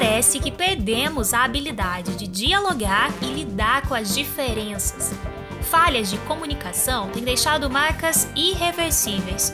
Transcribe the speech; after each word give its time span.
Parece 0.00 0.38
que 0.38 0.52
perdemos 0.52 1.34
a 1.34 1.42
habilidade 1.42 2.14
de 2.14 2.28
dialogar 2.28 3.12
e 3.20 3.26
lidar 3.26 3.82
com 3.88 3.96
as 3.96 4.14
diferenças. 4.14 5.12
Falhas 5.62 6.08
de 6.08 6.16
comunicação 6.18 7.08
têm 7.08 7.24
deixado 7.24 7.68
marcas 7.68 8.28
irreversíveis. 8.36 9.52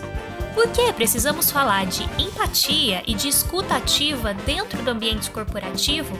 Por 0.53 0.69
que 0.69 0.93
precisamos 0.93 1.51
falar 1.51 1.87
de 1.87 2.03
empatia 2.23 3.03
e 3.07 3.15
de 3.15 3.27
escuta 3.27 3.77
ativa 3.77 4.35
dentro 4.35 4.83
do 4.83 4.91
ambiente 4.91 5.31
corporativo? 5.31 6.15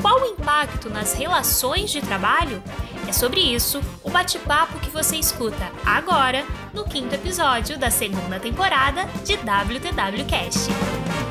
Qual 0.00 0.18
o 0.18 0.24
impacto 0.24 0.88
nas 0.88 1.12
relações 1.12 1.90
de 1.90 2.00
trabalho? 2.00 2.62
É 3.06 3.12
sobre 3.12 3.40
isso 3.40 3.82
o 4.02 4.08
bate-papo 4.08 4.80
que 4.80 4.88
você 4.88 5.16
escuta 5.16 5.70
agora 5.84 6.42
no 6.72 6.84
quinto 6.84 7.14
episódio 7.14 7.78
da 7.78 7.90
segunda 7.90 8.40
temporada 8.40 9.04
de 9.26 9.34
WTW 9.34 10.24
Cast. 10.26 11.27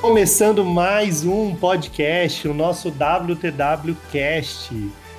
Começando 0.00 0.64
mais 0.64 1.22
um 1.22 1.54
podcast, 1.54 2.48
o 2.48 2.54
nosso 2.54 2.88
WTW 2.88 3.94
Cast. 4.10 4.74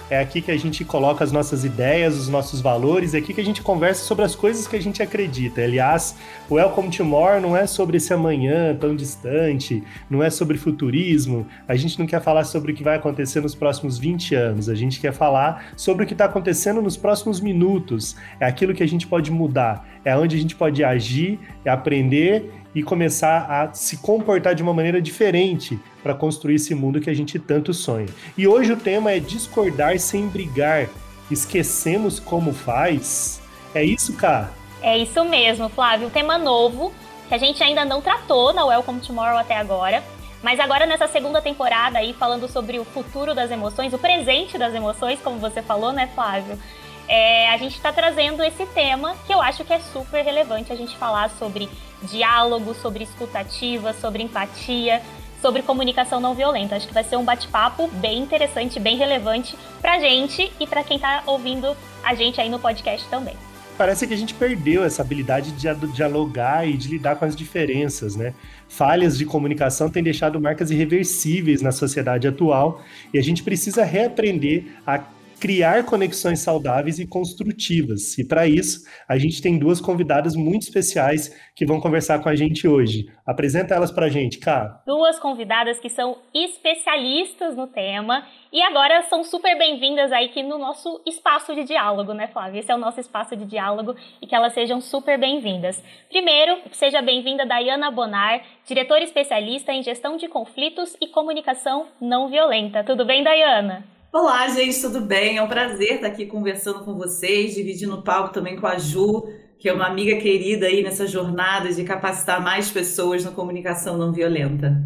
É 0.10 0.20
aqui 0.20 0.42
que 0.42 0.50
a 0.50 0.58
gente 0.58 0.84
coloca 0.84 1.24
as 1.24 1.32
nossas 1.32 1.64
ideias, 1.64 2.18
os 2.18 2.28
nossos 2.28 2.60
valores, 2.60 3.14
é 3.14 3.20
aqui 3.20 3.36
que 3.36 3.40
a 3.42 3.46
gente 3.46 3.62
conversa 3.62 4.04
sobre 4.04 4.26
as 4.26 4.36
coisas 4.36 4.68
que 4.68 4.76
a 4.76 4.82
gente 4.82 5.02
acredita. 5.04 5.62
Aliás, 5.62 6.16
o 6.50 6.56
Welcome 6.56 6.90
to 6.90 7.06
More 7.06 7.40
não 7.40 7.56
é 7.56 7.68
sobre 7.68 7.98
esse 7.98 8.12
amanhã 8.14 8.76
tão 8.76 8.96
distante, 8.96 9.84
não 10.10 10.24
é 10.24 10.32
sobre 10.32 10.58
futurismo. 10.58 11.46
A 11.68 11.76
gente 11.76 12.00
não 12.00 12.08
quer 12.08 12.22
falar 12.22 12.44
sobre 12.44 12.72
o 12.72 12.76
que 12.76 12.84
vai 12.84 12.96
acontecer 12.96 13.42
nos 13.42 13.54
próximos 13.54 14.00
20 14.00 14.34
anos, 14.34 14.70
a 14.70 14.76
gente 14.76 15.00
quer 15.00 15.14
falar 15.14 15.72
sobre 15.78 16.04
o 16.04 16.08
que 16.08 16.14
está 16.14 16.26
acontecendo 16.26 16.82
nos 16.82 16.98
próximos 16.98 17.40
minutos. 17.40 18.16
É 18.40 18.48
aquilo 18.48 18.74
que 18.74 18.82
a 18.82 18.88
gente 18.88 19.06
pode 19.06 19.32
mudar, 19.32 19.88
é 20.04 20.18
onde 20.18 20.36
a 20.36 20.40
gente 20.40 20.56
pode 20.56 20.84
agir, 20.84 21.40
é 21.64 21.70
aprender 21.70 22.63
e 22.76 22.82
começar 22.82 23.46
a 23.50 23.74
se 23.74 23.98
comportar 23.98 24.56
de 24.56 24.64
uma 24.64 24.74
maneira 24.74 25.02
diferente 25.02 25.80
para 26.02 26.14
construir 26.14 26.56
esse 26.56 26.74
mundo 26.74 27.00
que 27.00 27.10
a 27.10 27.14
gente 27.14 27.38
tanto 27.40 27.74
sonha. 27.74 28.08
E 28.38 28.48
hoje 28.48 28.74
o 28.74 28.78
tema 28.78 29.12
é 29.12 29.20
discordar 29.20 30.00
sem 30.00 30.28
brigar. 30.28 30.90
Esquecemos 31.30 32.20
como 32.20 32.54
faz? 32.54 33.42
É 33.74 33.84
isso, 33.84 34.14
cara? 34.14 34.52
É 34.82 34.98
isso 34.98 35.24
mesmo, 35.24 35.70
Flávio. 35.70 36.08
Um 36.08 36.12
tema 36.12 36.38
novo 36.38 36.94
que 37.28 37.34
a 37.34 37.38
gente 37.38 37.64
ainda 37.64 37.86
não 37.86 38.02
tratou 38.02 38.54
na 38.54 38.66
Welcome 38.66 39.00
Tomorrow 39.00 39.38
até 39.38 39.56
agora. 39.56 40.04
Mas 40.44 40.60
agora 40.60 40.86
nessa 40.86 41.08
segunda 41.08 41.42
temporada 41.42 42.00
aí, 42.00 42.14
falando 42.14 42.50
sobre 42.50 42.78
o 42.78 42.84
futuro 42.84 43.34
das 43.34 43.50
emoções, 43.50 43.94
o 43.94 43.98
presente 43.98 44.58
das 44.58 44.74
emoções, 44.74 45.18
como 45.24 45.40
você 45.40 45.62
falou, 45.62 45.94
né, 45.94 46.10
Flávio? 46.14 46.60
É, 47.08 47.50
a 47.50 47.58
gente 47.58 47.76
está 47.76 47.92
trazendo 47.92 48.44
esse 48.44 48.66
tema 48.68 49.16
que 49.26 49.34
eu 49.34 49.42
acho 49.42 49.64
que 49.64 49.74
é 49.74 49.80
super 49.80 50.24
relevante 50.24 50.72
a 50.72 50.76
gente 50.76 50.96
falar 50.98 51.30
sobre 51.32 51.70
diálogo, 52.04 52.74
sobre 52.74 53.04
escutativa, 53.04 53.94
sobre 53.94 54.24
empatia, 54.24 55.02
sobre 55.42 55.62
comunicação 55.62 56.20
não 56.20 56.34
violenta. 56.34 56.76
Acho 56.76 56.88
que 56.88 56.94
vai 56.94 57.04
ser 57.04 57.18
um 57.18 57.26
bate-papo 57.26 57.88
bem 57.88 58.20
interessante, 58.20 58.80
bem 58.80 58.98
relevante 58.98 59.58
para 59.82 60.00
gente 60.00 60.52
e 60.60 60.66
para 60.66 60.84
quem 60.84 60.96
está 60.96 61.24
ouvindo 61.26 61.76
a 62.04 62.14
gente 62.16 62.40
aí 62.40 62.50
no 62.50 62.60
podcast 62.60 63.08
também. 63.10 63.36
Parece 63.78 64.06
que 64.06 64.14
a 64.14 64.18
gente 64.18 64.36
perdeu 64.36 64.84
essa 64.84 65.02
habilidade 65.02 65.52
de 65.52 65.68
dialogar 65.94 66.68
e 66.68 66.78
de 66.78 66.88
lidar 66.88 67.16
com 67.16 67.26
as 67.26 67.36
diferenças, 67.36 68.16
né? 68.16 68.34
Falhas 68.70 69.18
de 69.18 69.26
comunicação 69.26 69.90
têm 69.90 70.04
deixado 70.04 70.40
marcas 70.40 70.70
irreversíveis 70.70 71.62
na 71.62 71.72
sociedade 71.72 72.28
atual 72.28 72.82
e 73.12 73.18
a 73.18 73.22
gente 73.24 73.42
precisa 73.42 73.84
reaprender 73.84 74.66
a 74.86 75.00
criar 75.44 75.84
conexões 75.84 76.40
saudáveis 76.40 77.00
e 77.00 77.06
construtivas. 77.06 78.18
E 78.18 78.26
para 78.26 78.48
isso, 78.48 78.88
a 79.06 79.18
gente 79.18 79.42
tem 79.42 79.60
duas 79.60 79.82
convidadas 79.82 80.38
muito 80.38 80.62
especiais 80.62 81.38
que 81.54 81.66
vão 81.66 81.82
conversar 81.82 82.24
com 82.24 82.30
a 82.30 82.36
gente 82.36 82.66
hoje. 82.66 83.08
Apresenta 83.26 83.76
elas 83.76 83.92
para 83.92 84.06
a 84.06 84.10
gente, 84.10 84.40
Cá. 84.40 84.82
Duas 84.88 85.20
convidadas 85.20 85.82
que 85.82 85.90
são 85.90 86.18
especialistas 86.34 87.58
no 87.58 87.68
tema 87.68 88.26
e 88.54 88.62
agora 88.62 89.04
são 89.10 89.22
super 89.22 89.58
bem-vindas 89.58 90.14
aí 90.14 90.28
aqui 90.28 90.42
no 90.42 90.58
nosso 90.58 91.02
espaço 91.06 91.54
de 91.54 91.66
diálogo, 91.66 92.14
né, 92.14 92.28
Flávia? 92.28 92.62
Esse 92.62 92.72
é 92.72 92.76
o 92.76 92.80
nosso 92.80 93.02
espaço 93.02 93.36
de 93.36 93.44
diálogo 93.44 93.98
e 94.22 94.26
que 94.26 94.34
elas 94.34 94.54
sejam 94.54 94.80
super 94.80 95.20
bem-vindas. 95.20 95.84
Primeiro, 96.08 96.58
seja 96.72 97.02
bem-vinda 97.02 97.46
Dayana 97.46 97.92
Bonar, 97.92 98.42
diretora 98.66 99.04
especialista 99.04 99.74
em 99.74 99.84
gestão 99.84 100.16
de 100.16 100.30
conflitos 100.30 100.96
e 101.02 101.08
comunicação 101.08 101.88
não 102.00 102.30
violenta. 102.30 102.82
Tudo 102.82 103.04
bem, 103.04 103.26
Dayana? 103.26 103.92
Olá, 104.16 104.48
gente, 104.48 104.80
tudo 104.80 105.02
bem? 105.02 105.38
É 105.38 105.42
um 105.42 105.48
prazer 105.48 105.96
estar 105.96 106.06
aqui 106.06 106.28
conversando 106.28 106.86
com 106.86 106.96
vocês, 106.96 107.56
dividindo 107.56 107.96
o 107.96 108.04
palco 108.04 108.32
também 108.32 108.56
com 108.56 108.68
a 108.68 108.78
Ju, 108.78 109.28
que 109.58 109.68
é 109.68 109.74
uma 109.74 109.88
amiga 109.88 110.16
querida 110.18 110.68
aí 110.68 110.84
nessa 110.84 111.08
jornada 111.08 111.74
de 111.74 111.84
capacitar 111.84 112.40
mais 112.40 112.70
pessoas 112.70 113.26
na 113.26 113.32
comunicação 113.32 113.98
não 113.98 114.14
violenta. 114.14 114.80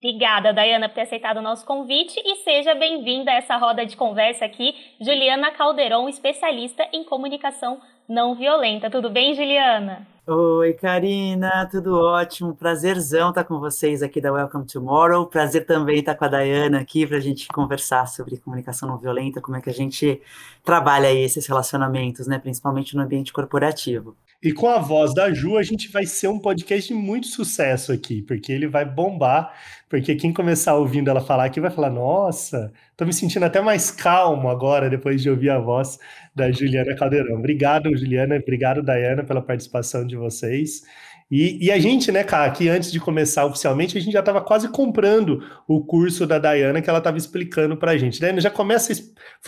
Obrigada, 0.00 0.52
Dayana, 0.52 0.88
por 0.88 0.94
ter 0.94 1.00
aceitado 1.00 1.38
o 1.38 1.42
nosso 1.42 1.66
convite 1.66 2.22
e 2.24 2.36
seja 2.36 2.72
bem-vinda 2.72 3.32
a 3.32 3.34
essa 3.34 3.56
roda 3.56 3.84
de 3.84 3.96
conversa 3.96 4.44
aqui, 4.44 4.72
Juliana 5.00 5.50
Calderon, 5.50 6.08
especialista 6.08 6.88
em 6.92 7.02
comunicação 7.02 7.80
não 8.08 8.36
violenta. 8.36 8.88
Tudo 8.88 9.10
bem, 9.10 9.34
Juliana? 9.34 10.06
Oi, 10.24 10.72
Karina, 10.74 11.66
tudo 11.68 11.98
ótimo. 11.98 12.54
Prazerzão 12.54 13.30
estar 13.30 13.42
com 13.42 13.58
vocês 13.58 14.00
aqui 14.00 14.20
da 14.20 14.32
Welcome 14.32 14.66
Tomorrow. 14.66 15.26
Prazer 15.26 15.66
também 15.66 15.98
estar 15.98 16.14
com 16.14 16.24
a 16.26 16.28
Dayana 16.28 16.78
aqui 16.78 17.04
para 17.04 17.16
a 17.16 17.20
gente 17.20 17.48
conversar 17.48 18.06
sobre 18.06 18.36
comunicação 18.36 18.88
não 18.88 18.98
violenta, 18.98 19.40
como 19.40 19.56
é 19.56 19.60
que 19.60 19.70
a 19.70 19.74
gente 19.74 20.22
trabalha 20.62 21.12
esses 21.12 21.44
relacionamentos, 21.44 22.28
né, 22.28 22.38
principalmente 22.38 22.94
no 22.94 23.02
ambiente 23.02 23.32
corporativo. 23.32 24.16
E 24.40 24.52
com 24.52 24.68
a 24.68 24.78
voz 24.78 25.12
da 25.12 25.32
Ju, 25.34 25.56
a 25.58 25.64
gente 25.64 25.90
vai 25.90 26.06
ser 26.06 26.28
um 26.28 26.38
podcast 26.38 26.92
de 26.92 26.94
muito 26.94 27.26
sucesso 27.26 27.90
aqui, 27.92 28.22
porque 28.22 28.52
ele 28.52 28.68
vai 28.68 28.84
bombar. 28.84 29.52
Porque 29.88 30.14
quem 30.14 30.32
começar 30.32 30.76
ouvindo 30.76 31.10
ela 31.10 31.20
falar 31.20 31.46
aqui 31.46 31.60
vai 31.60 31.70
falar: 31.70 31.90
Nossa, 31.90 32.72
tô 32.96 33.04
me 33.04 33.12
sentindo 33.12 33.44
até 33.44 33.60
mais 33.60 33.90
calmo 33.90 34.48
agora, 34.48 34.88
depois 34.88 35.22
de 35.22 35.28
ouvir 35.30 35.50
a 35.50 35.58
voz 35.58 35.98
da 36.36 36.52
Juliana 36.52 36.94
Caldeirão. 36.94 37.36
Obrigado, 37.36 37.96
Juliana. 37.96 38.36
Obrigado, 38.36 38.80
Dayana, 38.80 39.24
pela 39.24 39.42
participação 39.42 40.06
de 40.06 40.14
vocês. 40.14 40.82
E, 41.30 41.66
e, 41.66 41.70
a 41.70 41.78
gente, 41.78 42.10
né, 42.10 42.24
cara, 42.24 42.50
que 42.50 42.68
antes 42.70 42.90
de 42.90 42.98
começar 42.98 43.44
oficialmente, 43.44 43.98
a 43.98 44.00
gente 44.00 44.12
já 44.12 44.20
estava 44.20 44.40
quase 44.40 44.68
comprando 44.68 45.42
o 45.66 45.84
curso 45.84 46.26
da 46.26 46.38
Dayana 46.38 46.80
que 46.80 46.88
ela 46.88 46.98
estava 46.98 47.18
explicando 47.18 47.76
para 47.76 47.92
a 47.92 47.98
gente. 47.98 48.18
Dayana, 48.18 48.40
já 48.40 48.50
começa 48.50 48.92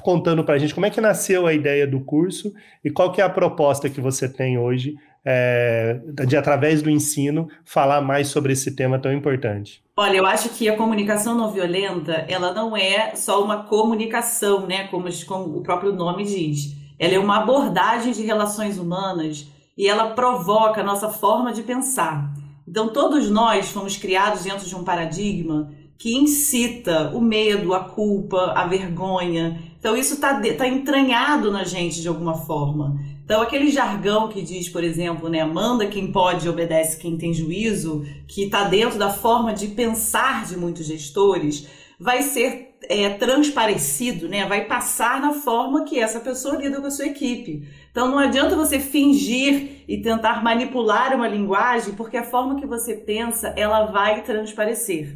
contando 0.03 0.45
para 0.45 0.57
a 0.57 0.59
gente 0.59 0.75
como 0.75 0.85
é 0.85 0.91
que 0.91 1.01
nasceu 1.01 1.47
a 1.47 1.55
ideia 1.55 1.87
do 1.87 2.01
curso 2.01 2.53
e 2.85 2.91
qual 2.91 3.11
que 3.11 3.21
é 3.21 3.25
a 3.25 3.31
proposta 3.31 3.89
que 3.89 4.01
você 4.01 4.29
tem 4.29 4.59
hoje 4.59 4.95
é, 5.25 6.01
de, 6.27 6.37
através 6.37 6.83
do 6.83 6.91
ensino, 6.91 7.49
falar 7.65 8.01
mais 8.01 8.29
sobre 8.29 8.53
esse 8.53 8.75
tema 8.75 8.99
tão 8.99 9.13
importante. 9.13 9.83
Olha, 9.97 10.17
eu 10.17 10.27
acho 10.27 10.51
que 10.51 10.69
a 10.69 10.77
comunicação 10.77 11.35
não 11.35 11.51
violenta, 11.51 12.25
ela 12.29 12.53
não 12.53 12.77
é 12.77 13.15
só 13.15 13.43
uma 13.43 13.65
comunicação, 13.65 14.67
né, 14.67 14.87
como, 14.89 15.09
como 15.27 15.59
o 15.59 15.63
próprio 15.63 15.93
nome 15.93 16.25
diz. 16.25 16.75
Ela 16.99 17.15
é 17.15 17.19
uma 17.19 17.39
abordagem 17.39 18.13
de 18.13 18.23
relações 18.23 18.79
humanas 18.79 19.47
e 19.81 19.89
ela 19.89 20.11
provoca 20.11 20.83
a 20.83 20.85
nossa 20.85 21.09
forma 21.09 21.55
de 21.55 21.63
pensar. 21.63 22.35
Então, 22.69 22.89
todos 22.89 23.31
nós 23.31 23.71
fomos 23.71 23.97
criados 23.97 24.43
dentro 24.43 24.69
de 24.69 24.77
um 24.77 24.85
paradigma 24.85 25.73
que 25.97 26.15
incita 26.15 27.11
o 27.15 27.21
medo, 27.23 27.73
a 27.73 27.81
culpa, 27.81 28.53
a 28.55 28.67
vergonha. 28.67 29.59
Então, 29.79 29.97
isso 29.97 30.13
está 30.15 30.39
tá 30.39 30.69
entranhado 30.69 31.51
na 31.51 31.65
gente 31.65 32.03
de 32.03 32.09
alguma 32.09 32.35
forma. 32.35 33.01
Então, 33.25 33.41
aquele 33.41 33.71
jargão 33.71 34.29
que 34.29 34.43
diz, 34.43 34.69
por 34.69 34.85
exemplo, 34.85 35.31
né, 35.31 35.43
manda 35.47 35.87
quem 35.87 36.13
pode, 36.13 36.47
obedece 36.47 37.01
quem 37.01 37.17
tem 37.17 37.33
juízo, 37.33 38.05
que 38.29 38.43
está 38.43 38.65
dentro 38.65 38.99
da 38.99 39.09
forma 39.09 39.55
de 39.55 39.69
pensar 39.69 40.45
de 40.45 40.59
muitos 40.59 40.85
gestores, 40.85 41.67
vai 42.01 42.23
ser 42.23 42.77
é, 42.89 43.11
transparecido, 43.11 44.27
né, 44.27 44.47
vai 44.47 44.65
passar 44.65 45.21
na 45.21 45.35
forma 45.35 45.85
que 45.85 46.01
essa 46.01 46.19
pessoa 46.19 46.57
lida 46.57 46.81
com 46.81 46.87
a 46.87 46.91
sua 46.91 47.07
equipe. 47.07 47.69
Então 47.91 48.09
não 48.09 48.19
adianta 48.19 48.57
você 48.57 48.81
fingir 48.81 49.85
e 49.87 50.01
tentar 50.01 50.43
manipular 50.43 51.15
uma 51.15 51.29
linguagem, 51.29 51.95
porque 51.95 52.17
a 52.17 52.25
forma 52.25 52.59
que 52.59 52.67
você 52.67 52.95
pensa, 52.95 53.53
ela 53.57 53.85
vai 53.87 54.23
transparecer. 54.23 55.15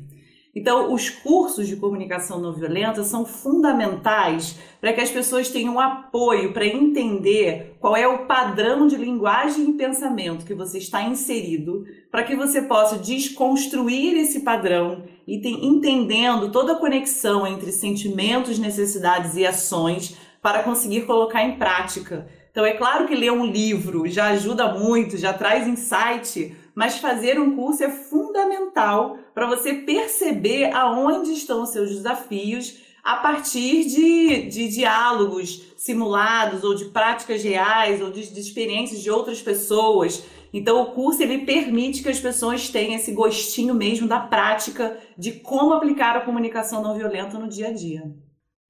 Então, 0.55 0.93
os 0.93 1.11
cursos 1.11 1.67
de 1.67 1.75
comunicação 1.75 2.39
não 2.39 2.53
violenta 2.53 3.03
são 3.03 3.25
fundamentais 3.25 4.57
para 4.81 4.93
que 4.93 5.01
as 5.01 5.11
pessoas 5.11 5.49
tenham 5.49 5.81
apoio 5.81 6.53
para 6.53 6.67
entender 6.67 7.77
qual 7.81 7.97
é 7.97 8.07
o 8.07 8.27
padrão 8.27 8.87
de 8.87 8.97
linguagem 8.97 9.71
e 9.71 9.73
pensamento 9.73 10.45
que 10.45 10.55
você 10.55 10.79
está 10.79 11.03
inserido, 11.03 11.85
para 12.09 12.23
que 12.23 12.37
você 12.37 12.63
possa 12.63 12.97
desconstruir 12.97 14.17
esse 14.17 14.41
padrão 14.41 15.03
e 15.27 15.37
entendendo 15.67 16.53
toda 16.53 16.75
a 16.75 16.79
conexão 16.79 17.45
entre 17.45 17.73
sentimentos, 17.73 18.59
necessidades 18.59 19.37
e 19.37 19.45
ações 19.45 20.17
para 20.41 20.63
conseguir 20.63 21.03
colocar 21.03 21.43
em 21.43 21.57
prática. 21.57 22.29
Então, 22.53 22.65
é 22.65 22.75
claro 22.75 23.09
que 23.09 23.17
ler 23.17 23.33
um 23.33 23.45
livro 23.45 24.07
já 24.07 24.27
ajuda 24.29 24.75
muito, 24.75 25.17
já 25.17 25.33
traz 25.33 25.67
insight, 25.67 26.55
mas 26.75 26.99
fazer 26.99 27.39
um 27.39 27.55
curso 27.55 27.85
é 27.85 27.91
fundamental 27.91 29.17
para 29.35 29.47
você 29.47 29.75
perceber 29.75 30.73
aonde 30.73 31.33
estão 31.33 31.63
os 31.63 31.71
seus 31.71 31.91
desafios, 31.91 32.83
a 33.03 33.17
partir 33.17 33.85
de, 33.85 34.49
de 34.49 34.69
diálogos 34.69 35.75
simulados 35.77 36.65
ou 36.65 36.75
de 36.75 36.87
práticas 36.87 37.43
reais 37.43 38.01
ou 38.01 38.11
de, 38.11 38.33
de 38.33 38.41
experiências 38.41 39.03
de 39.03 39.11
outras 39.11 39.43
pessoas. 39.43 40.25
Então 40.55 40.81
o 40.81 40.87
curso 40.93 41.23
ele 41.23 41.45
permite 41.45 42.03
que 42.03 42.09
as 42.09 42.19
pessoas 42.19 42.71
tenham 42.71 42.95
esse 42.95 43.13
gostinho 43.13 43.75
mesmo 43.75 44.09
da 44.09 44.21
prática 44.21 44.99
de 45.19 45.33
como 45.33 45.75
aplicar 45.75 46.17
a 46.17 46.23
comunicação 46.23 46.83
não 46.83 46.97
violenta 46.97 47.39
no 47.39 47.49
dia 47.49 47.69
a 47.69 47.73
dia. 47.73 48.11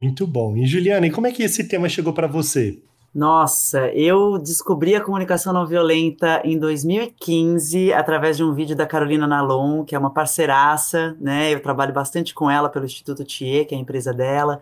Muito 0.02 0.26
bom. 0.26 0.56
E 0.56 0.66
Juliana, 0.66 1.06
e 1.06 1.10
como 1.10 1.26
é 1.26 1.32
que 1.32 1.42
esse 1.42 1.68
tema 1.68 1.88
chegou 1.88 2.12
para 2.12 2.26
você? 2.26 2.82
Nossa, 3.14 3.88
eu 3.94 4.38
descobri 4.38 4.96
a 4.96 5.00
comunicação 5.00 5.52
não 5.52 5.64
violenta 5.64 6.42
em 6.44 6.58
2015 6.58 7.92
através 7.92 8.36
de 8.36 8.42
um 8.42 8.52
vídeo 8.52 8.74
da 8.74 8.86
Carolina 8.86 9.24
Nalon, 9.24 9.84
que 9.84 9.94
é 9.94 9.98
uma 9.98 10.10
parceiraça, 10.10 11.16
né? 11.20 11.54
Eu 11.54 11.62
trabalho 11.62 11.94
bastante 11.94 12.34
com 12.34 12.50
ela 12.50 12.68
pelo 12.68 12.84
Instituto 12.84 13.22
TIE, 13.22 13.66
que 13.66 13.74
é 13.74 13.78
a 13.78 13.80
empresa 13.80 14.12
dela. 14.12 14.60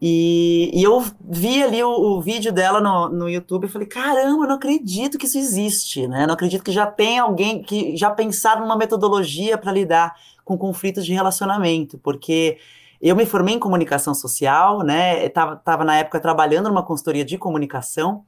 E, 0.00 0.70
e 0.72 0.82
eu 0.84 1.04
vi 1.20 1.62
ali 1.62 1.82
o, 1.82 1.90
o, 1.90 2.20
vídeo 2.22 2.52
dela 2.52 2.80
no, 2.80 3.08
no 3.08 3.28
YouTube 3.28 3.66
e 3.66 3.68
falei, 3.68 3.88
caramba, 3.88 4.44
eu 4.44 4.48
não 4.48 4.54
acredito 4.54 5.18
que 5.18 5.26
isso 5.26 5.36
existe, 5.36 6.08
né? 6.08 6.26
não 6.26 6.32
acredito 6.34 6.64
que 6.64 6.72
já 6.72 6.86
tem 6.86 7.18
alguém 7.18 7.62
que 7.62 7.94
já 7.96 8.10
pensaram 8.10 8.62
numa 8.62 8.76
metodologia 8.76 9.58
para 9.58 9.72
lidar 9.72 10.14
com 10.42 10.56
conflitos 10.56 11.04
de 11.04 11.12
relacionamento, 11.12 11.98
porque 11.98 12.56
eu 13.00 13.16
me 13.16 13.24
formei 13.24 13.54
em 13.54 13.58
comunicação 13.58 14.14
social, 14.14 14.82
né? 14.82 15.24
Estava 15.24 15.56
tava 15.56 15.84
na 15.84 15.96
época 15.96 16.20
trabalhando 16.20 16.68
numa 16.68 16.84
consultoria 16.84 17.24
de 17.24 17.38
comunicação 17.38 18.24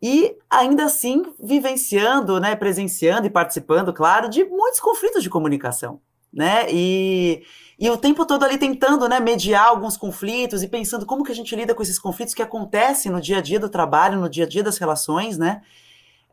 e 0.00 0.36
ainda 0.48 0.84
assim 0.84 1.22
vivenciando, 1.42 2.38
né, 2.38 2.54
presenciando 2.54 3.26
e 3.26 3.30
participando, 3.30 3.92
claro, 3.92 4.28
de 4.28 4.44
muitos 4.44 4.78
conflitos 4.78 5.22
de 5.22 5.30
comunicação, 5.30 6.00
né? 6.32 6.66
E, 6.70 7.42
e 7.78 7.90
o 7.90 7.96
tempo 7.96 8.24
todo 8.26 8.44
ali 8.44 8.58
tentando, 8.58 9.08
né, 9.08 9.18
mediar 9.20 9.68
alguns 9.68 9.96
conflitos 9.96 10.62
e 10.62 10.68
pensando 10.68 11.06
como 11.06 11.24
que 11.24 11.32
a 11.32 11.34
gente 11.34 11.56
lida 11.56 11.74
com 11.74 11.82
esses 11.82 11.98
conflitos 11.98 12.34
que 12.34 12.42
acontecem 12.42 13.10
no 13.10 13.20
dia 13.20 13.38
a 13.38 13.40
dia 13.40 13.58
do 13.58 13.68
trabalho, 13.68 14.20
no 14.20 14.28
dia 14.28 14.44
a 14.44 14.48
dia 14.48 14.62
das 14.62 14.78
relações, 14.78 15.38
né? 15.38 15.62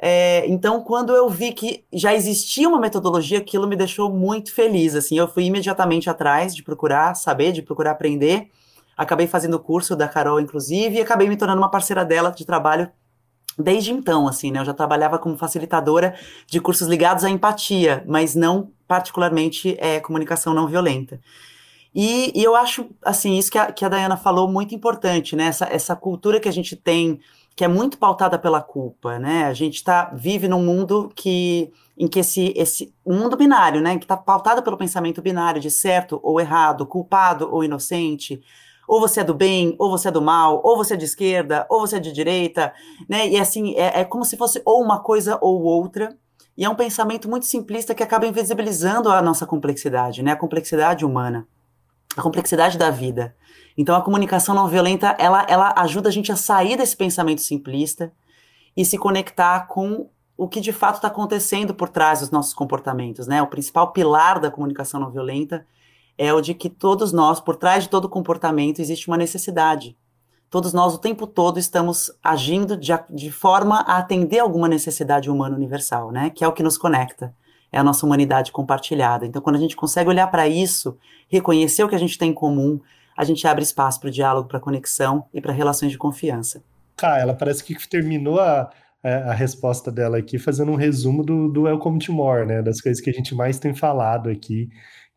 É, 0.06 0.46
então, 0.50 0.82
quando 0.82 1.16
eu 1.16 1.30
vi 1.30 1.54
que 1.54 1.86
já 1.94 2.14
existia 2.14 2.68
uma 2.68 2.78
metodologia, 2.78 3.38
aquilo 3.38 3.66
me 3.66 3.74
deixou 3.74 4.12
muito 4.12 4.54
feliz. 4.54 4.96
Assim, 4.96 5.18
eu 5.18 5.30
fui 5.30 5.46
imediatamente 5.46 6.10
atrás 6.10 6.54
de 6.54 6.62
procurar 6.62 7.16
saber, 7.16 7.54
de 7.54 7.62
procurar 7.62 7.92
aprender. 7.92 8.50
Acabei 8.98 9.28
fazendo 9.28 9.54
o 9.54 9.60
curso 9.62 9.96
da 9.96 10.06
Carol, 10.06 10.42
inclusive, 10.42 10.98
e 10.98 11.02
acabei 11.02 11.30
me 11.30 11.38
tornando 11.38 11.62
uma 11.62 11.72
parceira 11.72 12.04
dela 12.04 12.32
de 12.32 12.44
trabalho 12.44 12.92
desde 13.58 13.94
então, 13.94 14.28
assim, 14.28 14.52
né? 14.52 14.60
Eu 14.60 14.66
já 14.66 14.74
trabalhava 14.74 15.18
como 15.18 15.38
facilitadora 15.38 16.14
de 16.48 16.60
cursos 16.60 16.90
ligados 16.90 17.24
à 17.24 17.30
empatia, 17.30 18.04
mas 18.06 18.36
não 18.36 18.72
particularmente 18.86 19.78
é, 19.80 20.02
comunicação 20.02 20.54
não 20.54 20.68
violenta. 20.68 21.18
E, 21.96 22.38
e, 22.38 22.44
eu 22.44 22.58
acho, 22.58 22.90
assim, 23.02 23.38
isso 23.38 23.50
que 23.50 23.58
a, 23.58 23.72
que 23.72 23.86
a 23.86 23.90
Dayana 23.90 24.18
falou 24.18 24.50
muito 24.50 24.76
importante, 24.76 25.34
né? 25.34 25.46
Essa, 25.46 25.66
essa 25.66 25.96
cultura 25.96 26.42
que 26.42 26.50
a 26.50 26.54
gente 26.54 26.76
tem 26.76 27.22
que 27.56 27.64
é 27.64 27.68
muito 27.68 27.98
pautada 27.98 28.38
pela 28.40 28.62
culpa, 28.62 29.20
né? 29.20 29.46
A 29.46 29.54
gente 29.54 29.84
tá, 29.84 30.12
vive 30.14 30.48
num 30.48 30.64
mundo 30.64 31.12
que 31.16 31.72
em 31.96 32.08
que 32.08 32.20
esse, 32.20 32.54
esse 32.56 32.94
mundo 33.06 33.38
binário, 33.38 33.80
né, 33.80 33.98
que 33.98 34.06
está 34.06 34.18
pautado 34.18 34.64
pelo 34.64 34.78
pensamento 34.78 35.22
binário 35.22 35.62
de 35.62 35.70
certo 35.70 36.20
ou 36.24 36.40
errado, 36.42 36.88
culpado 36.88 37.48
ou 37.52 37.64
inocente, 37.64 38.42
ou 38.88 39.00
você 39.00 39.22
é 39.22 39.24
do 39.24 39.34
bem, 39.34 39.76
ou 39.78 39.90
você 39.90 40.08
é 40.08 40.12
do 40.12 40.22
mal, 40.22 40.60
ou 40.64 40.76
você 40.76 40.96
é 40.96 40.98
de 40.98 41.06
esquerda, 41.06 41.66
ou 41.70 41.82
você 41.82 41.98
é 41.98 42.00
de 42.00 42.12
direita, 42.12 42.74
né? 43.08 43.28
E 43.28 43.40
assim, 43.40 43.76
é, 43.76 44.02
é 44.02 44.04
como 44.04 44.26
se 44.26 44.36
fosse 44.36 44.62
ou 44.66 44.82
uma 44.82 45.00
coisa 45.00 45.38
ou 45.42 45.62
outra. 45.62 46.18
E 46.56 46.66
é 46.66 46.70
um 46.70 46.76
pensamento 46.76 47.30
muito 47.30 47.46
simplista 47.46 47.96
que 47.96 48.04
acaba 48.04 48.28
invisibilizando 48.28 49.10
a 49.10 49.22
nossa 49.22 49.46
complexidade, 49.46 50.22
né? 50.22 50.32
A 50.32 50.36
complexidade 50.36 51.06
humana, 51.06 51.48
a 52.16 52.22
complexidade 52.22 52.78
da 52.78 52.90
vida. 52.90 53.36
Então 53.78 53.96
a 53.96 54.02
comunicação 54.02 54.54
não 54.54 54.68
violenta, 54.68 55.16
ela, 55.20 55.46
ela 55.50 55.74
ajuda 55.78 56.10
a 56.10 56.12
gente 56.12 56.32
a 56.32 56.36
sair 56.36 56.78
desse 56.78 56.96
pensamento 56.96 57.42
simplista 57.42 58.12
e 58.76 58.86
se 58.86 58.98
conectar 58.98 59.68
com 59.68 60.10
o 60.38 60.48
que 60.48 60.60
de 60.60 60.72
fato 60.72 60.96
está 60.96 61.08
acontecendo 61.08 61.74
por 61.74 61.90
trás 61.90 62.20
dos 62.20 62.32
nossos 62.32 62.54
comportamentos, 62.54 63.28
né? 63.28 63.42
O 63.42 63.48
principal 63.48 63.92
pilar 63.92 64.40
da 64.40 64.52
comunicação 64.52 65.00
não 65.00 65.12
violenta 65.12 65.66
é 66.18 66.34
o 66.34 66.42
de 66.42 66.54
que 66.54 66.70
todos 66.70 67.12
nós, 67.12 67.40
por 67.40 67.56
trás 67.56 67.84
de 67.84 67.90
todo 67.90 68.10
comportamento, 68.10 68.80
existe 68.80 69.08
uma 69.08 69.18
necessidade. 69.18 69.96
Todos 70.50 70.74
nós, 70.74 70.94
o 70.94 71.00
tempo 71.00 71.26
todo, 71.26 71.58
estamos 71.58 72.12
agindo 72.24 72.78
de, 72.78 72.92
de 73.10 73.32
forma 73.32 73.80
a 73.82 73.98
atender 73.98 74.40
alguma 74.40 74.68
necessidade 74.68 75.30
humana 75.30 75.56
universal, 75.56 76.12
né? 76.12 76.30
Que 76.30 76.44
é 76.44 76.48
o 76.48 76.52
que 76.52 76.62
nos 76.62 76.78
conecta, 76.78 77.34
é 77.72 77.80
a 77.80 77.84
nossa 77.84 78.06
humanidade 78.06 78.52
compartilhada. 78.52 79.26
Então, 79.26 79.42
quando 79.42 79.56
a 79.56 79.60
gente 79.60 79.76
consegue 79.76 80.10
olhar 80.10 80.28
para 80.28 80.48
isso, 80.48 80.98
reconhecer 81.28 81.84
o 81.84 81.90
que 81.90 81.96
a 81.96 82.00
gente 82.00 82.18
tem 82.18 82.30
em 82.30 82.34
comum, 82.34 82.80
a 83.18 83.24
gente 83.24 83.46
abre 83.48 83.64
espaço 83.64 84.00
para 84.00 84.10
o 84.10 84.12
diálogo, 84.12 84.48
para 84.48 84.60
conexão 84.60 85.26
e 85.34 85.42
para 85.42 85.54
relações 85.54 85.92
de 85.92 85.98
confiança. 85.98 86.64
Cara, 86.98 87.20
ela 87.20 87.34
parece 87.34 87.64
que 87.64 87.76
terminou 87.88 88.40
a, 88.40 88.70
a, 89.04 89.34
resposta 89.34 89.92
dela 89.92 90.18
aqui 90.18 90.38
fazendo 90.38 90.72
um 90.72 90.76
resumo 90.76 91.24
do, 91.24 91.50
do 91.50 91.64
Welcome 91.64 92.00
to 92.00 92.14
More, 92.14 92.46
né? 92.46 92.62
Das 92.62 92.80
coisas 92.80 93.02
que 93.02 93.10
a 93.10 93.14
gente 93.14 93.36
mais 93.36 93.60
tem 93.60 93.74
falado 93.74 94.30
aqui 94.30 94.70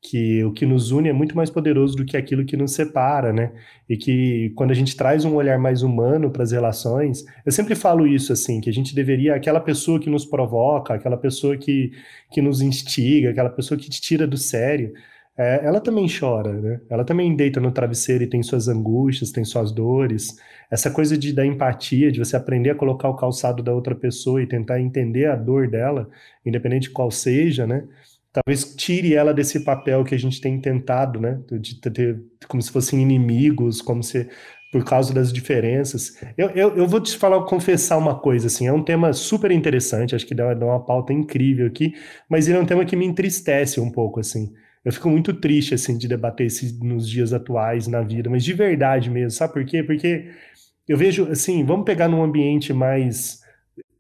que 0.08 0.44
o 0.44 0.52
que 0.52 0.64
nos 0.64 0.92
une 0.92 1.08
é 1.08 1.12
muito 1.12 1.36
mais 1.36 1.50
poderoso 1.50 1.96
do 1.96 2.04
que 2.04 2.16
aquilo 2.16 2.44
que 2.44 2.56
nos 2.56 2.72
separa, 2.72 3.32
né? 3.32 3.52
E 3.88 3.96
que 3.96 4.52
quando 4.54 4.70
a 4.70 4.74
gente 4.74 4.96
traz 4.96 5.24
um 5.24 5.34
olhar 5.34 5.58
mais 5.58 5.82
humano 5.82 6.30
para 6.30 6.42
as 6.42 6.52
relações, 6.52 7.24
eu 7.44 7.50
sempre 7.50 7.74
falo 7.74 8.06
isso 8.06 8.32
assim, 8.32 8.60
que 8.60 8.70
a 8.70 8.72
gente 8.72 8.94
deveria 8.94 9.34
aquela 9.34 9.60
pessoa 9.60 9.98
que 9.98 10.10
nos 10.10 10.24
provoca, 10.24 10.94
aquela 10.94 11.16
pessoa 11.16 11.56
que, 11.56 11.92
que 12.30 12.40
nos 12.40 12.60
instiga, 12.60 13.30
aquela 13.30 13.50
pessoa 13.50 13.78
que 13.78 13.90
te 13.90 14.00
tira 14.00 14.26
do 14.26 14.36
sério, 14.36 14.92
é, 15.38 15.66
ela 15.66 15.80
também 15.80 16.06
chora, 16.08 16.52
né? 16.52 16.80
Ela 16.88 17.04
também 17.04 17.36
deita 17.36 17.60
no 17.60 17.70
travesseiro 17.70 18.24
e 18.24 18.26
tem 18.26 18.42
suas 18.42 18.68
angústias, 18.68 19.30
tem 19.30 19.44
suas 19.44 19.70
dores. 19.70 20.36
Essa 20.70 20.90
coisa 20.90 21.16
de 21.16 21.32
da 21.32 21.44
empatia, 21.44 22.10
de 22.10 22.18
você 22.18 22.36
aprender 22.36 22.70
a 22.70 22.74
colocar 22.74 23.08
o 23.08 23.16
calçado 23.16 23.62
da 23.62 23.72
outra 23.72 23.94
pessoa 23.94 24.42
e 24.42 24.46
tentar 24.46 24.80
entender 24.80 25.26
a 25.26 25.36
dor 25.36 25.68
dela, 25.68 26.08
independente 26.44 26.84
de 26.84 26.90
qual 26.90 27.10
seja, 27.10 27.66
né? 27.66 27.84
Talvez 28.32 28.74
tire 28.74 29.14
ela 29.14 29.32
desse 29.32 29.64
papel 29.64 30.04
que 30.04 30.14
a 30.14 30.18
gente 30.18 30.40
tem 30.40 30.58
tentado, 30.60 31.20
né? 31.20 31.38
De 31.50 31.80
ter 31.80 32.18
como 32.48 32.62
se 32.62 32.70
fossem 32.70 33.02
inimigos, 33.02 33.82
como 33.82 34.02
se 34.02 34.28
por 34.72 34.84
causa 34.84 35.12
das 35.14 35.32
diferenças. 35.32 36.18
Eu, 36.36 36.48
eu, 36.50 36.76
eu, 36.76 36.88
vou 36.88 37.00
te 37.00 37.16
falar, 37.16 37.42
confessar 37.44 37.96
uma 37.96 38.18
coisa, 38.18 38.46
assim, 38.48 38.66
é 38.66 38.72
um 38.72 38.82
tema 38.82 39.12
super 39.12 39.50
interessante, 39.50 40.14
acho 40.14 40.26
que 40.26 40.34
dá, 40.34 40.52
dá 40.54 40.66
uma 40.66 40.84
pauta 40.84 41.12
incrível 41.12 41.66
aqui, 41.66 41.94
mas 42.28 42.48
ele 42.48 42.58
é 42.58 42.60
um 42.60 42.66
tema 42.66 42.84
que 42.84 42.96
me 42.96 43.06
entristece 43.06 43.80
um 43.80 43.90
pouco, 43.90 44.20
assim. 44.20 44.52
Eu 44.86 44.92
fico 44.92 45.10
muito 45.10 45.34
triste, 45.34 45.74
assim, 45.74 45.98
de 45.98 46.06
debater 46.06 46.46
isso 46.46 46.78
nos 46.80 47.10
dias 47.10 47.32
atuais, 47.32 47.88
na 47.88 48.02
vida, 48.02 48.30
mas 48.30 48.44
de 48.44 48.52
verdade 48.52 49.10
mesmo, 49.10 49.32
sabe 49.32 49.52
por 49.52 49.64
quê? 49.64 49.82
Porque 49.82 50.30
eu 50.86 50.96
vejo, 50.96 51.26
assim, 51.28 51.64
vamos 51.64 51.84
pegar 51.84 52.06
num 52.06 52.22
ambiente 52.22 52.72
mais 52.72 53.40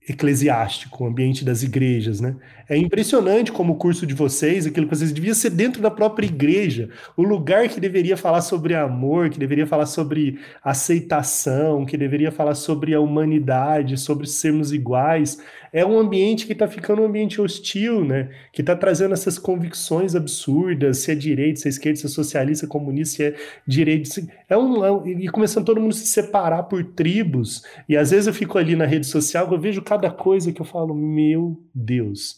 eclesiástico, 0.08 1.04
o 1.04 1.06
ambiente 1.06 1.44
das 1.44 1.62
igrejas, 1.62 2.20
né? 2.20 2.36
É 2.68 2.76
impressionante 2.76 3.52
como 3.52 3.74
o 3.74 3.76
curso 3.76 4.06
de 4.06 4.14
vocês, 4.14 4.66
aquilo 4.66 4.88
que 4.88 4.96
vocês 4.96 5.12
devia 5.12 5.34
ser 5.34 5.50
dentro 5.50 5.80
da 5.80 5.90
própria 5.90 6.26
igreja, 6.26 6.90
o 7.16 7.22
lugar 7.22 7.68
que 7.68 7.78
deveria 7.78 8.16
falar 8.16 8.40
sobre 8.40 8.74
amor, 8.74 9.30
que 9.30 9.38
deveria 9.38 9.66
falar 9.66 9.86
sobre 9.86 10.40
aceitação, 10.64 11.86
que 11.86 11.96
deveria 11.96 12.32
falar 12.32 12.54
sobre 12.54 12.92
a 12.92 13.00
humanidade, 13.00 13.96
sobre 13.96 14.26
sermos 14.26 14.72
iguais, 14.72 15.38
é 15.72 15.84
um 15.84 15.98
ambiente 15.98 16.46
que 16.46 16.52
está 16.52 16.66
ficando 16.66 17.02
um 17.02 17.06
ambiente 17.06 17.40
hostil, 17.40 18.04
né? 18.04 18.30
Que 18.52 18.62
está 18.62 18.74
trazendo 18.74 19.12
essas 19.12 19.38
convicções 19.38 20.14
absurdas, 20.14 20.98
se 20.98 21.12
é 21.12 21.14
direito, 21.14 21.60
se 21.60 21.68
é 21.68 21.70
esquerda, 21.70 22.00
se 22.00 22.06
é 22.06 22.08
socialista, 22.08 22.66
comunista, 22.66 23.16
se 23.16 23.24
é 23.24 23.34
direito, 23.66 24.08
se... 24.08 24.28
é 24.48 24.56
é 24.56 24.58
um 24.58 25.06
e 25.06 25.28
começando 25.28 25.66
todo 25.66 25.80
mundo 25.80 25.94
se 25.94 26.06
separar 26.06 26.64
por 26.64 26.82
tribos. 26.82 27.62
E 27.88 27.96
às 27.96 28.10
vezes 28.10 28.26
eu 28.26 28.32
fico 28.32 28.58
ali 28.58 28.74
na 28.74 28.86
rede 28.86 29.06
social, 29.06 29.48
eu 29.52 29.60
vejo 29.60 29.82
cada 29.82 29.95
coisa 30.10 30.52
que 30.52 30.60
eu 30.60 30.66
falo, 30.66 30.94
meu 30.94 31.60
Deus 31.74 32.36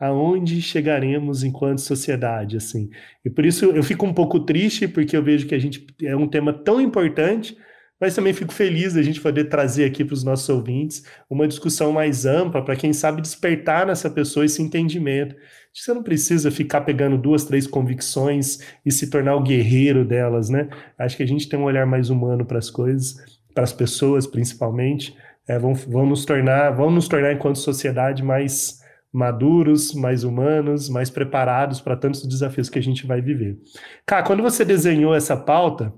aonde 0.00 0.62
chegaremos 0.62 1.44
enquanto 1.44 1.82
sociedade, 1.82 2.56
assim. 2.56 2.88
E 3.22 3.28
por 3.28 3.44
isso 3.44 3.66
eu 3.66 3.82
fico 3.82 4.06
um 4.06 4.14
pouco 4.14 4.40
triste, 4.40 4.88
porque 4.88 5.14
eu 5.14 5.22
vejo 5.22 5.46
que 5.46 5.54
a 5.54 5.58
gente 5.58 5.86
é 6.02 6.16
um 6.16 6.26
tema 6.26 6.54
tão 6.54 6.80
importante, 6.80 7.54
mas 8.00 8.14
também 8.14 8.32
fico 8.32 8.54
feliz 8.54 8.94
da 8.94 9.02
gente 9.02 9.20
poder 9.20 9.44
trazer 9.50 9.84
aqui 9.84 10.02
para 10.02 10.14
os 10.14 10.24
nossos 10.24 10.48
ouvintes 10.48 11.04
uma 11.28 11.46
discussão 11.46 11.92
mais 11.92 12.24
ampla, 12.24 12.64
para 12.64 12.74
quem 12.74 12.94
sabe 12.94 13.20
despertar 13.20 13.86
nessa 13.86 14.08
pessoa 14.08 14.46
esse 14.46 14.62
entendimento. 14.62 15.36
Você 15.72 15.92
não 15.92 16.02
precisa 16.02 16.50
ficar 16.50 16.80
pegando 16.80 17.18
duas, 17.18 17.44
três 17.44 17.66
convicções 17.66 18.58
e 18.86 18.90
se 18.90 19.10
tornar 19.10 19.36
o 19.36 19.42
guerreiro 19.42 20.02
delas, 20.02 20.48
né? 20.48 20.70
Acho 20.98 21.14
que 21.14 21.22
a 21.22 21.28
gente 21.28 21.46
tem 21.46 21.58
um 21.58 21.64
olhar 21.64 21.84
mais 21.84 22.08
humano 22.08 22.46
para 22.46 22.58
as 22.58 22.70
coisas, 22.70 23.16
para 23.54 23.64
as 23.64 23.72
pessoas 23.72 24.26
principalmente. 24.26 25.14
É, 25.48 25.58
vão, 25.58 25.74
vão 25.74 26.06
nos 26.06 26.24
tornar, 26.24 26.70
vão 26.70 26.90
nos 26.90 27.08
tornar 27.08 27.32
enquanto 27.32 27.58
sociedade 27.58 28.22
mais 28.22 28.80
maduros, 29.12 29.92
mais 29.92 30.22
humanos, 30.22 30.88
mais 30.88 31.10
preparados 31.10 31.80
para 31.80 31.96
tantos 31.96 32.26
desafios 32.26 32.70
que 32.70 32.78
a 32.78 32.82
gente 32.82 33.06
vai 33.06 33.20
viver. 33.20 33.58
Cá, 34.06 34.22
quando 34.22 34.42
você 34.42 34.64
desenhou 34.64 35.14
essa 35.14 35.36
pauta, 35.36 35.92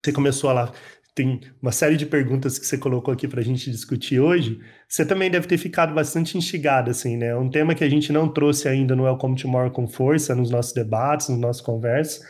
você 0.00 0.12
começou 0.12 0.50
a 0.50 0.52
lá, 0.52 0.72
tem 1.18 1.40
uma 1.60 1.72
série 1.72 1.96
de 1.96 2.06
perguntas 2.06 2.60
que 2.60 2.64
você 2.64 2.78
colocou 2.78 3.12
aqui 3.12 3.26
para 3.26 3.40
a 3.40 3.44
gente 3.44 3.68
discutir 3.72 4.20
hoje, 4.20 4.60
você 4.88 5.04
também 5.04 5.28
deve 5.28 5.48
ter 5.48 5.58
ficado 5.58 5.92
bastante 5.92 6.38
instigado, 6.38 6.90
assim, 6.90 7.16
né? 7.16 7.34
Um 7.34 7.50
tema 7.50 7.74
que 7.74 7.82
a 7.82 7.88
gente 7.88 8.12
não 8.12 8.28
trouxe 8.28 8.68
ainda 8.68 8.94
no 8.94 9.02
Welcome 9.02 9.34
Tomorrow 9.34 9.72
com 9.72 9.88
força 9.88 10.32
nos 10.32 10.48
nossos 10.48 10.72
debates, 10.72 11.28
nos 11.28 11.40
nossos 11.40 11.60
conversas, 11.60 12.22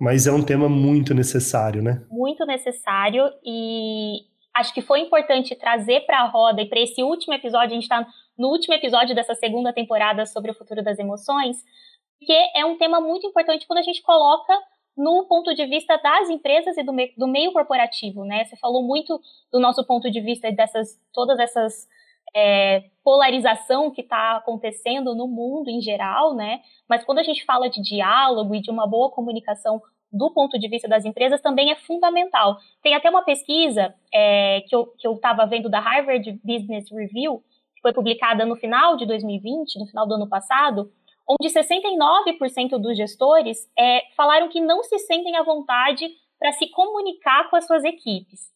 Mas 0.00 0.28
é 0.28 0.32
um 0.32 0.42
tema 0.42 0.68
muito 0.68 1.12
necessário, 1.12 1.82
né? 1.82 2.00
Muito 2.08 2.46
necessário 2.46 3.24
e 3.44 4.20
acho 4.58 4.74
que 4.74 4.82
foi 4.82 5.00
importante 5.00 5.54
trazer 5.54 6.00
para 6.00 6.20
a 6.20 6.26
roda 6.26 6.60
e 6.60 6.68
para 6.68 6.80
esse 6.80 7.02
último 7.02 7.34
episódio, 7.34 7.70
a 7.70 7.74
gente 7.74 7.84
está 7.84 8.06
no 8.36 8.48
último 8.48 8.74
episódio 8.74 9.14
dessa 9.14 9.34
segunda 9.34 9.72
temporada 9.72 10.26
sobre 10.26 10.50
o 10.50 10.54
futuro 10.54 10.82
das 10.82 10.98
emoções, 10.98 11.56
que 12.20 12.32
é 12.54 12.64
um 12.64 12.76
tema 12.76 13.00
muito 13.00 13.26
importante 13.26 13.66
quando 13.66 13.78
a 13.78 13.82
gente 13.82 14.02
coloca 14.02 14.52
no 14.96 15.26
ponto 15.26 15.54
de 15.54 15.64
vista 15.66 15.96
das 15.96 16.28
empresas 16.28 16.76
e 16.76 16.82
do, 16.82 16.92
me 16.92 17.14
do 17.16 17.28
meio 17.28 17.52
corporativo, 17.52 18.24
né? 18.24 18.44
Você 18.44 18.56
falou 18.56 18.82
muito 18.82 19.20
do 19.52 19.60
nosso 19.60 19.84
ponto 19.86 20.10
de 20.10 20.20
vista 20.20 20.50
dessas 20.50 21.00
todas 21.12 21.38
essas 21.38 21.86
é, 22.34 22.84
polarização 23.04 23.92
que 23.92 24.00
está 24.00 24.36
acontecendo 24.36 25.14
no 25.14 25.28
mundo 25.28 25.70
em 25.70 25.80
geral, 25.80 26.34
né? 26.34 26.60
Mas 26.88 27.04
quando 27.04 27.20
a 27.20 27.22
gente 27.22 27.44
fala 27.44 27.70
de 27.70 27.80
diálogo 27.80 28.56
e 28.56 28.60
de 28.60 28.70
uma 28.72 28.88
boa 28.88 29.10
comunicação 29.10 29.80
do 30.12 30.32
ponto 30.32 30.58
de 30.58 30.68
vista 30.68 30.88
das 30.88 31.04
empresas 31.04 31.40
também 31.40 31.70
é 31.70 31.76
fundamental. 31.76 32.56
Tem 32.82 32.94
até 32.94 33.10
uma 33.10 33.22
pesquisa 33.22 33.94
é, 34.12 34.62
que 34.68 34.74
eu 34.74 35.14
estava 35.14 35.46
vendo 35.46 35.68
da 35.68 35.80
Harvard 35.80 36.40
Business 36.42 36.90
Review, 36.90 37.42
que 37.74 37.82
foi 37.82 37.92
publicada 37.92 38.44
no 38.46 38.56
final 38.56 38.96
de 38.96 39.06
2020, 39.06 39.78
no 39.78 39.86
final 39.86 40.06
do 40.06 40.14
ano 40.14 40.28
passado, 40.28 40.90
onde 41.28 41.52
69% 41.52 42.78
dos 42.78 42.96
gestores 42.96 43.70
é, 43.78 44.02
falaram 44.16 44.48
que 44.48 44.60
não 44.60 44.82
se 44.82 44.98
sentem 45.00 45.36
à 45.36 45.42
vontade 45.42 46.08
para 46.38 46.52
se 46.52 46.70
comunicar 46.70 47.50
com 47.50 47.56
as 47.56 47.66
suas 47.66 47.84
equipes. 47.84 48.50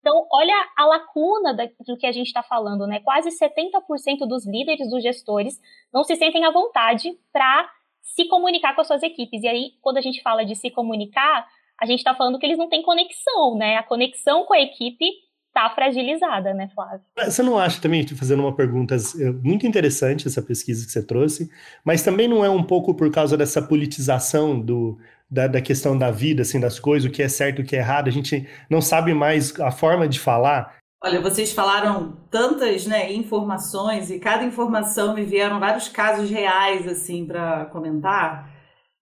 Então, 0.00 0.26
olha 0.32 0.54
a 0.76 0.84
lacuna 0.84 1.54
do 1.86 1.96
que 1.96 2.06
a 2.06 2.12
gente 2.12 2.26
está 2.26 2.42
falando, 2.42 2.88
né? 2.88 2.98
Quase 3.00 3.30
70% 3.30 4.26
dos 4.26 4.44
líderes, 4.44 4.90
dos 4.90 5.00
gestores, 5.00 5.60
não 5.92 6.02
se 6.02 6.16
sentem 6.16 6.44
à 6.44 6.50
vontade 6.50 7.16
para 7.32 7.70
se 8.02 8.26
comunicar 8.26 8.74
com 8.74 8.80
as 8.80 8.86
suas 8.86 9.02
equipes. 9.02 9.42
E 9.42 9.48
aí, 9.48 9.70
quando 9.80 9.96
a 9.96 10.02
gente 10.02 10.22
fala 10.22 10.44
de 10.44 10.54
se 10.54 10.70
comunicar, 10.70 11.46
a 11.80 11.86
gente 11.86 11.98
está 11.98 12.14
falando 12.14 12.38
que 12.38 12.46
eles 12.46 12.58
não 12.58 12.68
têm 12.68 12.82
conexão, 12.82 13.56
né? 13.56 13.76
A 13.76 13.82
conexão 13.82 14.44
com 14.44 14.54
a 14.54 14.60
equipe 14.60 15.06
está 15.48 15.68
fragilizada, 15.70 16.54
né, 16.54 16.68
Flávio? 16.74 17.00
Você 17.16 17.42
não 17.42 17.58
acha 17.58 17.80
também, 17.80 18.06
fazendo 18.08 18.40
uma 18.40 18.54
pergunta 18.54 18.96
é, 18.96 19.30
muito 19.30 19.66
interessante 19.66 20.26
essa 20.26 20.40
pesquisa 20.40 20.84
que 20.84 20.90
você 20.90 21.06
trouxe, 21.06 21.50
mas 21.84 22.02
também 22.02 22.26
não 22.26 22.44
é 22.44 22.48
um 22.48 22.62
pouco 22.62 22.94
por 22.94 23.10
causa 23.10 23.36
dessa 23.36 23.60
politização 23.60 24.58
do, 24.58 24.98
da, 25.30 25.46
da, 25.46 25.60
questão 25.60 25.96
da 25.96 26.10
vida, 26.10 26.42
assim, 26.42 26.58
das 26.58 26.80
coisas, 26.80 27.08
o 27.08 27.12
que 27.12 27.22
é 27.22 27.28
certo, 27.28 27.60
o 27.60 27.64
que 27.64 27.76
é 27.76 27.80
errado, 27.80 28.08
a 28.08 28.12
gente 28.12 28.48
não 28.68 28.80
sabe 28.80 29.12
mais 29.12 29.58
a 29.60 29.70
forma 29.70 30.08
de 30.08 30.18
falar. 30.18 30.76
Olha, 31.04 31.20
vocês 31.20 31.50
falaram 31.50 32.16
tantas 32.30 32.86
né, 32.86 33.12
informações 33.12 34.08
e 34.08 34.20
cada 34.20 34.44
informação 34.44 35.14
me 35.14 35.24
vieram 35.24 35.58
vários 35.58 35.88
casos 35.88 36.30
reais 36.30 36.86
assim 36.86 37.26
para 37.26 37.64
comentar. 37.66 38.48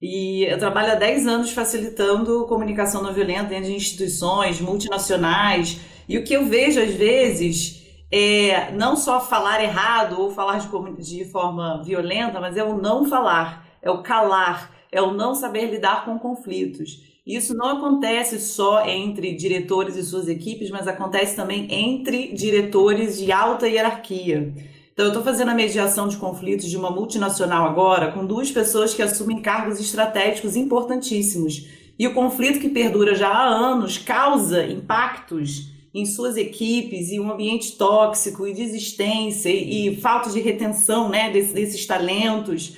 E 0.00 0.44
eu 0.50 0.58
trabalho 0.58 0.92
há 0.92 0.94
10 0.94 1.26
anos 1.26 1.50
facilitando 1.50 2.46
comunicação 2.46 3.02
não 3.02 3.12
violenta 3.12 3.50
dentro 3.50 3.66
de 3.66 3.74
instituições 3.74 4.62
multinacionais. 4.62 5.78
E 6.08 6.16
o 6.16 6.24
que 6.24 6.32
eu 6.32 6.46
vejo 6.46 6.80
às 6.80 6.94
vezes 6.94 7.84
é 8.10 8.70
não 8.70 8.96
só 8.96 9.20
falar 9.20 9.62
errado 9.62 10.22
ou 10.22 10.30
falar 10.30 10.58
de, 10.58 10.68
de 11.02 11.30
forma 11.30 11.82
violenta, 11.84 12.40
mas 12.40 12.56
é 12.56 12.64
o 12.64 12.80
não 12.80 13.04
falar, 13.04 13.66
é 13.82 13.90
o 13.90 14.02
calar, 14.02 14.72
é 14.90 15.02
o 15.02 15.12
não 15.12 15.34
saber 15.34 15.66
lidar 15.66 16.06
com 16.06 16.18
conflitos. 16.18 17.09
Isso 17.26 17.54
não 17.54 17.78
acontece 17.78 18.40
só 18.40 18.86
entre 18.86 19.34
diretores 19.34 19.96
e 19.96 20.02
suas 20.02 20.28
equipes, 20.28 20.70
mas 20.70 20.88
acontece 20.88 21.36
também 21.36 21.66
entre 21.70 22.32
diretores 22.32 23.18
de 23.18 23.30
alta 23.30 23.68
hierarquia. 23.68 24.52
Então, 24.92 25.04
eu 25.04 25.12
estou 25.12 25.22
fazendo 25.22 25.50
a 25.50 25.54
mediação 25.54 26.08
de 26.08 26.16
conflitos 26.16 26.68
de 26.68 26.76
uma 26.76 26.90
multinacional 26.90 27.66
agora 27.66 28.12
com 28.12 28.26
duas 28.26 28.50
pessoas 28.50 28.92
que 28.92 29.02
assumem 29.02 29.40
cargos 29.40 29.80
estratégicos 29.80 30.56
importantíssimos. 30.56 31.68
E 31.98 32.06
o 32.06 32.14
conflito 32.14 32.58
que 32.58 32.68
perdura 32.68 33.14
já 33.14 33.28
há 33.28 33.46
anos 33.46 33.98
causa 33.98 34.66
impactos 34.66 35.70
em 35.92 36.06
suas 36.06 36.36
equipes 36.36 37.10
e 37.10 37.20
um 37.20 37.30
ambiente 37.30 37.72
tóxico 37.72 38.46
e 38.46 38.54
desistência 38.54 39.50
e, 39.50 39.96
falta 39.96 40.30
de 40.30 40.40
retenção 40.40 41.08
né, 41.08 41.30
desses, 41.30 41.52
desses 41.52 41.86
talentos. 41.86 42.76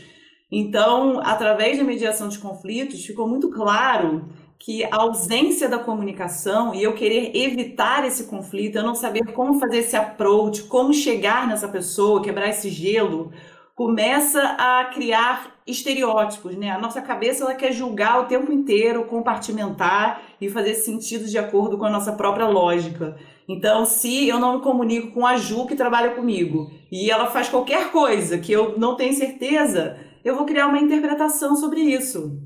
Então, 0.55 1.19
através 1.25 1.79
da 1.79 1.85
mediação 1.85 2.29
de 2.29 2.39
conflitos, 2.39 3.07
ficou 3.07 3.27
muito 3.27 3.49
claro 3.49 4.29
que 4.59 4.85
a 4.85 5.01
ausência 5.01 5.67
da 5.67 5.79
comunicação 5.79 6.75
e 6.75 6.83
eu 6.83 6.93
querer 6.93 7.35
evitar 7.35 8.07
esse 8.07 8.25
conflito, 8.25 8.77
eu 8.77 8.83
não 8.83 8.95
saber 8.95 9.33
como 9.33 9.59
fazer 9.59 9.79
esse 9.79 9.97
approach, 9.97 10.65
como 10.65 10.93
chegar 10.93 11.49
nessa 11.49 11.67
pessoa, 11.67 12.23
quebrar 12.23 12.51
esse 12.51 12.69
gelo, 12.69 13.33
começa 13.75 14.41
a 14.59 14.85
criar 14.93 15.57
estereótipos, 15.67 16.55
né? 16.55 16.71
A 16.71 16.79
nossa 16.79 17.01
cabeça 17.01 17.45
ela 17.45 17.55
quer 17.55 17.73
julgar 17.73 18.21
o 18.21 18.27
tempo 18.27 18.53
inteiro, 18.53 19.07
compartimentar 19.07 20.21
e 20.39 20.51
fazer 20.51 20.75
sentido 20.75 21.25
de 21.25 21.39
acordo 21.39 21.79
com 21.79 21.87
a 21.87 21.91
nossa 21.91 22.13
própria 22.13 22.47
lógica. 22.47 23.17
Então, 23.49 23.87
se 23.87 24.29
eu 24.29 24.39
não 24.39 24.57
me 24.57 24.63
comunico 24.63 25.13
com 25.13 25.27
a 25.27 25.37
Ju 25.37 25.67
que 25.67 25.75
trabalha 25.75 26.11
comigo 26.11 26.71
e 26.91 27.11
ela 27.11 27.27
faz 27.27 27.49
qualquer 27.49 27.91
coisa 27.91 28.39
que 28.39 28.53
eu 28.53 28.79
não 28.79 28.97
tenho 28.97 29.15
certeza, 29.15 30.12
eu 30.25 30.37
vou 30.37 30.47
criar 30.47 30.67
uma 30.67 30.79
interpretação 30.79 31.57
sobre 31.57 31.81
isso. 31.81 32.39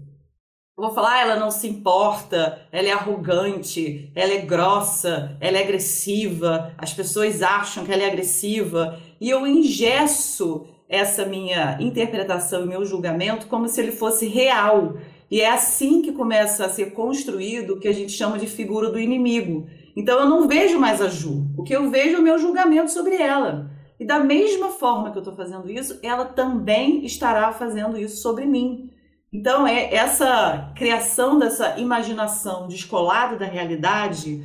Eu 0.78 0.84
vou 0.84 0.94
falar, 0.94 1.14
ah, 1.14 1.20
ela 1.22 1.36
não 1.36 1.50
se 1.50 1.66
importa, 1.66 2.60
ela 2.70 2.86
é 2.86 2.92
arrogante, 2.92 4.10
ela 4.14 4.34
é 4.34 4.42
grossa, 4.42 5.34
ela 5.40 5.56
é 5.56 5.62
agressiva, 5.62 6.74
as 6.76 6.92
pessoas 6.92 7.42
acham 7.42 7.82
que 7.82 7.90
ela 7.90 8.02
é 8.02 8.06
agressiva, 8.06 9.00
e 9.18 9.30
eu 9.30 9.46
engesso 9.46 10.66
essa 10.86 11.24
minha 11.24 11.78
interpretação 11.80 12.62
e 12.62 12.68
meu 12.68 12.84
julgamento 12.84 13.46
como 13.46 13.66
se 13.68 13.80
ele 13.80 13.90
fosse 13.90 14.26
real. 14.26 14.98
E 15.30 15.40
é 15.40 15.50
assim 15.50 16.02
que 16.02 16.12
começa 16.12 16.66
a 16.66 16.68
ser 16.68 16.92
construído 16.92 17.70
o 17.74 17.80
que 17.80 17.88
a 17.88 17.94
gente 17.94 18.12
chama 18.12 18.38
de 18.38 18.46
figura 18.46 18.90
do 18.90 19.00
inimigo. 19.00 19.66
Então 19.96 20.20
eu 20.20 20.28
não 20.28 20.46
vejo 20.46 20.78
mais 20.78 21.00
a 21.00 21.08
Ju, 21.08 21.46
o 21.56 21.62
que 21.62 21.74
eu 21.74 21.88
vejo 21.88 22.16
é 22.16 22.18
o 22.18 22.22
meu 22.22 22.38
julgamento 22.38 22.90
sobre 22.90 23.16
ela. 23.16 23.70
E 23.98 24.04
da 24.04 24.18
mesma 24.20 24.70
forma 24.70 25.10
que 25.10 25.18
eu 25.18 25.22
estou 25.22 25.34
fazendo 25.34 25.70
isso, 25.70 25.98
ela 26.02 26.24
também 26.24 27.04
estará 27.04 27.52
fazendo 27.52 27.98
isso 27.98 28.18
sobre 28.18 28.44
mim. 28.44 28.90
Então, 29.32 29.66
é 29.66 29.94
essa 29.94 30.72
criação 30.76 31.38
dessa 31.38 31.78
imaginação 31.78 32.68
descolada 32.68 33.36
da 33.36 33.46
realidade 33.46 34.44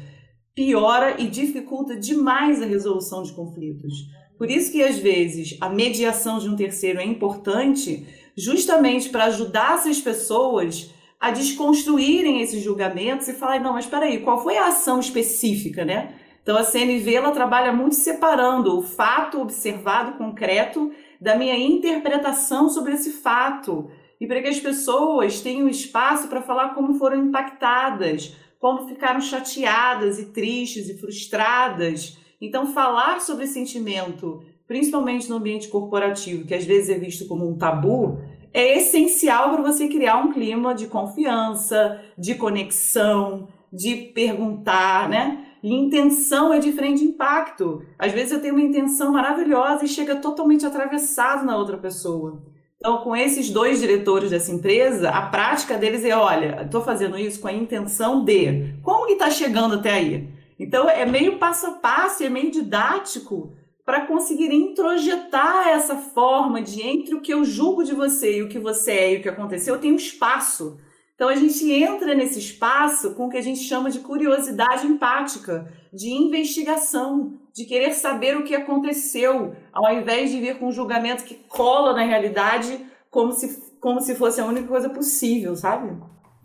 piora 0.55 1.21
e 1.21 1.27
dificulta 1.27 1.95
demais 1.95 2.61
a 2.61 2.65
resolução 2.65 3.23
de 3.23 3.33
conflitos. 3.33 3.93
Por 4.37 4.49
isso 4.49 4.71
que 4.71 4.81
às 4.83 4.97
vezes 4.97 5.57
a 5.61 5.69
mediação 5.69 6.39
de 6.39 6.49
um 6.49 6.55
terceiro 6.55 6.99
é 6.99 7.05
importante, 7.05 8.07
justamente 8.35 9.09
para 9.09 9.25
ajudar 9.25 9.75
essas 9.75 9.99
pessoas 9.99 10.91
a 11.19 11.29
desconstruírem 11.29 12.41
esses 12.41 12.63
julgamentos 12.63 13.27
e 13.27 13.33
falar, 13.33 13.59
não, 13.59 13.73
mas 13.73 13.85
espera 13.85 14.05
aí, 14.05 14.19
qual 14.21 14.41
foi 14.41 14.57
a 14.57 14.69
ação 14.69 14.99
específica, 14.99 15.85
né? 15.85 16.15
Então 16.41 16.57
a 16.57 16.63
CNV 16.63 17.13
ela 17.13 17.31
trabalha 17.31 17.71
muito 17.71 17.95
separando 17.95 18.77
o 18.77 18.81
fato 18.81 19.39
observado 19.39 20.17
concreto 20.17 20.91
da 21.19 21.35
minha 21.35 21.57
interpretação 21.57 22.67
sobre 22.67 22.93
esse 22.93 23.11
fato 23.11 23.89
e 24.19 24.25
para 24.25 24.41
que 24.41 24.47
as 24.47 24.59
pessoas 24.59 25.41
tenham 25.41 25.67
espaço 25.67 26.27
para 26.27 26.41
falar 26.41 26.73
como 26.73 26.95
foram 26.95 27.25
impactadas, 27.25 28.35
como 28.59 28.87
ficaram 28.87 29.21
chateadas 29.21 30.19
e 30.19 30.25
tristes 30.25 30.89
e 30.89 30.97
frustradas. 30.97 32.17
Então 32.39 32.73
falar 32.73 33.21
sobre 33.21 33.45
sentimento, 33.45 34.43
principalmente 34.67 35.29
no 35.29 35.37
ambiente 35.37 35.67
corporativo, 35.67 36.45
que 36.45 36.55
às 36.55 36.65
vezes 36.65 36.89
é 36.89 36.97
visto 36.97 37.27
como 37.27 37.47
um 37.47 37.57
tabu, 37.57 38.19
é 38.53 38.77
essencial 38.77 39.51
para 39.51 39.61
você 39.61 39.87
criar 39.87 40.17
um 40.17 40.33
clima 40.33 40.73
de 40.73 40.87
confiança, 40.87 42.01
de 42.17 42.35
conexão, 42.35 43.47
de 43.71 43.95
perguntar, 43.95 45.07
né? 45.07 45.50
E 45.63 45.73
intenção 45.73 46.53
é 46.53 46.59
diferente 46.59 46.99
de 46.99 47.05
impacto. 47.05 47.83
Às 47.97 48.11
vezes 48.11 48.31
eu 48.31 48.41
tenho 48.41 48.55
uma 48.55 48.63
intenção 48.63 49.11
maravilhosa 49.11 49.85
e 49.85 49.87
chega 49.87 50.15
totalmente 50.15 50.65
atravessado 50.65 51.45
na 51.45 51.55
outra 51.55 51.77
pessoa. 51.77 52.41
Então, 52.77 52.97
com 52.97 53.15
esses 53.15 53.51
dois 53.51 53.79
diretores 53.79 54.31
dessa 54.31 54.51
empresa, 54.51 55.09
a 55.09 55.21
prática 55.27 55.77
deles 55.77 56.03
é: 56.03 56.15
olha, 56.15 56.63
estou 56.63 56.81
fazendo 56.81 57.15
isso 57.17 57.39
com 57.39 57.47
a 57.47 57.53
intenção 57.53 58.25
de. 58.25 58.73
Como 58.81 59.05
que 59.05 59.13
está 59.13 59.29
chegando 59.29 59.75
até 59.75 59.91
aí? 59.91 60.27
Então, 60.57 60.89
é 60.89 61.05
meio 61.05 61.37
passo 61.37 61.67
a 61.67 61.71
passo, 61.73 62.23
é 62.23 62.29
meio 62.29 62.49
didático 62.49 63.53
para 63.85 64.05
conseguir 64.05 64.51
introjetar 64.51 65.67
essa 65.67 65.95
forma 65.95 66.61
de 66.61 66.81
entre 66.81 67.13
o 67.13 67.21
que 67.21 67.33
eu 67.33 67.43
julgo 67.43 67.83
de 67.83 67.93
você 67.93 68.37
e 68.37 68.43
o 68.43 68.47
que 68.47 68.59
você 68.59 68.91
é 68.91 69.13
e 69.13 69.17
o 69.17 69.21
que 69.21 69.29
aconteceu, 69.29 69.75
eu 69.75 69.81
tenho 69.81 69.95
espaço 69.95 70.79
então 71.21 71.29
a 71.29 71.35
gente 71.35 71.71
entra 71.71 72.15
nesse 72.15 72.39
espaço 72.39 73.13
com 73.13 73.27
o 73.27 73.29
que 73.29 73.37
a 73.37 73.43
gente 73.43 73.59
chama 73.59 73.91
de 73.91 73.99
curiosidade 73.99 74.87
empática, 74.87 75.71
de 75.93 76.09
investigação, 76.09 77.33
de 77.53 77.63
querer 77.63 77.93
saber 77.93 78.35
o 78.35 78.43
que 78.43 78.55
aconteceu, 78.55 79.53
ao 79.71 79.93
invés 79.93 80.31
de 80.31 80.39
vir 80.39 80.57
com 80.57 80.69
um 80.69 80.71
julgamento 80.71 81.23
que 81.23 81.35
cola 81.47 81.93
na 81.93 82.01
realidade 82.01 82.83
como 83.11 83.33
se, 83.33 83.71
como 83.79 84.01
se 84.01 84.15
fosse 84.15 84.41
a 84.41 84.45
única 84.47 84.67
coisa 84.67 84.89
possível, 84.89 85.55
sabe? 85.55 85.95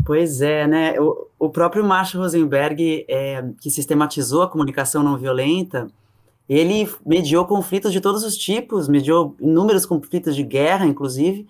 Pois 0.05 0.43
é, 0.43 0.67
né? 0.67 1.01
O, 1.01 1.27
o 1.39 1.49
próprio 1.49 1.83
Marshall 1.83 2.25
Rosenberg, 2.25 3.07
é, 3.09 3.43
que 3.59 3.71
sistematizou 3.71 4.43
a 4.43 4.51
comunicação 4.51 5.03
não 5.03 5.17
violenta, 5.17 5.87
ele 6.47 6.87
mediou 7.07 7.47
conflitos 7.47 7.95
de 7.95 8.01
todos 8.03 8.23
os 8.23 8.37
tipos, 8.37 8.89
mediou 8.89 9.35
inúmeros 9.41 9.87
conflitos 9.87 10.37
de 10.37 10.43
guerra, 10.43 10.85
inclusive, 10.85 11.47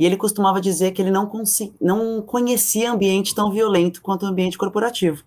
E 0.00 0.06
ele 0.06 0.16
costumava 0.16 0.62
dizer 0.62 0.92
que 0.92 1.02
ele 1.02 1.10
não, 1.10 1.30
não 1.78 2.22
conhecia 2.22 2.90
ambiente 2.90 3.34
tão 3.34 3.52
violento 3.52 4.00
quanto 4.00 4.22
o 4.22 4.26
ambiente 4.26 4.56
corporativo. 4.56 5.22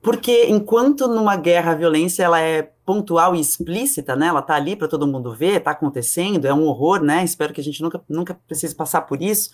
Porque 0.00 0.46
enquanto 0.46 1.08
numa 1.08 1.34
guerra 1.34 1.72
a 1.72 1.74
violência 1.74 2.22
ela 2.22 2.40
é 2.40 2.70
pontual 2.86 3.34
e 3.34 3.40
explícita, 3.40 4.14
né? 4.14 4.28
Ela 4.28 4.38
está 4.38 4.54
ali 4.54 4.76
para 4.76 4.86
todo 4.86 5.08
mundo 5.08 5.34
ver, 5.34 5.56
está 5.56 5.72
acontecendo, 5.72 6.44
é 6.44 6.54
um 6.54 6.68
horror, 6.68 7.02
né? 7.02 7.24
Espero 7.24 7.52
que 7.52 7.60
a 7.60 7.64
gente 7.64 7.82
nunca, 7.82 8.00
nunca 8.08 8.38
precise 8.46 8.76
passar 8.76 9.00
por 9.02 9.20
isso. 9.20 9.50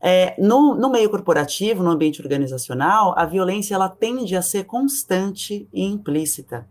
É, 0.00 0.34
no, 0.38 0.74
no 0.74 0.88
meio 0.88 1.10
corporativo, 1.10 1.82
no 1.82 1.90
ambiente 1.90 2.22
organizacional, 2.22 3.12
a 3.18 3.26
violência 3.26 3.74
ela 3.74 3.90
tende 3.90 4.34
a 4.34 4.40
ser 4.40 4.64
constante 4.64 5.68
e 5.74 5.84
implícita. 5.84 6.66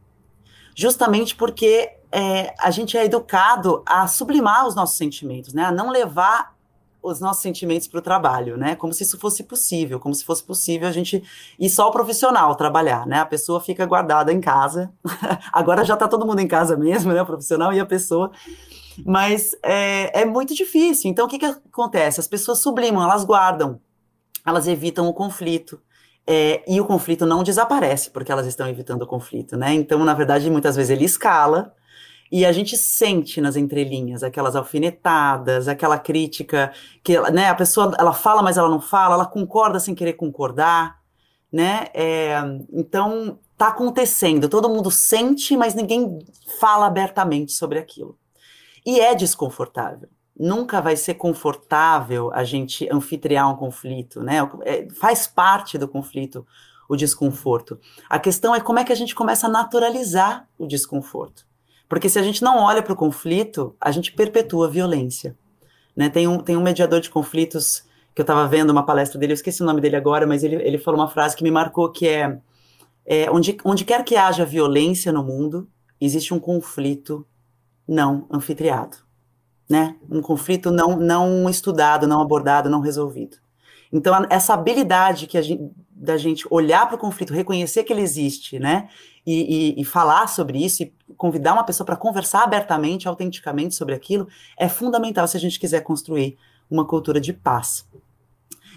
Justamente 0.76 1.36
porque 1.36 1.99
é, 2.12 2.54
a 2.60 2.72
gente 2.72 2.98
é 2.98 3.06
educado 3.06 3.84
a 3.86 4.08
sublimar 4.08 4.68
os 4.68 4.76
nossos 4.76 4.98
sentimentos, 4.98 5.54
né? 5.54 5.66
A 5.66 5.72
não 5.72 5.90
levar 5.90 6.58
os 7.02 7.20
nossos 7.20 7.42
sentimentos 7.42 7.88
para 7.88 8.00
o 8.00 8.02
trabalho, 8.02 8.58
né? 8.58 8.76
Como 8.76 8.94
se 8.94 9.04
isso 9.04 9.18
fosse 9.18 9.44
possível, 9.44 10.00
como 10.00 10.14
se 10.14 10.26
fosse 10.26 10.44
possível 10.44 10.88
a 10.88 10.92
gente 10.92 11.24
ir 11.58 11.70
só 11.70 11.88
o 11.88 11.92
profissional 11.92 12.56
trabalhar, 12.56 13.06
né? 13.06 13.20
A 13.20 13.26
pessoa 13.26 13.62
fica 13.62 13.86
guardada 13.86 14.34
em 14.34 14.42
casa. 14.42 14.92
Agora 15.54 15.86
já 15.86 15.94
está 15.94 16.08
todo 16.08 16.26
mundo 16.26 16.40
em 16.40 16.48
casa 16.48 16.76
mesmo, 16.76 17.14
né? 17.14 17.22
O 17.22 17.26
profissional 17.26 17.72
e 17.74 17.80
a 17.80 17.86
pessoa. 17.86 18.32
Mas 19.06 19.56
é, 19.64 20.22
é 20.22 20.26
muito 20.26 20.54
difícil. 20.54 21.10
Então, 21.10 21.26
o 21.26 21.30
que, 21.30 21.40
que 21.40 21.46
acontece? 21.46 22.20
As 22.20 22.28
pessoas 22.28 22.60
sublimam, 22.60 23.02
elas 23.02 23.24
guardam, 23.24 23.80
elas 24.46 24.68
evitam 24.68 25.08
o 25.08 25.14
conflito. 25.14 25.80
É, 26.28 26.64
e 26.68 26.80
o 26.82 26.86
conflito 26.86 27.26
não 27.26 27.42
desaparece 27.44 28.12
porque 28.12 28.32
elas 28.32 28.46
estão 28.46 28.68
evitando 28.68 29.04
o 29.04 29.08
conflito, 29.08 29.56
né? 29.56 29.74
Então, 29.74 30.04
na 30.04 30.14
verdade, 30.14 30.50
muitas 30.50 30.76
vezes 30.76 30.92
ele 30.92 31.06
escala 31.06 31.74
e 32.32 32.46
a 32.46 32.52
gente 32.52 32.78
sente 32.78 33.42
nas 33.42 33.56
entrelinhas 33.56 34.24
aquelas 34.24 34.56
alfinetadas, 34.56 35.68
aquela 35.68 35.98
crítica 35.98 36.72
que 37.04 37.20
né, 37.32 37.50
a 37.50 37.56
pessoa 37.56 37.96
ela 37.98 38.14
fala, 38.14 38.44
mas 38.44 38.58
ela 38.58 38.70
não 38.70 38.80
fala, 38.80 39.16
ela 39.16 39.26
concorda 39.26 39.80
sem 39.80 39.96
querer 39.96 40.14
concordar, 40.14 41.00
né? 41.52 41.88
É, 41.94 42.40
então 42.72 43.40
tá 43.58 43.70
acontecendo, 43.70 44.48
todo 44.48 44.70
mundo 44.70 44.92
sente, 44.92 45.58
mas 45.58 45.74
ninguém 45.74 46.20
fala 46.60 46.86
abertamente 46.86 47.52
sobre 47.52 47.80
aquilo. 47.80 48.18
E 48.86 49.00
é 49.00 49.16
desconfortável. 49.16 50.08
Nunca 50.38 50.80
vai 50.80 50.96
ser 50.96 51.16
confortável 51.16 52.32
a 52.34 52.44
gente 52.44 52.88
anfitriar 52.92 53.52
um 53.52 53.58
conflito, 53.58 54.22
né? 54.22 54.38
É, 54.64 54.88
faz 54.92 55.28
parte 55.28 55.78
do 55.78 55.88
conflito 55.88 56.46
o 56.88 56.96
desconforto. 56.96 57.80
A 58.10 58.18
questão 58.18 58.56
é 58.56 58.62
como 58.62 58.80
é 58.80 58.84
que 58.84 58.94
a 58.94 58.96
gente 58.96 59.14
começa 59.14 59.48
a 59.48 59.50
naturalizar 59.50 60.48
o 60.58 60.66
desconforto. 60.66 61.49
Porque 61.90 62.08
se 62.08 62.20
a 62.20 62.24
gente 62.24 62.44
não 62.44 62.60
olha 62.60 62.84
para 62.84 62.94
o 62.94 62.96
conflito, 62.96 63.76
a 63.82 63.90
gente 63.92 64.14
perpetua 64.14 64.68
a 64.68 64.70
violência. 64.70 65.36
Né? 65.96 66.08
Tem, 66.08 66.28
um, 66.28 66.38
tem 66.38 66.56
um 66.56 66.62
mediador 66.62 67.02
de 67.02 67.10
conflitos 67.10 67.84
que 68.14 68.22
eu 68.22 68.24
estava 68.24 68.48
vendo 68.48 68.70
uma 68.70 68.86
palestra 68.86 69.20
dele, 69.20 69.34
eu 69.34 69.36
esqueci 69.36 69.64
o 69.64 69.66
nome 69.66 69.82
dele 69.82 69.96
agora, 69.96 70.28
mas 70.28 70.44
ele, 70.44 70.56
ele 70.58 70.78
falou 70.78 71.00
uma 71.00 71.08
frase 71.08 71.36
que 71.36 71.44
me 71.44 71.50
marcou, 71.50 71.90
que 71.92 72.08
é, 72.08 72.38
é 73.06 73.32
onde, 73.32 73.58
onde 73.64 73.84
quer 73.84 74.04
que 74.04 74.16
haja 74.16 74.46
violência 74.46 75.12
no 75.12 75.24
mundo, 75.24 75.68
existe 76.00 76.34
um 76.34 76.40
conflito 76.40 77.26
não 77.88 78.28
anfitriado. 78.32 78.98
Né? 79.68 79.96
Um 80.10 80.22
conflito 80.22 80.70
não, 80.70 80.96
não 80.96 81.50
estudado, 81.50 82.08
não 82.08 82.22
abordado, 82.22 82.70
não 82.70 82.82
resolvido. 82.82 83.38
Então, 83.92 84.26
essa 84.30 84.54
habilidade 84.54 85.26
que 85.26 85.38
a 85.38 85.42
gente, 85.42 85.72
da 86.00 86.18
gente 86.18 86.48
olhar 86.50 86.88
para 86.88 86.96
o 86.96 87.00
conflito, 87.00 87.34
reconhecer 87.34 87.84
que 87.84 87.92
ele 87.92 88.02
existe, 88.02 88.58
né? 88.58 88.88
E, 89.26 89.76
e, 89.78 89.82
e 89.82 89.86
falar 89.86 90.28
sobre 90.28 90.64
isso, 90.64 90.82
e 90.82 90.94
convidar 91.18 91.54
uma 91.54 91.64
pessoa 91.64 91.86
para 91.86 91.98
conversar 91.98 92.44
abertamente, 92.44 93.08
autenticamente 93.08 93.76
sobre 93.76 93.94
aquilo, 93.94 94.28
é 94.58 94.70
fundamental 94.70 95.28
se 95.28 95.36
a 95.36 95.40
gente 95.40 95.60
quiser 95.60 95.82
construir 95.82 96.38
uma 96.72 96.86
cultura 96.86 97.20
de 97.20 97.34
paz. 97.34 97.86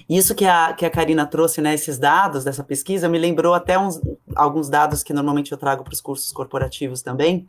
Isso 0.09 0.35
que 0.35 0.45
a, 0.45 0.73
que 0.73 0.85
a 0.85 0.91
Karina 0.91 1.25
trouxe, 1.25 1.61
né, 1.61 1.75
esses 1.75 1.97
dados 1.97 2.43
dessa 2.43 2.65
pesquisa, 2.65 3.09
me 3.09 3.19
lembrou 3.19 3.55
até 3.55 3.79
uns, 3.79 4.01
alguns 4.35 4.69
dados 4.69 5.05
que 5.05 5.13
normalmente 5.13 5.53
eu 5.53 5.59
trago 5.59 5.85
para 5.85 5.95
os 5.95 6.01
cursos 6.01 6.33
corporativos 6.33 7.03
também, 7.03 7.49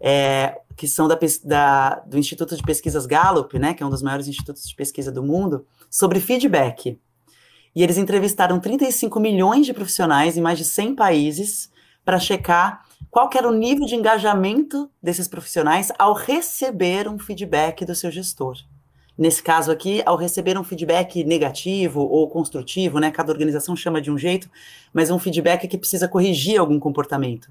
é, 0.00 0.60
que 0.76 0.88
são 0.88 1.06
da, 1.06 1.16
da, 1.44 2.02
do 2.06 2.18
Instituto 2.18 2.56
de 2.56 2.62
Pesquisas 2.62 3.06
Gallup, 3.06 3.56
né, 3.56 3.72
que 3.72 3.84
é 3.84 3.86
um 3.86 3.90
dos 3.90 4.02
maiores 4.02 4.26
institutos 4.26 4.68
de 4.68 4.74
pesquisa 4.74 5.12
do 5.12 5.22
mundo, 5.22 5.64
sobre 5.88 6.18
feedback. 6.18 6.98
E 7.76 7.82
eles 7.82 7.98
entrevistaram 7.98 8.58
35 8.58 9.20
milhões 9.20 9.66
de 9.66 9.74
profissionais 9.74 10.38
em 10.38 10.40
mais 10.40 10.56
de 10.56 10.64
100 10.64 10.94
países 10.94 11.70
para 12.02 12.18
checar 12.18 12.86
qual 13.10 13.28
era 13.36 13.46
o 13.46 13.52
nível 13.52 13.84
de 13.84 13.94
engajamento 13.94 14.90
desses 15.02 15.28
profissionais 15.28 15.92
ao 15.98 16.14
receber 16.14 17.06
um 17.06 17.18
feedback 17.18 17.84
do 17.84 17.94
seu 17.94 18.10
gestor. 18.10 18.56
Nesse 19.18 19.42
caso 19.42 19.70
aqui, 19.70 20.02
ao 20.06 20.16
receber 20.16 20.56
um 20.58 20.64
feedback 20.64 21.22
negativo 21.22 22.00
ou 22.00 22.30
construtivo, 22.30 22.98
né, 22.98 23.10
cada 23.10 23.30
organização 23.30 23.76
chama 23.76 24.00
de 24.00 24.10
um 24.10 24.16
jeito, 24.16 24.50
mas 24.90 25.10
um 25.10 25.18
feedback 25.18 25.68
que 25.68 25.76
precisa 25.76 26.08
corrigir 26.08 26.58
algum 26.58 26.80
comportamento. 26.80 27.50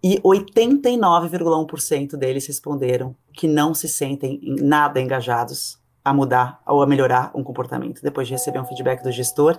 E 0.00 0.20
89,1% 0.20 2.16
deles 2.16 2.46
responderam 2.46 3.16
que 3.32 3.48
não 3.48 3.74
se 3.74 3.88
sentem 3.88 4.38
nada 4.42 5.00
engajados 5.00 5.77
a 6.10 6.14
mudar 6.14 6.60
ou 6.66 6.82
a 6.82 6.86
melhorar 6.86 7.30
um 7.34 7.42
comportamento 7.42 8.02
depois 8.02 8.26
de 8.26 8.34
receber 8.34 8.60
um 8.60 8.64
feedback 8.64 9.02
do 9.02 9.10
gestor. 9.10 9.58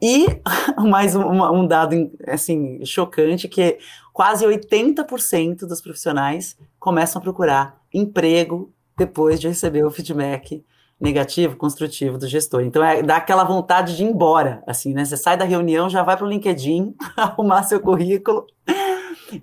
E 0.00 0.26
mais 0.88 1.14
um, 1.14 1.22
um 1.22 1.66
dado 1.66 2.10
assim 2.26 2.84
chocante 2.84 3.48
que 3.48 3.78
quase 4.12 4.44
80% 4.46 5.66
dos 5.66 5.80
profissionais 5.80 6.56
começam 6.78 7.20
a 7.20 7.22
procurar 7.22 7.80
emprego 7.92 8.72
depois 8.96 9.40
de 9.40 9.48
receber 9.48 9.84
o 9.84 9.90
feedback 9.90 10.64
negativo, 11.00 11.56
construtivo 11.56 12.16
do 12.16 12.26
gestor. 12.26 12.62
Então 12.62 12.82
é 12.82 13.02
dá 13.02 13.16
aquela 13.16 13.44
vontade 13.44 13.96
de 13.96 14.02
ir 14.02 14.08
embora, 14.08 14.62
assim, 14.66 14.94
né? 14.94 15.04
Você 15.04 15.16
sai 15.16 15.36
da 15.36 15.44
reunião, 15.44 15.88
já 15.90 16.02
vai 16.02 16.16
para 16.16 16.26
o 16.26 16.28
LinkedIn, 16.28 16.94
arrumar 17.16 17.62
seu 17.64 17.80
currículo, 17.80 18.46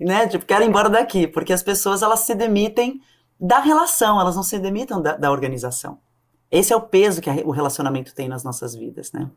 né? 0.00 0.26
Tipo, 0.26 0.44
quero 0.44 0.64
ir 0.64 0.68
embora 0.68 0.90
daqui, 0.90 1.26
porque 1.26 1.52
as 1.52 1.62
pessoas 1.62 2.02
elas 2.02 2.20
se 2.20 2.34
demitem 2.34 3.00
da 3.38 3.60
relação, 3.60 4.20
elas 4.20 4.36
não 4.36 4.42
se 4.42 4.58
demitem 4.58 5.00
da, 5.00 5.16
da 5.16 5.30
organização. 5.30 5.98
Esse 6.54 6.72
é 6.72 6.76
o 6.76 6.80
peso 6.80 7.20
que 7.20 7.28
o 7.28 7.50
relacionamento 7.50 8.14
tem 8.14 8.28
nas 8.28 8.44
nossas 8.44 8.76
vidas, 8.76 9.10
né? 9.10 9.28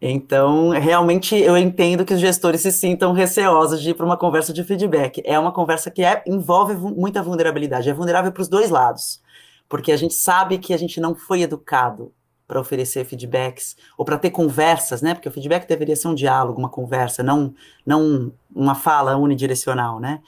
Então, 0.00 0.70
realmente, 0.70 1.34
eu 1.34 1.58
entendo 1.58 2.04
que 2.04 2.14
os 2.14 2.20
gestores 2.20 2.60
se 2.60 2.70
sintam 2.70 3.12
receosos 3.12 3.82
de 3.82 3.90
ir 3.90 3.94
para 3.94 4.06
uma 4.06 4.16
conversa 4.16 4.52
de 4.52 4.62
feedback. 4.62 5.20
É 5.24 5.36
uma 5.36 5.50
conversa 5.50 5.90
que 5.90 6.04
é, 6.04 6.22
envolve 6.24 6.76
muita 6.76 7.20
vulnerabilidade, 7.20 7.90
é 7.90 7.92
vulnerável 7.92 8.30
para 8.30 8.40
os 8.40 8.46
dois 8.46 8.70
lados, 8.70 9.20
porque 9.68 9.90
a 9.90 9.96
gente 9.96 10.14
sabe 10.14 10.58
que 10.58 10.72
a 10.72 10.76
gente 10.76 11.00
não 11.00 11.16
foi 11.16 11.42
educado 11.42 12.12
para 12.46 12.60
oferecer 12.60 13.04
feedbacks 13.04 13.76
ou 13.96 14.04
para 14.04 14.16
ter 14.16 14.30
conversas, 14.30 15.02
né? 15.02 15.14
Porque 15.14 15.28
o 15.28 15.32
feedback 15.32 15.66
deveria 15.66 15.96
ser 15.96 16.06
um 16.06 16.14
diálogo, 16.14 16.60
uma 16.60 16.70
conversa, 16.70 17.24
não, 17.24 17.52
não 17.84 18.32
uma 18.54 18.76
fala 18.76 19.16
unidirecional, 19.16 19.98
né? 19.98 20.20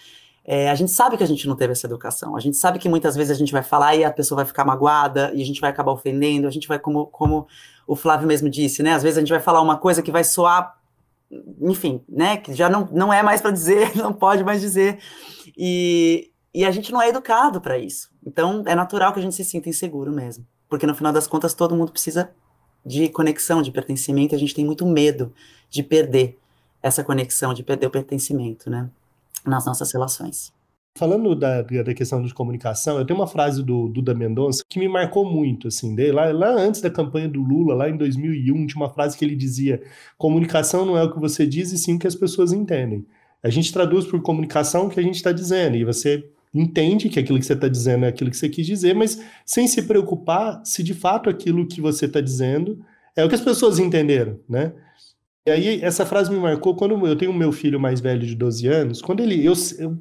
É, 0.52 0.68
a 0.68 0.74
gente 0.74 0.90
sabe 0.90 1.16
que 1.16 1.22
a 1.22 1.26
gente 1.26 1.46
não 1.46 1.54
teve 1.54 1.70
essa 1.70 1.86
educação. 1.86 2.34
A 2.34 2.40
gente 2.40 2.56
sabe 2.56 2.80
que 2.80 2.88
muitas 2.88 3.14
vezes 3.14 3.30
a 3.30 3.38
gente 3.38 3.52
vai 3.52 3.62
falar 3.62 3.94
e 3.94 4.02
a 4.02 4.10
pessoa 4.10 4.38
vai 4.38 4.44
ficar 4.44 4.64
magoada 4.64 5.30
e 5.32 5.40
a 5.40 5.46
gente 5.46 5.60
vai 5.60 5.70
acabar 5.70 5.92
ofendendo. 5.92 6.48
A 6.48 6.50
gente 6.50 6.66
vai, 6.66 6.76
como, 6.76 7.06
como 7.06 7.46
o 7.86 7.94
Flávio 7.94 8.26
mesmo 8.26 8.50
disse, 8.50 8.82
né? 8.82 8.94
Às 8.94 9.04
vezes 9.04 9.16
a 9.16 9.20
gente 9.20 9.30
vai 9.30 9.38
falar 9.38 9.60
uma 9.60 9.78
coisa 9.78 10.02
que 10.02 10.10
vai 10.10 10.24
soar, 10.24 10.76
enfim, 11.60 12.02
né? 12.08 12.36
Que 12.36 12.52
já 12.52 12.68
não, 12.68 12.88
não 12.90 13.12
é 13.12 13.22
mais 13.22 13.40
para 13.40 13.52
dizer, 13.52 13.94
não 13.94 14.12
pode 14.12 14.42
mais 14.42 14.60
dizer. 14.60 14.98
E, 15.56 16.32
e 16.52 16.64
a 16.64 16.72
gente 16.72 16.90
não 16.90 17.00
é 17.00 17.10
educado 17.10 17.60
para 17.60 17.78
isso. 17.78 18.10
Então 18.26 18.64
é 18.66 18.74
natural 18.74 19.12
que 19.12 19.20
a 19.20 19.22
gente 19.22 19.36
se 19.36 19.44
sinta 19.44 19.68
inseguro 19.68 20.10
mesmo. 20.10 20.44
Porque 20.68 20.84
no 20.84 20.96
final 20.96 21.12
das 21.12 21.28
contas 21.28 21.54
todo 21.54 21.76
mundo 21.76 21.92
precisa 21.92 22.28
de 22.84 23.08
conexão, 23.10 23.62
de 23.62 23.70
pertencimento. 23.70 24.34
A 24.34 24.38
gente 24.38 24.52
tem 24.52 24.66
muito 24.66 24.84
medo 24.84 25.32
de 25.70 25.84
perder 25.84 26.36
essa 26.82 27.04
conexão, 27.04 27.54
de 27.54 27.62
perder 27.62 27.86
o 27.86 27.90
pertencimento, 27.90 28.68
né? 28.68 28.90
Nas 29.46 29.66
nossas 29.66 29.92
relações. 29.92 30.52
Falando 30.98 31.34
da, 31.36 31.62
da 31.62 31.94
questão 31.94 32.20
de 32.20 32.34
comunicação, 32.34 32.98
eu 32.98 33.06
tenho 33.06 33.18
uma 33.18 33.26
frase 33.26 33.62
do 33.62 33.88
Duda 33.88 34.12
Mendonça 34.12 34.62
que 34.68 34.78
me 34.78 34.88
marcou 34.88 35.24
muito, 35.24 35.68
assim, 35.68 35.94
de, 35.94 36.10
lá, 36.10 36.32
lá 36.32 36.50
antes 36.50 36.80
da 36.80 36.90
campanha 36.90 37.28
do 37.28 37.40
Lula, 37.40 37.74
lá 37.74 37.88
em 37.88 37.96
2001, 37.96 38.66
tinha 38.66 38.82
uma 38.82 38.90
frase 38.90 39.16
que 39.16 39.24
ele 39.24 39.36
dizia, 39.36 39.80
comunicação 40.18 40.84
não 40.84 40.98
é 40.98 41.04
o 41.04 41.12
que 41.12 41.20
você 41.20 41.46
diz 41.46 41.70
e 41.72 41.78
sim 41.78 41.94
o 41.94 41.98
que 41.98 42.08
as 42.08 42.16
pessoas 42.16 42.52
entendem. 42.52 43.06
A 43.42 43.48
gente 43.48 43.72
traduz 43.72 44.04
por 44.04 44.20
comunicação 44.20 44.86
o 44.86 44.90
que 44.90 45.00
a 45.00 45.02
gente 45.02 45.14
está 45.14 45.32
dizendo, 45.32 45.76
e 45.76 45.84
você 45.84 46.28
entende 46.52 47.08
que 47.08 47.20
aquilo 47.20 47.38
que 47.38 47.46
você 47.46 47.52
está 47.52 47.68
dizendo 47.68 48.04
é 48.04 48.08
aquilo 48.08 48.28
que 48.28 48.36
você 48.36 48.48
quis 48.48 48.66
dizer, 48.66 48.94
mas 48.94 49.22
sem 49.46 49.68
se 49.68 49.82
preocupar 49.82 50.60
se 50.64 50.82
de 50.82 50.92
fato 50.92 51.30
aquilo 51.30 51.66
que 51.66 51.80
você 51.80 52.06
está 52.06 52.20
dizendo 52.20 52.84
é 53.16 53.24
o 53.24 53.28
que 53.28 53.34
as 53.34 53.40
pessoas 53.40 53.78
entenderam, 53.78 54.38
né? 54.48 54.72
E 55.46 55.50
aí, 55.50 55.80
essa 55.82 56.04
frase 56.06 56.30
me 56.30 56.38
marcou 56.38 56.74
quando 56.76 57.06
eu 57.06 57.16
tenho 57.16 57.32
meu 57.32 57.50
filho 57.52 57.80
mais 57.80 58.00
velho 58.00 58.26
de 58.26 58.34
12 58.34 58.66
anos, 58.68 59.00
quando 59.02 59.20
ele. 59.20 59.44
Eu, 59.44 59.54
eu, 59.78 59.98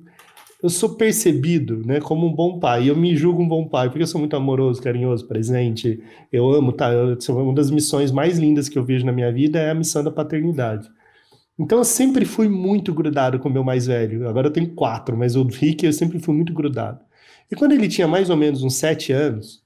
eu 0.62 0.70
sou 0.70 0.96
percebido 0.96 1.86
né, 1.86 2.02
como 2.02 2.28
um 2.28 2.34
bom 2.34 2.60
pai, 2.60 2.90
eu 2.90 2.96
me 2.96 3.16
julgo 3.16 3.42
um 3.42 3.48
bom 3.48 3.68
pai, 3.68 3.90
porque 3.90 4.04
eu 4.04 4.08
sou 4.08 4.20
muito 4.20 4.36
amoroso, 4.36 4.82
carinhoso, 4.82 5.28
presente, 5.28 6.02
eu 6.32 6.52
amo, 6.52 6.74
tá? 6.74 6.90
Uma 7.30 7.54
das 7.54 7.72
missões 7.72 8.12
mais 8.12 8.38
lindas 8.38 8.68
que 8.70 8.78
eu 8.78 8.84
vejo 8.86 9.06
na 9.06 9.14
minha 9.14 9.32
vida 9.32 9.60
é 9.60 9.72
a 9.72 9.76
missão 9.76 10.04
da 10.04 10.12
paternidade. 10.12 10.90
Então 11.60 11.80
eu 11.80 11.84
sempre 11.86 12.26
fui 12.26 12.48
muito 12.50 12.94
grudado 12.94 13.40
com 13.40 13.50
o 13.50 13.52
meu 13.54 13.64
mais 13.64 13.88
velho. 13.88 14.28
Agora 14.30 14.48
eu 14.48 14.54
tenho 14.54 14.74
quatro, 14.76 15.18
mas 15.18 15.36
o 15.36 15.44
Rick 15.44 15.86
eu 15.86 15.94
sempre 15.94 16.20
fui 16.20 16.36
muito 16.36 16.54
grudado. 16.54 17.02
E 17.52 17.56
quando 17.56 17.74
ele 17.74 17.88
tinha 17.88 18.08
mais 18.08 18.30
ou 18.30 18.38
menos 18.38 18.64
uns 18.64 18.76
sete 18.76 19.12
anos, 19.14 19.64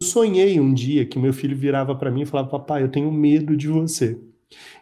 Eu 0.00 0.06
sonhei 0.08 0.60
um 0.60 0.74
dia 0.74 1.06
que 1.06 1.18
meu 1.18 1.32
filho 1.32 1.56
virava 1.56 1.94
para 1.96 2.10
mim 2.10 2.22
e 2.22 2.26
falava: 2.26 2.48
Papai, 2.50 2.82
eu 2.82 2.90
tenho 2.90 3.10
medo 3.12 3.56
de 3.56 3.68
você. 3.68 4.20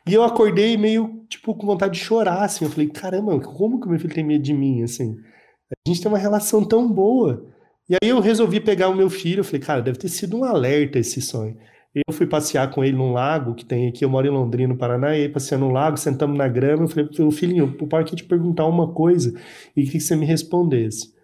E 0.07 0.13
eu 0.13 0.23
acordei 0.23 0.77
meio, 0.77 1.25
tipo, 1.29 1.55
com 1.55 1.67
vontade 1.67 1.95
de 1.95 2.05
chorar, 2.05 2.45
assim. 2.45 2.65
Eu 2.65 2.71
falei: 2.71 2.89
Caramba, 2.89 3.39
como 3.41 3.81
que 3.81 3.89
meu 3.89 3.99
filho 3.99 4.15
tem 4.15 4.25
medo 4.25 4.43
de 4.43 4.53
mim, 4.53 4.83
assim? 4.83 5.17
A 5.71 5.89
gente 5.89 6.03
tem 6.03 6.11
uma 6.11 6.19
relação 6.19 6.65
tão 6.65 6.91
boa. 6.91 7.47
E 7.89 7.95
aí 7.95 8.11
eu 8.11 8.21
resolvi 8.21 8.61
pegar 8.61 8.89
o 8.89 8.97
meu 8.97 9.11
filho. 9.11 9.41
Eu 9.41 9.45
falei: 9.45 9.61
Cara, 9.61 9.83
deve 9.83 9.99
ter 9.99 10.09
sido 10.09 10.37
um 10.37 10.45
alerta 10.45 10.99
esse 10.99 11.21
sonho. 11.21 11.57
Eu 11.95 12.13
fui 12.13 12.27
passear 12.27 12.71
com 12.73 12.83
ele 12.85 12.97
num 12.97 13.13
lago 13.13 13.55
que 13.55 13.65
tem 13.65 13.89
aqui, 13.89 14.05
eu 14.05 14.11
moro 14.11 14.27
em 14.27 14.31
Londrina, 14.31 14.73
no 14.73 14.79
Paraná, 14.79 15.17
e 15.17 15.23
aí 15.23 15.29
passeando 15.29 15.67
no 15.67 15.71
lago, 15.73 15.97
sentamos 15.97 16.37
na 16.37 16.49
grama, 16.49 16.85
eu 16.85 16.89
falei, 16.89 17.09
filhinho, 17.31 17.77
o 17.81 17.87
pai 17.87 18.05
quer 18.05 18.17
te 18.17 18.25
perguntar 18.25 18.67
uma 18.67 18.93
coisa 18.93 19.33
e 19.77 19.85
queria 19.85 19.93
que 19.93 20.01
você 20.01 20.17
me 20.17 20.27
respondesse. 20.27 21.15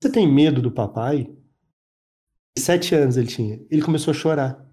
Você 0.00 0.10
tem 0.10 0.26
medo 0.26 0.62
do 0.62 0.70
papai? 0.70 1.28
Sete 2.56 2.94
anos 2.94 3.16
ele 3.16 3.26
tinha. 3.26 3.60
Ele 3.70 3.82
começou 3.82 4.12
a 4.12 4.14
chorar. 4.14 4.67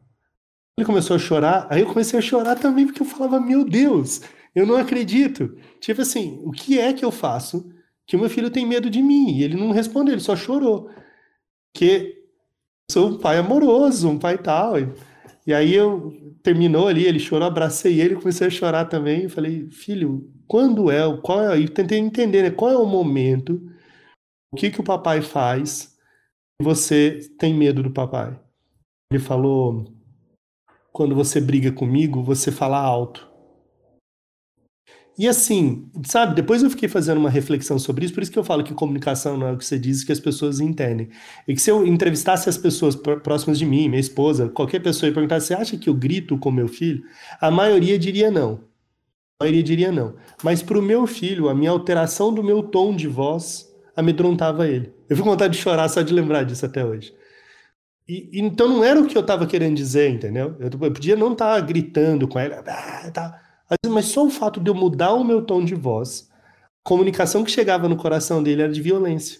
Ele 0.77 0.85
começou 0.85 1.15
a 1.15 1.19
chorar, 1.19 1.67
aí 1.69 1.81
eu 1.81 1.87
comecei 1.87 2.19
a 2.19 2.21
chorar 2.21 2.55
também, 2.55 2.85
porque 2.85 3.01
eu 3.01 3.05
falava, 3.05 3.39
meu 3.39 3.63
Deus, 3.63 4.21
eu 4.53 4.65
não 4.65 4.75
acredito. 4.75 5.55
Tipo 5.79 6.01
assim, 6.01 6.41
o 6.43 6.51
que 6.51 6.79
é 6.79 6.93
que 6.93 7.05
eu 7.05 7.11
faço 7.11 7.71
que 8.05 8.15
o 8.15 8.19
meu 8.19 8.29
filho 8.29 8.49
tem 8.49 8.65
medo 8.65 8.89
de 8.89 9.01
mim? 9.01 9.37
E 9.37 9.43
ele 9.43 9.55
não 9.55 9.71
respondeu, 9.71 10.13
ele 10.13 10.21
só 10.21 10.35
chorou. 10.35 10.89
Que 11.73 12.23
sou 12.91 13.09
um 13.09 13.17
pai 13.17 13.37
amoroso, 13.37 14.09
um 14.09 14.19
pai 14.19 14.37
tal. 14.37 14.79
E, 14.79 14.93
e 15.47 15.53
aí 15.53 15.73
eu 15.73 16.35
terminou 16.43 16.87
ali, 16.87 17.05
ele 17.05 17.19
chorou, 17.19 17.47
abracei 17.47 17.99
ele, 18.01 18.15
comecei 18.15 18.47
a 18.47 18.49
chorar 18.49 18.85
também. 18.85 19.23
Eu 19.23 19.29
falei, 19.29 19.69
filho, 19.71 20.29
quando 20.47 20.91
é, 20.91 21.01
qual 21.21 21.51
é? 21.51 21.59
E 21.59 21.69
tentei 21.69 21.99
entender, 21.99 22.43
né? 22.43 22.51
Qual 22.51 22.71
é 22.71 22.77
o 22.77 22.85
momento? 22.85 23.61
O 24.51 24.57
que 24.57 24.69
que 24.69 24.81
o 24.81 24.83
papai 24.83 25.21
faz? 25.21 25.95
você 26.61 27.19
tem 27.37 27.53
medo 27.53 27.83
do 27.83 27.91
papai. 27.91 28.39
Ele 29.11 29.21
falou: 29.21 29.85
quando 30.95 31.13
você 31.13 31.41
briga 31.41 31.73
comigo, 31.73 32.23
você 32.23 32.53
fala 32.53 32.79
alto. 32.79 33.27
E 35.19 35.27
assim, 35.27 35.89
sabe, 36.05 36.35
depois 36.35 36.63
eu 36.63 36.69
fiquei 36.69 36.87
fazendo 36.87 37.17
uma 37.17 37.29
reflexão 37.29 37.77
sobre 37.77 38.05
isso, 38.05 38.13
por 38.13 38.23
isso 38.23 38.31
que 38.31 38.39
eu 38.39 38.45
falo 38.45 38.63
que 38.63 38.73
comunicação 38.73 39.35
não 39.37 39.47
é 39.47 39.51
o 39.51 39.57
que 39.57 39.65
você 39.65 39.77
diz 39.77 40.05
que 40.05 40.13
as 40.13 40.21
pessoas 40.21 40.61
entendem. 40.61 41.09
E 41.45 41.53
que 41.53 41.61
se 41.61 41.69
eu 41.69 41.85
entrevistasse 41.85 42.47
as 42.47 42.57
pessoas 42.57 42.95
próximas 42.95 43.59
de 43.59 43.65
mim, 43.65 43.89
minha 43.89 43.99
esposa, 43.99 44.47
qualquer 44.47 44.81
pessoa, 44.81 45.09
e 45.09 45.13
perguntasse, 45.13 45.47
você 45.47 45.53
acha 45.53 45.77
que 45.77 45.89
eu 45.89 45.93
grito 45.93 46.37
com 46.37 46.49
meu 46.49 46.69
filho? 46.69 47.03
A 47.41 47.51
maioria 47.51 47.99
diria 47.99 48.31
não. 48.31 48.61
A 49.37 49.43
maioria 49.43 49.63
diria 49.63 49.91
não. 49.91 50.15
Mas 50.41 50.63
para 50.63 50.79
o 50.79 50.81
meu 50.81 51.05
filho, 51.05 51.49
a 51.49 51.53
minha 51.53 51.71
alteração 51.71 52.33
do 52.33 52.41
meu 52.41 52.63
tom 52.63 52.95
de 52.95 53.09
voz 53.09 53.69
amedrontava 53.97 54.65
ele. 54.65 54.93
Eu 55.09 55.17
fico 55.17 55.27
com 55.27 55.31
vontade 55.31 55.57
de 55.57 55.61
chorar 55.61 55.89
só 55.89 56.01
de 56.01 56.13
lembrar 56.13 56.43
disso 56.43 56.65
até 56.65 56.85
hoje. 56.85 57.13
E, 58.07 58.29
então 58.33 58.67
não 58.67 58.83
era 58.83 58.99
o 58.99 59.07
que 59.07 59.17
eu 59.17 59.21
estava 59.21 59.47
querendo 59.47 59.75
dizer, 59.75 60.09
entendeu? 60.09 60.55
Eu, 60.59 60.69
eu 60.69 60.91
podia 60.91 61.15
não 61.15 61.33
estar 61.33 61.55
tá 61.55 61.59
gritando 61.59 62.27
com 62.27 62.37
ela, 62.39 62.63
ah, 62.67 63.11
tá. 63.11 63.41
mas 63.87 64.05
só 64.05 64.25
o 64.25 64.29
fato 64.29 64.59
de 64.59 64.69
eu 64.69 64.75
mudar 64.75 65.13
o 65.13 65.23
meu 65.23 65.41
tom 65.41 65.63
de 65.63 65.73
voz, 65.73 66.29
a 66.85 66.89
comunicação 66.89 67.43
que 67.43 67.51
chegava 67.51 67.89
no 67.89 67.97
coração 67.97 68.43
dele 68.43 68.61
era 68.61 68.71
de 68.71 68.81
violência, 68.81 69.39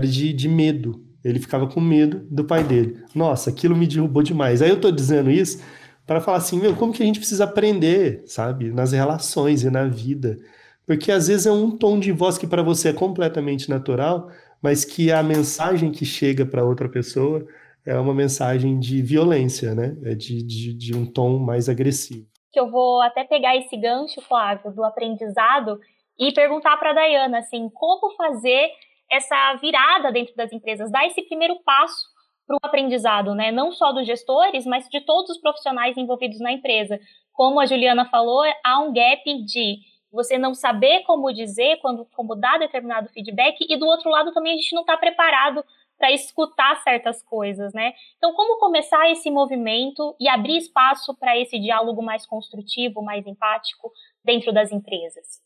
de, 0.00 0.32
de 0.32 0.48
medo. 0.48 1.04
Ele 1.24 1.38
ficava 1.38 1.68
com 1.68 1.80
medo 1.80 2.26
do 2.30 2.44
pai 2.44 2.64
dele. 2.64 3.04
Nossa, 3.14 3.50
aquilo 3.50 3.76
me 3.76 3.86
derrubou 3.86 4.22
demais. 4.24 4.60
Aí 4.60 4.70
eu 4.70 4.76
estou 4.76 4.90
dizendo 4.90 5.30
isso 5.30 5.62
para 6.04 6.20
falar 6.20 6.38
assim, 6.38 6.58
meu, 6.58 6.74
como 6.74 6.92
que 6.92 7.02
a 7.02 7.06
gente 7.06 7.20
precisa 7.20 7.44
aprender, 7.44 8.24
sabe, 8.26 8.72
nas 8.72 8.90
relações 8.90 9.62
e 9.62 9.70
na 9.70 9.86
vida 9.86 10.38
porque 10.86 11.12
às 11.12 11.28
vezes 11.28 11.46
é 11.46 11.52
um 11.52 11.70
tom 11.70 11.98
de 11.98 12.12
voz 12.12 12.36
que 12.38 12.46
para 12.46 12.62
você 12.62 12.88
é 12.88 12.92
completamente 12.92 13.68
natural, 13.70 14.30
mas 14.60 14.84
que 14.84 15.10
a 15.10 15.22
mensagem 15.22 15.90
que 15.90 16.04
chega 16.04 16.44
para 16.44 16.64
outra 16.64 16.88
pessoa 16.88 17.46
é 17.86 17.98
uma 17.98 18.14
mensagem 18.14 18.78
de 18.78 19.02
violência, 19.02 19.74
né? 19.74 19.96
É 20.04 20.14
de, 20.14 20.42
de, 20.42 20.74
de 20.74 20.96
um 20.96 21.04
tom 21.04 21.38
mais 21.38 21.68
agressivo. 21.68 22.26
Eu 22.54 22.70
vou 22.70 23.00
até 23.02 23.24
pegar 23.24 23.56
esse 23.56 23.76
gancho, 23.76 24.20
Flávio, 24.22 24.72
do 24.72 24.84
aprendizado 24.84 25.80
e 26.18 26.32
perguntar 26.32 26.76
para 26.76 26.90
a 26.90 26.94
Dayana, 26.94 27.38
assim, 27.38 27.68
como 27.70 28.14
fazer 28.14 28.70
essa 29.10 29.54
virada 29.54 30.12
dentro 30.12 30.34
das 30.36 30.52
empresas, 30.52 30.90
dar 30.90 31.06
esse 31.06 31.22
primeiro 31.22 31.56
passo 31.64 32.10
para 32.46 32.56
o 32.56 32.58
aprendizado, 32.62 33.34
né? 33.34 33.50
Não 33.50 33.72
só 33.72 33.92
dos 33.92 34.06
gestores, 34.06 34.66
mas 34.66 34.88
de 34.88 35.00
todos 35.00 35.30
os 35.30 35.38
profissionais 35.40 35.96
envolvidos 35.96 36.40
na 36.40 36.52
empresa. 36.52 36.98
Como 37.32 37.60
a 37.60 37.66
Juliana 37.66 38.04
falou, 38.06 38.42
há 38.64 38.80
um 38.80 38.92
gap 38.92 39.22
de 39.44 39.78
você 40.12 40.36
não 40.36 40.54
saber 40.54 41.02
como 41.04 41.32
dizer, 41.32 41.78
quando, 41.80 42.06
como 42.14 42.34
dar 42.34 42.58
determinado 42.58 43.08
feedback, 43.08 43.64
e 43.66 43.76
do 43.78 43.86
outro 43.86 44.10
lado 44.10 44.32
também 44.32 44.52
a 44.52 44.56
gente 44.56 44.74
não 44.74 44.82
está 44.82 44.96
preparado 44.96 45.64
para 46.02 46.10
escutar 46.10 46.82
certas 46.82 47.22
coisas, 47.22 47.72
né? 47.72 47.92
Então, 48.16 48.34
como 48.34 48.58
começar 48.58 49.08
esse 49.12 49.30
movimento 49.30 50.16
e 50.18 50.28
abrir 50.28 50.56
espaço 50.56 51.14
para 51.14 51.38
esse 51.38 51.60
diálogo 51.60 52.02
mais 52.02 52.26
construtivo, 52.26 53.00
mais 53.04 53.24
empático 53.24 53.92
dentro 54.24 54.52
das 54.52 54.72
empresas? 54.72 55.40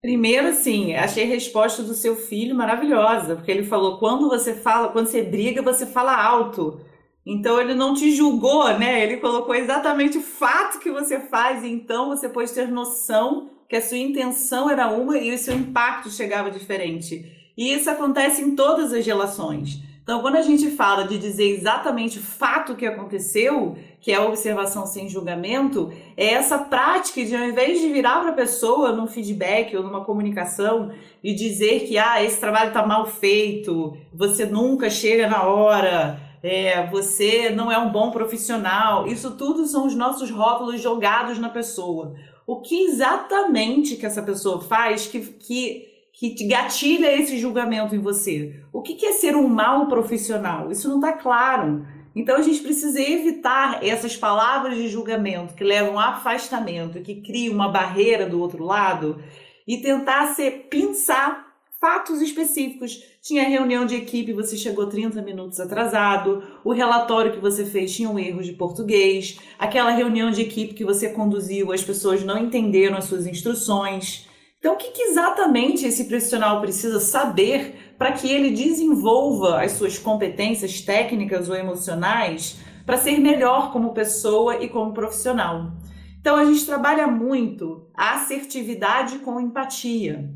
Primeiro, 0.00 0.48
assim, 0.48 0.96
achei 0.96 1.22
a 1.22 1.28
resposta 1.28 1.84
do 1.84 1.94
seu 1.94 2.16
filho 2.16 2.52
maravilhosa, 2.56 3.36
porque 3.36 3.52
ele 3.52 3.62
falou: 3.62 4.00
quando 4.00 4.28
você 4.28 4.54
fala, 4.54 4.88
quando 4.88 5.06
você 5.06 5.22
briga, 5.22 5.62
você 5.62 5.86
fala 5.86 6.20
alto. 6.20 6.80
Então 7.24 7.60
ele 7.60 7.72
não 7.72 7.94
te 7.94 8.10
julgou, 8.10 8.76
né? 8.76 9.04
Ele 9.04 9.18
colocou 9.18 9.54
exatamente 9.54 10.18
o 10.18 10.22
fato 10.22 10.80
que 10.80 10.90
você 10.90 11.20
faz, 11.20 11.62
e 11.62 11.68
então 11.68 12.08
você 12.08 12.28
pode 12.28 12.52
ter 12.52 12.66
noção 12.66 13.50
que 13.68 13.76
a 13.76 13.80
sua 13.80 13.98
intenção 13.98 14.68
era 14.68 14.88
uma 14.88 15.16
e 15.16 15.32
o 15.32 15.38
seu 15.38 15.54
impacto 15.54 16.10
chegava 16.10 16.50
diferente. 16.50 17.52
E 17.56 17.72
isso 17.72 17.88
acontece 17.88 18.42
em 18.42 18.56
todas 18.56 18.92
as 18.92 19.06
relações. 19.06 19.91
Então, 20.02 20.20
quando 20.20 20.34
a 20.34 20.42
gente 20.42 20.68
fala 20.70 21.04
de 21.04 21.16
dizer 21.16 21.48
exatamente 21.56 22.18
o 22.18 22.22
fato 22.22 22.74
que 22.74 22.84
aconteceu, 22.84 23.76
que 24.00 24.10
é 24.10 24.16
a 24.16 24.24
observação 24.24 24.84
sem 24.84 25.08
julgamento, 25.08 25.92
é 26.16 26.32
essa 26.32 26.58
prática 26.58 27.24
de, 27.24 27.36
ao 27.36 27.44
invés 27.44 27.80
de 27.80 27.88
virar 27.88 28.20
para 28.20 28.30
a 28.30 28.34
pessoa 28.34 28.90
num 28.90 29.06
feedback 29.06 29.76
ou 29.76 29.84
numa 29.84 30.04
comunicação 30.04 30.90
e 31.22 31.32
dizer 31.32 31.86
que 31.86 31.96
ah, 31.98 32.20
esse 32.20 32.40
trabalho 32.40 32.68
está 32.68 32.84
mal 32.84 33.06
feito, 33.06 33.96
você 34.12 34.44
nunca 34.44 34.90
chega 34.90 35.28
na 35.28 35.44
hora, 35.44 36.18
é, 36.42 36.84
você 36.88 37.50
não 37.50 37.70
é 37.70 37.78
um 37.78 37.92
bom 37.92 38.10
profissional, 38.10 39.06
isso 39.06 39.30
tudo 39.36 39.66
são 39.66 39.86
os 39.86 39.94
nossos 39.94 40.32
rótulos 40.32 40.80
jogados 40.80 41.38
na 41.38 41.48
pessoa. 41.48 42.14
O 42.44 42.60
que 42.60 42.86
exatamente 42.86 43.94
que 43.94 44.04
essa 44.04 44.20
pessoa 44.20 44.60
faz 44.60 45.06
que, 45.06 45.20
que, 45.20 45.91
que 46.12 46.46
gatilha 46.46 47.12
esse 47.12 47.38
julgamento 47.38 47.94
em 47.94 47.98
você. 47.98 48.60
O 48.72 48.82
que, 48.82 48.94
que 48.94 49.06
é 49.06 49.12
ser 49.12 49.34
um 49.34 49.48
mau 49.48 49.88
profissional? 49.88 50.70
Isso 50.70 50.88
não 50.88 50.96
está 50.96 51.12
claro. 51.12 51.86
Então 52.14 52.36
a 52.36 52.42
gente 52.42 52.60
precisa 52.60 53.00
evitar 53.00 53.82
essas 53.82 54.16
palavras 54.16 54.76
de 54.76 54.88
julgamento 54.88 55.54
que 55.54 55.64
levam 55.64 55.98
a 55.98 56.10
afastamento, 56.10 57.00
que 57.00 57.22
criam 57.22 57.54
uma 57.54 57.68
barreira 57.68 58.28
do 58.28 58.40
outro 58.40 58.64
lado 58.64 59.22
e 59.66 59.78
tentar 59.78 60.34
ser 60.34 60.68
pensar 60.68 61.50
fatos 61.80 62.20
específicos. 62.20 63.02
Tinha 63.20 63.48
reunião 63.48 63.86
de 63.86 63.96
equipe, 63.96 64.32
você 64.32 64.56
chegou 64.56 64.86
30 64.86 65.20
minutos 65.22 65.58
atrasado, 65.58 66.42
o 66.62 66.72
relatório 66.72 67.32
que 67.32 67.40
você 67.40 67.64
fez 67.64 67.94
tinha 67.94 68.08
um 68.08 68.18
erro 68.18 68.42
de 68.42 68.52
português, 68.52 69.40
aquela 69.58 69.90
reunião 69.90 70.30
de 70.30 70.42
equipe 70.42 70.74
que 70.74 70.84
você 70.84 71.08
conduziu, 71.08 71.72
as 71.72 71.82
pessoas 71.82 72.22
não 72.22 72.38
entenderam 72.38 72.96
as 72.96 73.06
suas 73.06 73.26
instruções. 73.26 74.28
Então, 74.62 74.74
o 74.74 74.76
que, 74.76 74.92
que 74.92 75.02
exatamente 75.02 75.84
esse 75.84 76.04
profissional 76.04 76.60
precisa 76.60 77.00
saber 77.00 77.96
para 77.98 78.12
que 78.12 78.30
ele 78.30 78.52
desenvolva 78.52 79.60
as 79.60 79.72
suas 79.72 79.98
competências 79.98 80.80
técnicas 80.80 81.48
ou 81.48 81.56
emocionais 81.56 82.60
para 82.86 82.96
ser 82.96 83.18
melhor 83.18 83.72
como 83.72 83.92
pessoa 83.92 84.62
e 84.62 84.68
como 84.68 84.94
profissional? 84.94 85.72
Então, 86.20 86.36
a 86.36 86.44
gente 86.44 86.64
trabalha 86.64 87.08
muito 87.08 87.90
a 87.92 88.14
assertividade 88.14 89.18
com 89.18 89.40
empatia. 89.40 90.30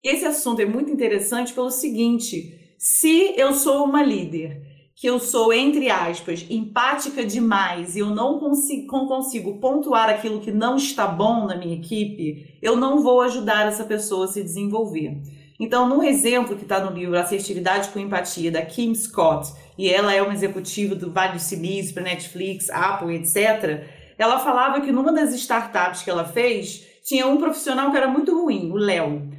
Esse 0.00 0.26
assunto 0.26 0.62
é 0.62 0.64
muito 0.64 0.92
interessante 0.92 1.52
pelo 1.52 1.72
seguinte: 1.72 2.76
se 2.78 3.34
eu 3.36 3.52
sou 3.52 3.82
uma 3.84 4.00
líder 4.00 4.62
que 5.00 5.06
eu 5.06 5.18
sou, 5.18 5.50
entre 5.50 5.88
aspas, 5.88 6.44
empática 6.50 7.24
demais 7.24 7.96
e 7.96 8.00
eu 8.00 8.10
não 8.10 8.38
consigo, 8.38 9.08
consigo 9.08 9.56
pontuar 9.56 10.10
aquilo 10.10 10.40
que 10.40 10.52
não 10.52 10.76
está 10.76 11.06
bom 11.06 11.46
na 11.46 11.56
minha 11.56 11.74
equipe, 11.74 12.58
eu 12.60 12.76
não 12.76 13.02
vou 13.02 13.22
ajudar 13.22 13.66
essa 13.66 13.82
pessoa 13.84 14.26
a 14.26 14.28
se 14.28 14.42
desenvolver. 14.42 15.16
Então, 15.58 15.88
no 15.88 16.02
exemplo 16.02 16.54
que 16.54 16.64
está 16.64 16.84
no 16.84 16.94
livro 16.94 17.16
Assertividade 17.16 17.88
com 17.88 17.98
Empatia, 17.98 18.50
da 18.50 18.60
Kim 18.60 18.94
Scott, 18.94 19.50
e 19.78 19.88
ela 19.88 20.14
é 20.14 20.20
uma 20.20 20.34
executiva 20.34 20.94
do 20.94 21.10
Vale 21.10 21.32
do 21.32 21.38
Silício 21.38 21.94
para 21.94 22.02
Netflix, 22.02 22.68
Apple, 22.68 23.14
etc., 23.14 23.86
ela 24.18 24.38
falava 24.38 24.82
que 24.82 24.92
numa 24.92 25.14
das 25.14 25.32
startups 25.32 26.02
que 26.02 26.10
ela 26.10 26.26
fez, 26.26 26.84
tinha 27.02 27.26
um 27.26 27.38
profissional 27.38 27.90
que 27.90 27.96
era 27.96 28.06
muito 28.06 28.38
ruim, 28.38 28.70
o 28.70 28.76
Léo. 28.76 29.30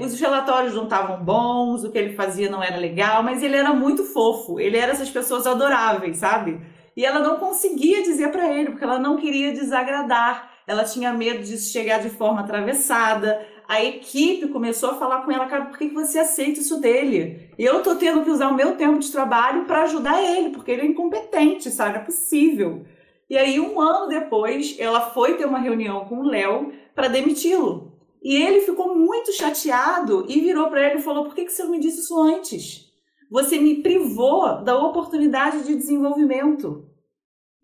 Os 0.00 0.20
relatórios 0.20 0.74
não 0.74 0.84
estavam 0.84 1.24
bons, 1.24 1.82
o 1.82 1.90
que 1.90 1.98
ele 1.98 2.14
fazia 2.14 2.50
não 2.50 2.62
era 2.62 2.76
legal, 2.76 3.22
mas 3.22 3.42
ele 3.42 3.56
era 3.56 3.72
muito 3.72 4.04
fofo. 4.04 4.60
Ele 4.60 4.76
era 4.76 4.92
essas 4.92 5.08
pessoas 5.08 5.46
adoráveis, 5.46 6.18
sabe? 6.18 6.60
E 6.96 7.06
ela 7.06 7.20
não 7.20 7.38
conseguia 7.38 8.02
dizer 8.02 8.30
para 8.30 8.52
ele, 8.52 8.70
porque 8.70 8.84
ela 8.84 8.98
não 8.98 9.16
queria 9.16 9.52
desagradar. 9.52 10.50
Ela 10.66 10.84
tinha 10.84 11.12
medo 11.12 11.42
de 11.42 11.58
chegar 11.58 12.00
de 12.00 12.10
forma 12.10 12.40
atravessada. 12.40 13.46
a 13.66 13.82
equipe 13.82 14.48
começou 14.48 14.90
a 14.90 14.94
falar 14.94 15.22
com 15.22 15.32
ela, 15.32 15.46
cara, 15.46 15.64
por 15.64 15.78
que, 15.78 15.88
você 15.88 16.18
aceita 16.18 16.60
isso 16.60 16.78
dele? 16.78 17.50
Eu 17.58 17.82
tô 17.82 17.94
tendo 17.94 18.22
que 18.22 18.30
usar 18.30 18.48
o 18.48 18.54
meu 18.54 18.76
tempo 18.76 18.98
de 18.98 19.10
trabalho 19.10 19.64
para 19.64 19.84
ajudar 19.84 20.22
ele, 20.22 20.50
porque 20.50 20.70
ele 20.70 20.82
é 20.82 20.86
incompetente, 20.86 21.70
sabe? 21.70 21.96
É 21.96 22.00
possível. 22.00 22.84
E 23.30 23.38
aí, 23.38 23.58
um 23.58 23.80
ano 23.80 24.08
depois, 24.08 24.76
ela 24.78 25.00
foi 25.00 25.38
ter 25.38 25.46
uma 25.46 25.58
reunião 25.58 26.04
com 26.04 26.18
o 26.18 26.28
Léo 26.28 26.72
para 26.94 27.08
demiti-lo. 27.08 27.91
E 28.22 28.36
ele 28.36 28.60
ficou 28.60 28.96
muito 28.96 29.32
chateado 29.32 30.24
e 30.28 30.40
virou 30.40 30.68
para 30.68 30.86
ele 30.86 31.00
e 31.00 31.02
falou: 31.02 31.24
Por 31.24 31.34
que, 31.34 31.44
que 31.44 31.52
você 31.52 31.64
não 31.64 31.72
me 31.72 31.80
disse 31.80 32.00
isso 32.00 32.20
antes? 32.20 32.92
Você 33.30 33.58
me 33.58 33.82
privou 33.82 34.62
da 34.62 34.76
oportunidade 34.76 35.64
de 35.64 35.74
desenvolvimento. 35.74 36.86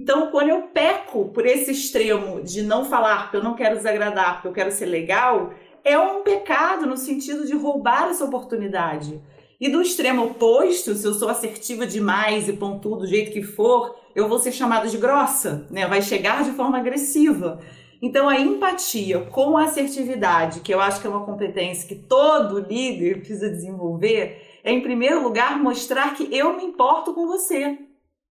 Então, 0.01 0.31
quando 0.31 0.49
eu 0.49 0.62
peco 0.62 1.29
por 1.31 1.44
esse 1.44 1.73
extremo 1.73 2.42
de 2.42 2.62
não 2.62 2.85
falar 2.85 3.25
porque 3.25 3.37
eu 3.37 3.42
não 3.42 3.55
quero 3.55 3.77
desagradar, 3.77 4.35
porque 4.35 4.49
eu 4.49 4.53
quero 4.53 4.71
ser 4.71 4.87
legal, 4.87 5.53
é 5.85 5.99
um 5.99 6.23
pecado 6.23 6.87
no 6.87 6.97
sentido 6.97 7.44
de 7.44 7.55
roubar 7.55 8.09
essa 8.09 8.25
oportunidade. 8.25 9.21
E 9.61 9.68
do 9.68 9.83
extremo 9.83 10.25
oposto, 10.25 10.94
se 10.94 11.05
eu 11.05 11.12
sou 11.14 11.29
assertiva 11.29 11.85
demais 11.85 12.49
e 12.49 12.53
pontudo 12.53 13.01
do 13.01 13.07
jeito 13.07 13.33
que 13.33 13.42
for, 13.42 13.97
eu 14.14 14.29
vou 14.29 14.38
ser 14.38 14.53
chamada 14.53 14.88
de 14.88 14.97
grossa, 14.97 15.66
né? 15.68 15.87
Vai 15.87 16.01
chegar 16.01 16.44
de 16.44 16.53
forma 16.53 16.79
agressiva. 16.79 17.61
Então, 18.01 18.29
a 18.29 18.39
empatia 18.39 19.21
com 19.21 19.57
a 19.57 19.65
assertividade, 19.65 20.61
que 20.61 20.73
eu 20.73 20.81
acho 20.81 21.01
que 21.01 21.07
é 21.07 21.11
uma 21.11 21.25
competência 21.25 21.89
que 21.89 21.97
todo 21.97 22.61
líder 22.61 23.19
precisa 23.19 23.49
desenvolver, 23.49 24.61
é, 24.63 24.73
em 24.73 24.81
primeiro 24.81 25.23
lugar, 25.23 25.59
mostrar 25.59 26.15
que 26.15 26.35
eu 26.35 26.57
me 26.57 26.65
importo 26.65 27.13
com 27.13 27.27
você 27.27 27.79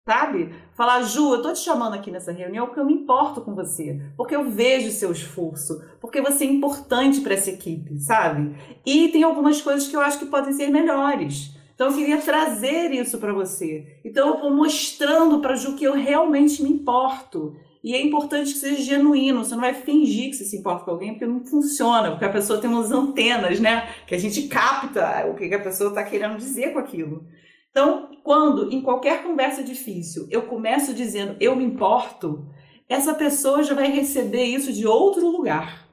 sabe? 0.07 0.55
Falar, 0.77 1.03
Ju, 1.03 1.35
eu 1.35 1.43
tô 1.43 1.53
te 1.53 1.59
chamando 1.59 1.95
aqui 1.95 2.13
nessa 2.13 2.31
reunião 2.31 2.67
porque 2.67 2.79
eu 2.79 2.87
me 2.87 2.95
importo 2.95 3.41
com 3.41 3.57
você, 3.57 4.01
porque 4.17 4.37
eu 4.37 4.49
vejo 4.49 4.89
o 4.89 4.93
seu 4.93 5.11
esforço, 5.11 5.83
porque 6.01 6.21
você 6.21 6.45
é 6.45 6.47
importante 6.47 7.21
para 7.21 7.35
essa 7.35 7.51
equipe, 7.51 7.99
sabe? 7.99 8.55
E 8.87 9.09
tem 9.09 9.25
algumas 9.25 9.61
coisas 9.61 9.89
que 9.89 9.97
eu 9.97 10.01
acho 10.01 10.21
que 10.21 10.27
podem 10.27 10.53
ser 10.53 10.69
melhores. 10.69 11.57
Então 11.75 11.89
eu 11.89 11.95
queria 11.95 12.19
trazer 12.19 12.93
isso 12.93 13.19
para 13.19 13.33
você. 13.33 13.99
Então 14.05 14.29
eu 14.29 14.41
vou 14.41 14.55
mostrando 14.55 15.41
para 15.41 15.57
Ju 15.57 15.75
que 15.75 15.85
eu 15.85 15.95
realmente 15.95 16.63
me 16.63 16.71
importo. 16.71 17.57
E 17.83 17.95
é 17.95 18.03
importante 18.03 18.53
que 18.53 18.59
seja 18.59 18.83
genuíno, 18.83 19.45
você 19.45 19.55
não 19.55 19.63
vai 19.63 19.75
fingir 19.75 20.31
que 20.31 20.37
você 20.37 20.45
se 20.45 20.57
importa 20.57 20.85
com 20.85 20.91
alguém, 20.91 21.13
porque 21.13 21.27
não 21.27 21.45
funciona, 21.45 22.11
porque 22.11 22.25
a 22.25 22.33
pessoa 22.33 22.61
tem 22.61 22.69
umas 22.69 22.91
antenas, 22.91 23.61
né? 23.61 23.89
Que 24.07 24.15
a 24.15 24.19
gente 24.19 24.43
capta 24.49 25.27
o 25.27 25.35
que 25.35 25.53
a 25.55 25.63
pessoa 25.63 25.91
está 25.91 26.03
querendo 26.03 26.37
dizer 26.37 26.73
com 26.73 26.79
aquilo. 26.79 27.25
Então, 27.71 28.09
quando 28.25 28.73
em 28.73 28.81
qualquer 28.81 29.23
conversa 29.23 29.63
difícil 29.63 30.27
eu 30.31 30.43
começo 30.43 30.95
dizendo 30.95 31.37
eu 31.39 31.55
me 31.55 31.65
importo, 31.65 32.47
essa 32.89 33.15
pessoa 33.15 33.63
já 33.63 33.75
vai 33.75 33.91
receber 33.91 34.45
isso 34.45 34.73
de 34.73 34.87
outro 34.87 35.29
lugar. 35.29 35.87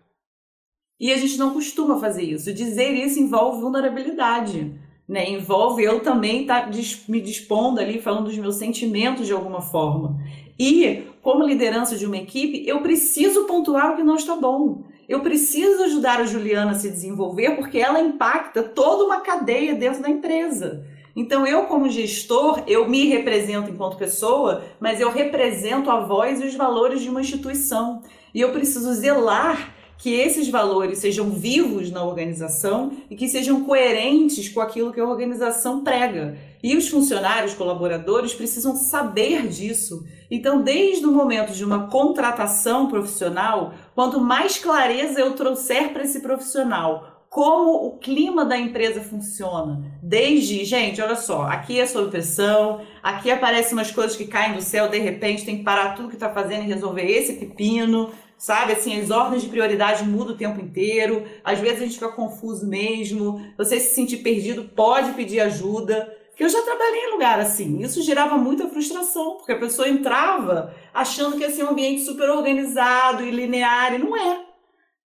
E 1.00 1.12
a 1.12 1.17
gente 1.17 1.38
não 1.38 1.54
costuma 1.54 2.00
fazer 2.00 2.24
isso. 2.24 2.54
Dizer 2.54 2.93
isso 2.93 3.19
envolve 3.19 3.60
vulnerabilidade. 3.60 4.80
Né? 5.08 5.30
Envolve 5.30 5.84
eu 5.84 6.00
também 6.02 6.41
estar 6.41 6.62
tá 6.62 6.72
me 7.10 7.19
dispondo 7.19 7.80
ali, 7.80 8.00
falando 8.02 8.26
dos 8.26 8.38
meus 8.38 8.56
sentimentos 8.56 9.28
de 9.28 9.34
alguma 9.34 9.62
forma. 9.62 10.17
E, 10.60 11.04
como 11.22 11.46
liderança 11.46 11.96
de 11.96 12.06
uma 12.06 12.18
equipe, 12.18 12.63
eu 12.68 12.82
preciso 12.82 13.46
pontuar 13.46 13.94
o 13.94 13.96
que 13.96 14.04
não 14.04 14.16
está 14.16 14.36
bom. 14.36 14.84
Eu 15.08 15.20
preciso 15.20 15.84
ajudar 15.84 16.20
a 16.20 16.26
Juliana 16.26 16.72
a 16.72 16.76
se 16.76 16.89
desenvolver 16.89 17.52
porque 17.56 17.78
ela 17.78 18.02
impacta 18.02 18.63
toda 18.63 19.04
uma 19.04 19.22
cadeia 19.22 19.76
dentro 19.76 20.02
da 20.02 20.10
empresa. 20.10 20.86
Então, 21.16 21.46
eu, 21.46 21.63
como 21.63 21.89
gestor, 21.89 22.63
eu 22.66 22.89
me 22.89 23.08
represento 23.08 23.70
enquanto 23.70 23.98
pessoa, 23.98 24.63
mas 24.80 25.00
eu 25.00 25.12
represento 25.12 25.92
a 25.92 26.00
voz 26.00 26.42
e 26.42 26.46
os 26.46 26.56
valores 26.56 27.02
de 27.02 27.10
uma 27.10 27.22
instituição. 27.22 28.02
E 28.34 28.42
eu 28.42 28.52
preciso 28.52 28.92
zelar 28.94 29.76
que 29.98 30.13
esses 30.13 30.50
valores 30.50 30.98
sejam 30.98 31.30
vivos 31.30 31.92
na 31.92 32.04
organização 32.04 32.92
e 33.10 33.16
que 33.16 33.28
sejam 33.28 33.63
coerentes 33.63 34.50
com 34.50 34.60
aquilo 34.60 34.92
que 34.92 35.00
a 35.00 35.08
organização 35.08 35.84
prega. 35.84 36.38
E 36.63 36.78
os 36.78 36.88
funcionários, 36.88 37.54
colaboradores, 37.54 38.34
precisam 38.34 38.73
saber 38.73 39.49
disso. 39.49 40.06
Então, 40.32 40.62
desde 40.62 41.06
o 41.06 41.12
momento 41.12 41.52
de 41.52 41.65
uma 41.65 41.88
contratação 41.88 42.88
profissional, 42.88 43.73
quanto 43.93 44.21
mais 44.21 44.58
clareza 44.58 45.19
eu 45.19 45.34
trouxer 45.34 45.91
para 45.91 46.04
esse 46.04 46.21
profissional, 46.21 47.13
como 47.30 47.88
o 47.88 47.97
clima 47.97 48.45
da 48.45 48.56
empresa 48.56 49.02
funciona. 49.02 49.82
Desde, 50.02 50.63
gente, 50.63 51.02
olha 51.02 51.15
só, 51.15 51.41
aqui 51.47 51.80
é 51.80 51.86
sob 51.88 52.12
pressão, 52.12 52.82
aqui 53.02 53.32
aparecem 53.32 53.73
umas 53.73 53.91
coisas 53.91 54.15
que 54.15 54.28
caem 54.28 54.54
do 54.54 54.62
céu, 54.62 54.88
de 54.88 54.99
repente 54.99 55.43
tem 55.43 55.58
que 55.58 55.63
parar 55.63 55.95
tudo 55.95 56.10
que 56.10 56.15
está 56.15 56.30
fazendo 56.30 56.63
e 56.63 56.67
resolver 56.67 57.10
esse 57.10 57.34
pepino, 57.34 58.12
sabe? 58.38 58.73
Assim, 58.73 59.02
as 59.02 59.10
ordens 59.10 59.41
de 59.41 59.49
prioridade 59.49 60.04
mudam 60.04 60.36
o 60.36 60.38
tempo 60.38 60.62
inteiro, 60.62 61.23
às 61.43 61.58
vezes 61.58 61.82
a 61.82 61.86
gente 61.86 61.95
fica 61.95 62.10
confuso 62.10 62.67
mesmo, 62.67 63.41
você 63.58 63.80
se 63.80 63.95
sentir 63.95 64.17
perdido, 64.17 64.65
pode 64.65 65.13
pedir 65.13 65.39
ajuda. 65.39 66.23
Porque 66.34 66.43
eu 66.43 66.50
já 66.50 66.63
trabalhei 66.63 67.06
em 67.06 67.12
lugar 67.12 67.39
assim, 67.39 67.80
isso 67.84 68.02
gerava 68.02 68.39
muita 68.39 68.67
frustração, 68.67 69.38
porque 69.38 69.52
a 69.52 69.60
pessoa 69.60 69.88
entrava 69.88 70.74
achando 70.91 71.38
que 71.38 71.43
ia 71.43 71.52
ser 71.52 71.63
um 71.63 71.69
ambiente 71.69 72.02
super 72.02 72.28
organizado 72.28 73.24
e 73.24 73.30
linear, 73.30 73.93
e 73.93 74.00
não 74.00 74.17
é. 74.17 74.41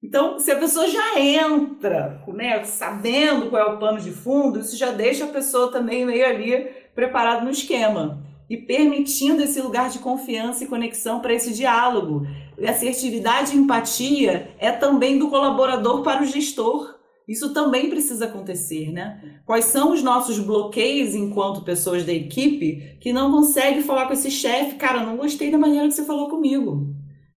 Então, 0.03 0.39
se 0.39 0.51
a 0.51 0.57
pessoa 0.57 0.89
já 0.89 1.21
entra, 1.21 2.23
né, 2.29 2.65
sabendo 2.65 3.51
qual 3.51 3.63
é 3.63 3.75
o 3.75 3.79
pano 3.79 4.01
de 4.01 4.11
fundo, 4.11 4.61
isso 4.61 4.75
já 4.75 4.91
deixa 4.91 5.27
a 5.27 5.29
pessoa 5.29 5.71
também 5.71 6.07
meio 6.07 6.27
ali 6.27 6.67
preparada 6.95 7.45
no 7.45 7.51
esquema 7.51 8.25
e 8.49 8.57
permitindo 8.57 9.43
esse 9.43 9.61
lugar 9.61 9.91
de 9.91 9.99
confiança 9.99 10.65
e 10.65 10.67
conexão 10.67 11.21
para 11.21 11.35
esse 11.35 11.53
diálogo. 11.53 12.27
E 12.57 12.67
assertividade 12.67 13.55
e 13.55 13.59
empatia 13.59 14.51
é 14.59 14.73
também 14.73 15.19
do 15.19 15.29
colaborador 15.29 16.03
para 16.03 16.23
o 16.23 16.27
gestor. 16.27 16.98
Isso 17.29 17.53
também 17.53 17.91
precisa 17.91 18.25
acontecer, 18.25 18.91
né? 18.91 19.41
Quais 19.45 19.67
são 19.67 19.93
os 19.93 20.03
nossos 20.03 20.39
bloqueios 20.39 21.15
enquanto 21.15 21.63
pessoas 21.63 22.07
da 22.07 22.13
equipe 22.13 22.97
que 22.99 23.13
não 23.13 23.31
conseguem 23.31 23.83
falar 23.83 24.07
com 24.07 24.15
esse 24.15 24.31
chefe? 24.31 24.77
Cara, 24.77 25.05
não 25.05 25.19
gostei 25.19 25.51
da 25.51 25.59
maneira 25.59 25.87
que 25.87 25.93
você 25.93 26.07
falou 26.07 26.31
comigo. 26.31 26.95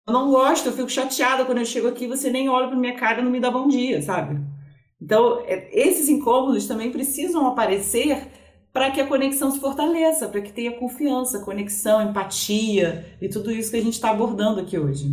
Eu 0.07 0.13
não 0.13 0.31
gosto, 0.31 0.67
eu 0.67 0.73
fico 0.73 0.89
chateada 0.89 1.43
quando 1.43 1.57
eu 1.57 1.65
chego 1.65 1.89
aqui, 1.89 2.07
você 2.07 2.29
nem 2.29 2.47
olha 2.47 2.69
para 2.69 2.77
minha 2.77 2.95
cara 2.95 3.19
e 3.19 3.23
não 3.23 3.29
me 3.29 3.39
dá 3.41 3.51
bom 3.51 3.67
dia, 3.67 4.01
sabe? 4.01 4.39
Então, 5.01 5.41
é, 5.45 5.69
esses 5.73 6.07
incômodos 6.07 6.67
também 6.67 6.89
precisam 6.89 7.45
aparecer 7.45 8.29
para 8.71 8.91
que 8.91 9.01
a 9.01 9.07
conexão 9.07 9.51
se 9.51 9.59
fortaleça, 9.59 10.29
para 10.29 10.41
que 10.41 10.53
tenha 10.53 10.71
confiança, 10.71 11.39
conexão, 11.39 12.01
empatia 12.01 13.17
e 13.21 13.27
tudo 13.27 13.51
isso 13.51 13.71
que 13.71 13.77
a 13.77 13.81
gente 13.81 13.95
está 13.95 14.11
abordando 14.11 14.61
aqui 14.61 14.77
hoje. 14.79 15.07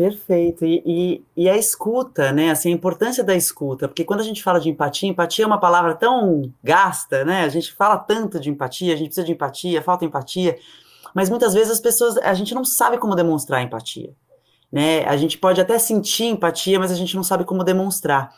Perfeito. 0.00 0.64
E, 0.64 0.82
e, 0.86 1.24
e, 1.36 1.50
a 1.50 1.58
escuta, 1.58 2.32
né? 2.32 2.50
Assim, 2.50 2.70
a 2.70 2.74
importância 2.74 3.22
da 3.22 3.34
escuta, 3.34 3.86
porque 3.86 4.02
quando 4.02 4.20
a 4.20 4.22
gente 4.22 4.42
fala 4.42 4.58
de 4.58 4.70
empatia, 4.70 5.10
empatia 5.10 5.44
é 5.44 5.46
uma 5.46 5.60
palavra 5.60 5.94
tão 5.94 6.50
gasta, 6.64 7.22
né? 7.22 7.42
A 7.42 7.50
gente 7.50 7.70
fala 7.74 7.98
tanto 7.98 8.40
de 8.40 8.48
empatia, 8.48 8.94
a 8.94 8.96
gente 8.96 9.08
precisa 9.08 9.26
de 9.26 9.32
empatia, 9.32 9.82
falta 9.82 10.06
empatia. 10.06 10.56
Mas 11.14 11.28
muitas 11.28 11.52
vezes 11.52 11.70
as 11.70 11.80
pessoas, 11.80 12.16
a 12.16 12.32
gente 12.32 12.54
não 12.54 12.64
sabe 12.64 12.96
como 12.96 13.14
demonstrar 13.14 13.62
empatia. 13.62 14.14
Né? 14.72 15.04
A 15.04 15.18
gente 15.18 15.36
pode 15.36 15.60
até 15.60 15.78
sentir 15.78 16.24
empatia, 16.24 16.78
mas 16.78 16.90
a 16.90 16.94
gente 16.94 17.14
não 17.14 17.22
sabe 17.22 17.44
como 17.44 17.62
demonstrar. 17.62 18.34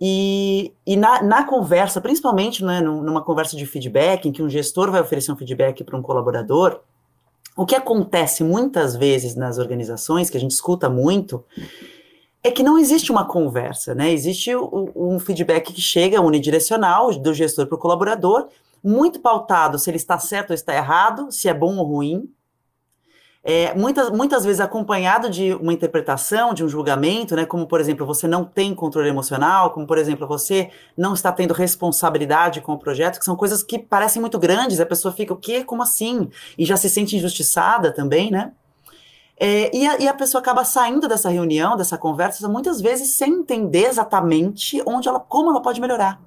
E, 0.00 0.72
e 0.86 0.96
na, 0.96 1.20
na, 1.20 1.44
conversa, 1.44 2.00
principalmente 2.00 2.64
né, 2.64 2.80
numa 2.80 3.24
conversa 3.24 3.56
de 3.56 3.66
feedback, 3.66 4.28
em 4.28 4.32
que 4.32 4.42
um 4.42 4.48
gestor 4.48 4.92
vai 4.92 5.00
oferecer 5.00 5.32
um 5.32 5.36
feedback 5.36 5.82
para 5.82 5.98
um 5.98 6.02
colaborador, 6.02 6.80
o 7.56 7.66
que 7.66 7.74
acontece 7.74 8.42
muitas 8.42 8.96
vezes 8.96 9.34
nas 9.34 9.58
organizações, 9.58 10.30
que 10.30 10.36
a 10.36 10.40
gente 10.40 10.52
escuta 10.52 10.88
muito, 10.88 11.44
é 12.42 12.50
que 12.50 12.62
não 12.62 12.78
existe 12.78 13.12
uma 13.12 13.24
conversa, 13.24 13.94
né? 13.94 14.10
Existe 14.10 14.50
um 14.56 15.18
feedback 15.20 15.72
que 15.72 15.80
chega 15.80 16.20
unidirecional 16.20 17.14
do 17.18 17.32
gestor 17.32 17.66
para 17.66 17.76
o 17.76 17.78
colaborador, 17.78 18.48
muito 18.82 19.20
pautado 19.20 19.78
se 19.78 19.88
ele 19.88 19.96
está 19.96 20.18
certo 20.18 20.50
ou 20.50 20.54
está 20.54 20.74
errado, 20.74 21.30
se 21.30 21.48
é 21.48 21.54
bom 21.54 21.76
ou 21.76 21.86
ruim. 21.86 22.28
É, 23.44 23.74
muitas, 23.74 24.08
muitas 24.10 24.44
vezes 24.44 24.60
acompanhado 24.60 25.28
de 25.28 25.52
uma 25.54 25.72
interpretação, 25.72 26.54
de 26.54 26.64
um 26.64 26.68
julgamento, 26.68 27.34
né? 27.34 27.44
Como, 27.44 27.66
por 27.66 27.80
exemplo, 27.80 28.06
você 28.06 28.28
não 28.28 28.44
tem 28.44 28.72
controle 28.72 29.08
emocional, 29.08 29.70
como, 29.70 29.84
por 29.84 29.98
exemplo, 29.98 30.28
você 30.28 30.70
não 30.96 31.12
está 31.12 31.32
tendo 31.32 31.52
responsabilidade 31.52 32.60
com 32.60 32.72
o 32.72 32.78
projeto, 32.78 33.18
que 33.18 33.24
são 33.24 33.34
coisas 33.34 33.62
que 33.62 33.80
parecem 33.80 34.20
muito 34.20 34.38
grandes, 34.38 34.78
a 34.78 34.86
pessoa 34.86 35.12
fica, 35.12 35.34
o 35.34 35.36
quê? 35.36 35.64
Como 35.64 35.82
assim? 35.82 36.30
E 36.56 36.64
já 36.64 36.76
se 36.76 36.88
sente 36.88 37.16
injustiçada 37.16 37.90
também, 37.92 38.30
né? 38.30 38.52
É, 39.36 39.76
e, 39.76 39.88
a, 39.88 39.98
e, 39.98 40.06
a, 40.06 40.14
pessoa 40.14 40.40
acaba 40.40 40.64
saindo 40.64 41.08
dessa 41.08 41.28
reunião, 41.28 41.76
dessa 41.76 41.98
conversa, 41.98 42.48
muitas 42.48 42.80
vezes 42.80 43.14
sem 43.14 43.32
entender 43.32 43.86
exatamente 43.86 44.80
onde 44.86 45.08
ela, 45.08 45.18
como 45.18 45.50
ela 45.50 45.60
pode 45.60 45.80
melhorar 45.80 46.20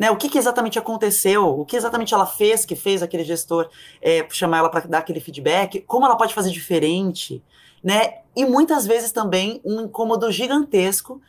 né? 0.00 0.10
O 0.10 0.16
que, 0.16 0.30
que, 0.30 0.38
exatamente 0.38 0.78
aconteceu? 0.78 1.60
O 1.60 1.66
que 1.66 1.76
exatamente 1.76 2.14
ela 2.14 2.24
fez 2.24 2.64
que 2.64 2.74
fez 2.74 3.02
aquele 3.02 3.22
gestor 3.22 3.68
é, 4.00 4.26
chamar 4.30 4.60
ela 4.60 4.70
para 4.70 4.80
dar 4.88 4.98
aquele 5.00 5.20
feedback? 5.20 5.82
Como 5.82 6.06
ela 6.06 6.16
pode 6.16 6.32
fazer 6.32 6.50
diferente? 6.50 7.44
Né? 7.84 8.20
E 8.34 8.46
muitas 8.46 8.86
vezes 8.86 9.12
também 9.12 9.60
um 9.62 9.82
incômodo 9.82 10.32
gigantesco 10.32 11.20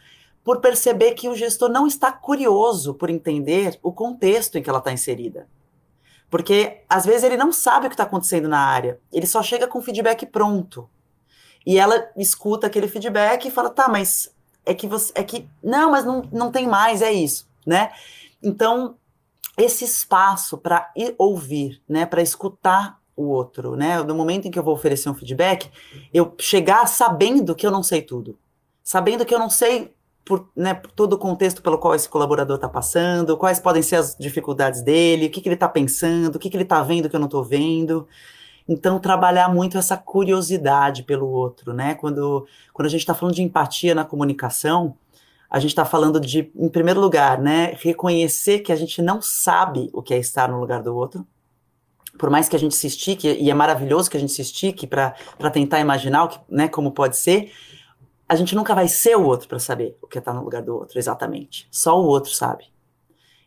por 0.42 0.62
perceber 0.62 1.16
que 1.16 1.28
o 1.28 1.36
gestor 1.36 1.68
não 1.68 1.86
está 1.86 2.14
curioso 2.14 2.94
por 2.94 3.10
entender 3.10 3.78
o 3.84 3.92
contexto 3.92 4.58
em 4.58 4.64
que 4.64 4.70
ela 4.70 4.80
está 4.80 4.94
inserida. 4.94 5.50
Porque 6.30 6.78
às 6.88 7.06
vezes 7.06 7.24
ele 7.24 7.36
não 7.36 7.52
sabe 7.52 7.88
o 7.88 7.90
que 7.90 7.94
está 7.94 8.04
acontecendo 8.04 8.48
na 8.48 8.60
área, 8.60 9.02
ele 9.12 9.28
só 9.28 9.44
chega 9.44 9.68
com 9.68 9.82
feedback 9.82 10.26
pronto. 10.26 10.90
E 11.66 11.78
ela 11.78 12.10
escuta 12.16 12.68
aquele 12.68 12.88
feedback 12.88 13.50
e 13.50 13.52
fala: 13.52 13.70
tá, 13.70 13.90
mas 13.90 14.34
é 14.66 14.74
que 14.74 14.88
você 14.88 15.12
é 15.14 15.24
que 15.24 15.46
não, 15.62 15.92
mas 15.92 16.06
não, 16.06 16.22
não 16.32 16.50
tem 16.50 16.68
mais, 16.68 17.02
é 17.02 17.12
isso, 17.12 17.50
né? 17.68 17.92
Então, 18.42 18.98
esse 19.58 19.86
espaço 19.86 20.58
para 20.58 20.92
ouvir, 21.18 21.82
né, 21.88 22.06
para 22.06 22.22
escutar 22.22 23.00
o 23.16 23.24
outro, 23.24 23.76
né? 23.76 24.02
No 24.04 24.16
momento 24.16 24.48
em 24.48 24.52
que 24.52 24.58
eu 24.58 24.64
vou 24.64 24.74
oferecer 24.74 25.10
um 25.10 25.14
feedback, 25.14 25.70
eu 26.14 26.34
chegar 26.40 26.88
sabendo 26.88 27.54
que 27.54 27.68
eu 27.68 27.72
não 27.72 27.84
sei 27.84 28.02
tudo, 28.02 28.38
sabendo 28.84 29.26
que 29.26 29.36
eu 29.36 29.40
não 29.40 29.50
sei 29.50 29.94
por, 30.24 30.50
né, 30.56 30.74
por 30.74 30.92
todo 30.92 31.14
o 31.14 31.18
contexto 31.18 31.62
pelo 31.62 31.78
qual 31.78 31.96
esse 31.96 32.08
colaborador 32.08 32.56
está 32.56 32.70
passando, 32.70 33.38
quais 33.38 33.60
podem 33.60 33.82
ser 33.82 33.98
as 33.98 34.16
dificuldades 34.18 34.82
dele, 34.82 35.28
o 35.28 35.30
que, 35.30 35.42
que 35.42 35.48
ele 35.48 35.56
está 35.56 35.68
pensando, 35.68 36.36
o 36.36 36.40
que, 36.40 36.50
que 36.50 36.56
ele 36.56 36.64
está 36.64 36.82
vendo 36.82 37.10
que 37.10 37.16
eu 37.16 37.20
não 37.20 37.28
estou 37.28 37.44
vendo. 37.44 38.08
Então, 38.68 39.00
trabalhar 39.00 39.50
muito 39.54 39.78
essa 39.78 39.98
curiosidade 39.98 41.04
pelo 41.04 41.28
outro, 41.28 41.74
né? 41.74 41.96
Quando, 41.96 42.48
quando 42.72 42.86
a 42.86 42.90
gente 42.90 43.02
está 43.02 43.14
falando 43.14 43.36
de 43.36 43.42
empatia 43.42 43.94
na 43.94 44.06
comunicação, 44.06 44.96
a 45.52 45.60
gente 45.60 45.72
está 45.72 45.84
falando 45.84 46.18
de, 46.18 46.50
em 46.56 46.70
primeiro 46.70 47.02
lugar, 47.02 47.38
né, 47.38 47.76
reconhecer 47.82 48.60
que 48.60 48.72
a 48.72 48.76
gente 48.76 49.02
não 49.02 49.22
sabe 49.22 49.90
o 49.92 50.02
que 50.02 50.14
é 50.14 50.18
estar 50.18 50.48
no 50.48 50.58
lugar 50.58 50.82
do 50.82 50.96
outro. 50.96 51.28
Por 52.18 52.30
mais 52.30 52.48
que 52.48 52.56
a 52.56 52.60
gente 52.60 52.74
se 52.74 52.88
estique, 52.88 53.28
e 53.28 53.52
é 53.52 53.54
maravilhoso 53.54 54.10
que 54.10 54.16
a 54.16 54.20
gente 54.20 54.32
se 54.32 54.42
estique 54.42 54.88
para 54.88 55.14
tentar 55.52 55.82
imaginar 55.82 56.24
o 56.24 56.30
que, 56.30 56.40
né, 56.50 56.70
como 56.70 56.94
pode 56.94 57.18
ser, 57.18 57.52
a 58.30 58.36
gente 58.38 58.56
nunca 58.56 58.74
vai 58.74 58.88
ser 58.88 59.18
o 59.18 59.26
outro 59.26 59.50
para 59.50 59.60
saber 59.60 59.98
o 60.02 60.08
que 60.08 60.18
é 60.18 60.20
estar 60.20 60.34
no 60.34 60.42
lugar 60.42 60.62
do 60.62 60.74
outro, 60.74 60.98
exatamente. 60.98 61.68
Só 61.70 62.02
o 62.02 62.06
outro 62.06 62.32
sabe. 62.32 62.72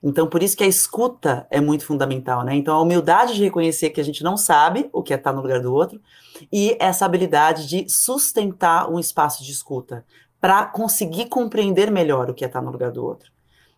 Então, 0.03 0.27
por 0.27 0.43
isso 0.43 0.55
que 0.55 0.63
a 0.63 0.67
escuta 0.67 1.47
é 1.51 1.59
muito 1.59 1.87
fundamental, 1.87 2.45
né? 2.45 2.55
Então, 2.55 2.77
a 2.77 2.83
humildade 2.83 3.35
de 3.35 3.43
reconhecer 3.43 3.89
que 3.89 4.01
a 4.03 4.05
gente 4.05 4.23
não 4.23 4.37
sabe 4.37 4.91
o 4.93 5.03
que 5.03 5.15
é 5.15 5.17
estar 5.17 5.33
no 5.33 5.41
lugar 5.41 5.61
do 5.61 5.73
outro 5.73 5.99
e 6.53 6.77
essa 6.79 7.07
habilidade 7.07 7.67
de 7.67 7.89
sustentar 7.89 8.91
um 8.91 8.99
espaço 8.99 9.43
de 9.43 9.51
escuta 9.51 10.05
para 10.45 10.67
conseguir 10.67 11.31
compreender 11.31 11.91
melhor 11.91 12.29
o 12.29 12.35
que 12.35 12.45
é 12.45 12.47
estar 12.47 12.61
no 12.61 12.71
lugar 12.71 12.93
do 12.93 13.03
outro. 13.03 13.33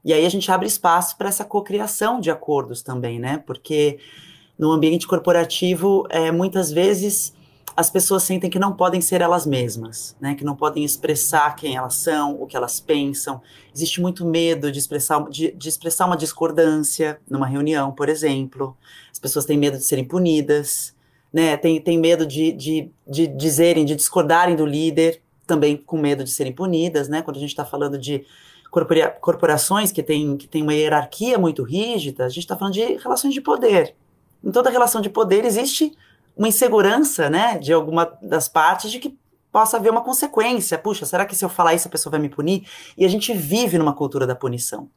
E 0.04 0.12
aí 0.12 0.26
a 0.26 0.28
gente 0.28 0.50
abre 0.50 0.66
espaço 0.66 1.16
para 1.16 1.28
essa 1.28 1.44
cocriação 1.44 2.18
de 2.18 2.28
acordos 2.28 2.82
também, 2.82 3.20
né? 3.20 3.40
Porque 3.46 4.00
no 4.58 4.72
ambiente 4.72 5.06
corporativo, 5.06 6.08
é, 6.10 6.32
muitas 6.32 6.72
vezes 6.72 7.32
as 7.76 7.88
pessoas 7.88 8.24
sentem 8.24 8.50
que 8.50 8.58
não 8.58 8.72
podem 8.72 9.00
ser 9.00 9.20
elas 9.20 9.46
mesmas, 9.46 10.16
né? 10.20 10.34
Que 10.34 10.42
não 10.42 10.56
podem 10.56 10.82
expressar 10.82 11.54
quem 11.54 11.76
elas 11.76 11.94
são, 11.94 12.34
o 12.42 12.48
que 12.48 12.56
elas 12.56 12.80
pensam. 12.80 13.40
Existe 13.72 14.00
muito 14.00 14.26
medo 14.26 14.72
de 14.72 14.80
expressar, 14.80 15.22
de, 15.30 15.52
de 15.52 15.68
expressar 15.68 16.06
uma 16.06 16.16
discordância 16.16 17.20
numa 17.30 17.46
reunião, 17.46 17.92
por 17.92 18.08
exemplo. 18.08 18.76
As 19.12 19.20
pessoas 19.20 19.44
têm 19.44 19.56
medo 19.56 19.78
de 19.78 19.84
serem 19.84 20.04
punidas, 20.04 20.96
né? 21.32 21.56
Tem, 21.56 21.80
tem 21.80 21.96
medo 21.96 22.26
de, 22.26 22.50
de, 22.50 22.90
de 23.06 23.28
dizerem, 23.28 23.84
de 23.84 23.94
discordarem 23.94 24.56
do 24.56 24.66
líder, 24.66 25.22
também 25.46 25.76
com 25.76 25.98
medo 25.98 26.24
de 26.24 26.30
serem 26.30 26.52
punidas, 26.52 27.08
né? 27.08 27.22
Quando 27.22 27.36
a 27.36 27.40
gente 27.40 27.50
está 27.50 27.64
falando 27.64 27.98
de 27.98 28.24
corpora, 28.70 29.10
corporações 29.20 29.92
que 29.92 30.02
têm 30.02 30.36
que 30.36 30.46
tem 30.46 30.62
uma 30.62 30.74
hierarquia 30.74 31.38
muito 31.38 31.62
rígida, 31.62 32.24
a 32.24 32.28
gente 32.28 32.40
está 32.40 32.56
falando 32.56 32.74
de 32.74 32.96
relações 32.96 33.32
de 33.32 33.40
poder. 33.40 33.94
Em 34.44 34.50
toda 34.50 34.70
relação 34.70 35.00
de 35.00 35.08
poder 35.08 35.44
existe 35.44 35.96
uma 36.36 36.48
insegurança, 36.48 37.30
né, 37.30 37.58
de 37.58 37.72
alguma 37.72 38.12
das 38.20 38.48
partes 38.48 38.90
de 38.90 38.98
que 38.98 39.16
possa 39.50 39.78
haver 39.78 39.90
uma 39.90 40.02
consequência. 40.02 40.76
Puxa, 40.76 41.06
será 41.06 41.24
que 41.24 41.34
se 41.34 41.44
eu 41.44 41.48
falar 41.48 41.72
isso 41.72 41.88
a 41.88 41.90
pessoa 41.90 42.10
vai 42.10 42.20
me 42.20 42.28
punir? 42.28 42.68
E 42.96 43.06
a 43.06 43.08
gente 43.08 43.32
vive 43.32 43.78
numa 43.78 43.94
cultura 43.94 44.26
da 44.26 44.34
punição, 44.34 44.90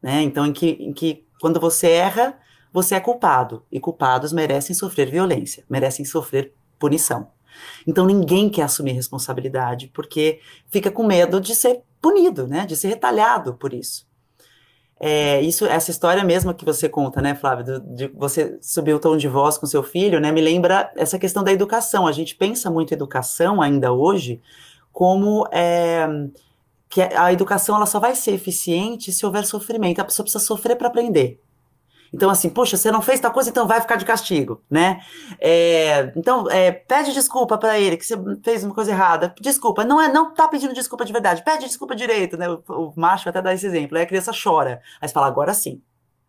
né? 0.00 0.22
Então, 0.22 0.46
em 0.46 0.54
que, 0.54 0.70
em 0.80 0.92
que 0.92 1.26
quando 1.38 1.60
você 1.60 1.88
erra, 1.90 2.38
você 2.72 2.94
é 2.94 3.00
culpado 3.00 3.62
e 3.70 3.78
culpados 3.78 4.32
merecem 4.32 4.74
sofrer 4.74 5.10
violência, 5.10 5.64
merecem 5.68 6.04
sofrer 6.04 6.54
punição. 6.78 7.28
Então, 7.86 8.06
ninguém 8.06 8.48
quer 8.48 8.62
assumir 8.62 8.92
responsabilidade 8.92 9.90
porque 9.92 10.40
fica 10.68 10.90
com 10.90 11.04
medo 11.04 11.40
de 11.40 11.54
ser 11.54 11.82
punido, 12.00 12.46
né? 12.46 12.66
De 12.66 12.76
ser 12.76 12.88
retalhado 12.88 13.54
por 13.54 13.72
isso. 13.72 14.06
É, 14.98 15.42
isso, 15.42 15.66
essa 15.66 15.90
história 15.90 16.24
mesmo 16.24 16.54
que 16.54 16.64
você 16.64 16.88
conta, 16.88 17.20
né, 17.20 17.34
Flávio, 17.34 17.80
de 17.80 18.08
você 18.08 18.58
subir 18.62 18.94
o 18.94 18.98
tom 18.98 19.16
de 19.16 19.28
voz 19.28 19.58
com 19.58 19.66
seu 19.66 19.82
filho, 19.82 20.18
né, 20.18 20.32
me 20.32 20.40
lembra 20.40 20.90
essa 20.96 21.18
questão 21.18 21.44
da 21.44 21.52
educação. 21.52 22.06
A 22.06 22.12
gente 22.12 22.34
pensa 22.34 22.70
muito 22.70 22.94
educação 22.94 23.60
ainda 23.60 23.92
hoje 23.92 24.40
como 24.92 25.46
é, 25.52 26.06
que 26.88 27.02
a 27.02 27.30
educação 27.30 27.76
ela 27.76 27.84
só 27.84 28.00
vai 28.00 28.14
ser 28.14 28.32
eficiente 28.32 29.12
se 29.12 29.26
houver 29.26 29.44
sofrimento. 29.44 30.00
A 30.00 30.04
pessoa 30.04 30.24
precisa 30.24 30.42
sofrer 30.42 30.76
para 30.76 30.88
aprender. 30.88 31.42
Então, 32.16 32.30
assim, 32.30 32.48
poxa, 32.48 32.78
você 32.78 32.90
não 32.90 33.02
fez 33.02 33.20
tal 33.20 33.30
coisa, 33.30 33.50
então 33.50 33.66
vai 33.68 33.78
ficar 33.78 33.96
de 33.96 34.04
castigo, 34.06 34.62
né? 34.70 35.00
É, 35.38 36.14
então, 36.16 36.50
é, 36.50 36.72
pede 36.72 37.12
desculpa 37.12 37.58
para 37.58 37.78
ele 37.78 37.98
que 37.98 38.06
você 38.06 38.16
fez 38.42 38.64
uma 38.64 38.74
coisa 38.74 38.90
errada. 38.90 39.34
Desculpa, 39.38 39.84
não 39.84 40.00
é, 40.00 40.10
não 40.10 40.32
tá 40.32 40.48
pedindo 40.48 40.72
desculpa 40.72 41.04
de 41.04 41.12
verdade, 41.12 41.44
pede 41.44 41.66
desculpa 41.66 41.94
direito, 41.94 42.38
né? 42.38 42.48
O, 42.48 42.62
o 42.68 42.92
macho 42.96 43.28
até 43.28 43.42
dá 43.42 43.52
esse 43.52 43.66
exemplo. 43.66 43.98
Aí 43.98 44.04
a 44.04 44.06
criança 44.06 44.32
chora. 44.32 44.80
Aí 44.98 45.06
você 45.06 45.12
fala, 45.12 45.26
agora 45.26 45.52
sim. 45.52 45.82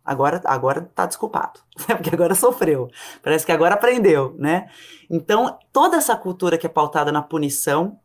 Agora, 0.04 0.42
agora 0.44 0.90
tá 0.94 1.06
desculpado, 1.06 1.60
porque 1.88 2.14
agora 2.14 2.34
sofreu. 2.34 2.90
Parece 3.22 3.46
que 3.46 3.52
agora 3.52 3.74
aprendeu, 3.74 4.36
né? 4.38 4.68
Então, 5.08 5.58
toda 5.72 5.96
essa 5.96 6.14
cultura 6.14 6.58
que 6.58 6.66
é 6.66 6.70
pautada 6.70 7.10
na 7.10 7.22
punição, 7.22 7.98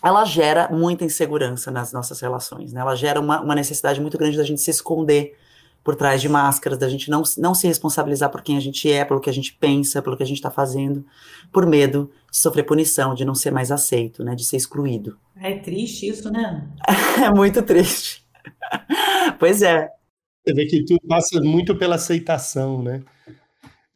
ela 0.00 0.24
gera 0.24 0.68
muita 0.70 1.04
insegurança 1.04 1.68
nas 1.72 1.92
nossas 1.92 2.20
relações, 2.20 2.72
né? 2.72 2.80
Ela 2.80 2.94
gera 2.94 3.18
uma, 3.18 3.40
uma 3.40 3.56
necessidade 3.56 4.00
muito 4.00 4.16
grande 4.16 4.36
da 4.36 4.44
gente 4.44 4.60
se 4.60 4.70
esconder 4.70 5.36
por 5.88 5.96
trás 5.96 6.20
de 6.20 6.28
máscaras, 6.28 6.76
da 6.76 6.86
gente 6.86 7.08
não, 7.08 7.22
não 7.38 7.54
se 7.54 7.66
responsabilizar 7.66 8.28
por 8.28 8.42
quem 8.42 8.58
a 8.58 8.60
gente 8.60 8.92
é, 8.92 9.06
pelo 9.06 9.22
que 9.22 9.30
a 9.30 9.32
gente 9.32 9.54
pensa, 9.54 10.02
pelo 10.02 10.18
que 10.18 10.22
a 10.22 10.26
gente 10.26 10.36
está 10.36 10.50
fazendo, 10.50 11.02
por 11.50 11.64
medo 11.64 12.10
de 12.30 12.36
sofrer 12.36 12.64
punição, 12.64 13.14
de 13.14 13.24
não 13.24 13.34
ser 13.34 13.50
mais 13.50 13.72
aceito, 13.72 14.22
né, 14.22 14.34
de 14.34 14.44
ser 14.44 14.58
excluído. 14.58 15.16
É 15.34 15.56
triste 15.56 16.06
isso, 16.06 16.30
né? 16.30 16.68
é 17.24 17.30
muito 17.30 17.62
triste. 17.62 18.22
pois 19.40 19.62
é. 19.62 19.88
Você 20.44 20.52
vê 20.52 20.66
que 20.66 20.84
tudo 20.84 21.00
passa 21.08 21.40
muito 21.40 21.74
pela 21.74 21.94
aceitação, 21.94 22.82
né? 22.82 23.02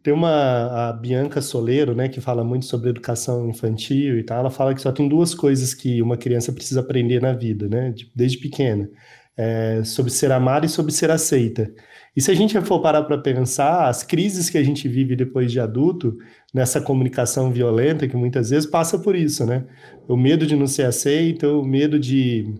Tem 0.03 0.15
uma 0.15 0.89
a 0.89 0.93
Bianca 0.95 1.43
Soleiro, 1.43 1.95
né, 1.95 2.09
que 2.09 2.23
fala 2.23 2.43
muito 2.43 2.65
sobre 2.65 2.89
educação 2.89 3.51
infantil 3.51 4.19
e 4.19 4.23
tal. 4.23 4.39
Ela 4.39 4.51
fala 4.51 4.75
que 4.75 4.81
só 4.81 4.93
tem 4.93 5.07
duas 5.07 5.35
coisas 5.35 5.75
que 5.75 6.01
uma 6.01 6.17
criança 6.17 6.55
precisa 6.55 6.81
aprender 6.81 7.21
na 7.21 7.35
vida, 7.35 7.69
né, 7.69 7.95
desde 8.17 8.39
pequena 8.39 8.89
é, 9.37 9.83
sobre 9.85 10.11
ser 10.11 10.31
amada 10.33 10.67
e 10.67 10.69
sobre 10.69 10.93
ser 10.93 11.11
aceita. 11.11 11.73
E 12.15 12.21
se 12.21 12.31
a 12.31 12.35
gente 12.35 12.61
for 12.61 12.81
parar 12.81 13.03
para 13.05 13.17
pensar, 13.17 13.89
as 13.89 14.03
crises 14.03 14.51
que 14.51 14.59
a 14.59 14.63
gente 14.63 14.87
vive 14.87 15.17
depois 15.17 15.51
de 15.51 15.59
adulto, 15.59 16.19
nessa 16.53 16.81
comunicação 16.81 17.51
violenta, 17.51 18.07
que 18.07 18.17
muitas 18.17 18.51
vezes 18.51 18.69
passa 18.69 18.99
por 18.99 19.17
isso, 19.17 19.47
né? 19.47 19.65
O 20.07 20.17
medo 20.17 20.47
de 20.47 20.55
não 20.55 20.67
ser 20.67 20.85
aceito, 20.85 21.61
o 21.61 21.65
medo 21.65 21.99
de, 21.99 22.55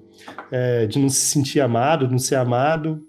é, 0.51 0.87
de 0.87 0.99
não 0.99 1.11
se 1.11 1.21
sentir 1.21 1.61
amado, 1.61 2.09
não 2.09 2.19
ser 2.19 2.37
amado, 2.37 3.03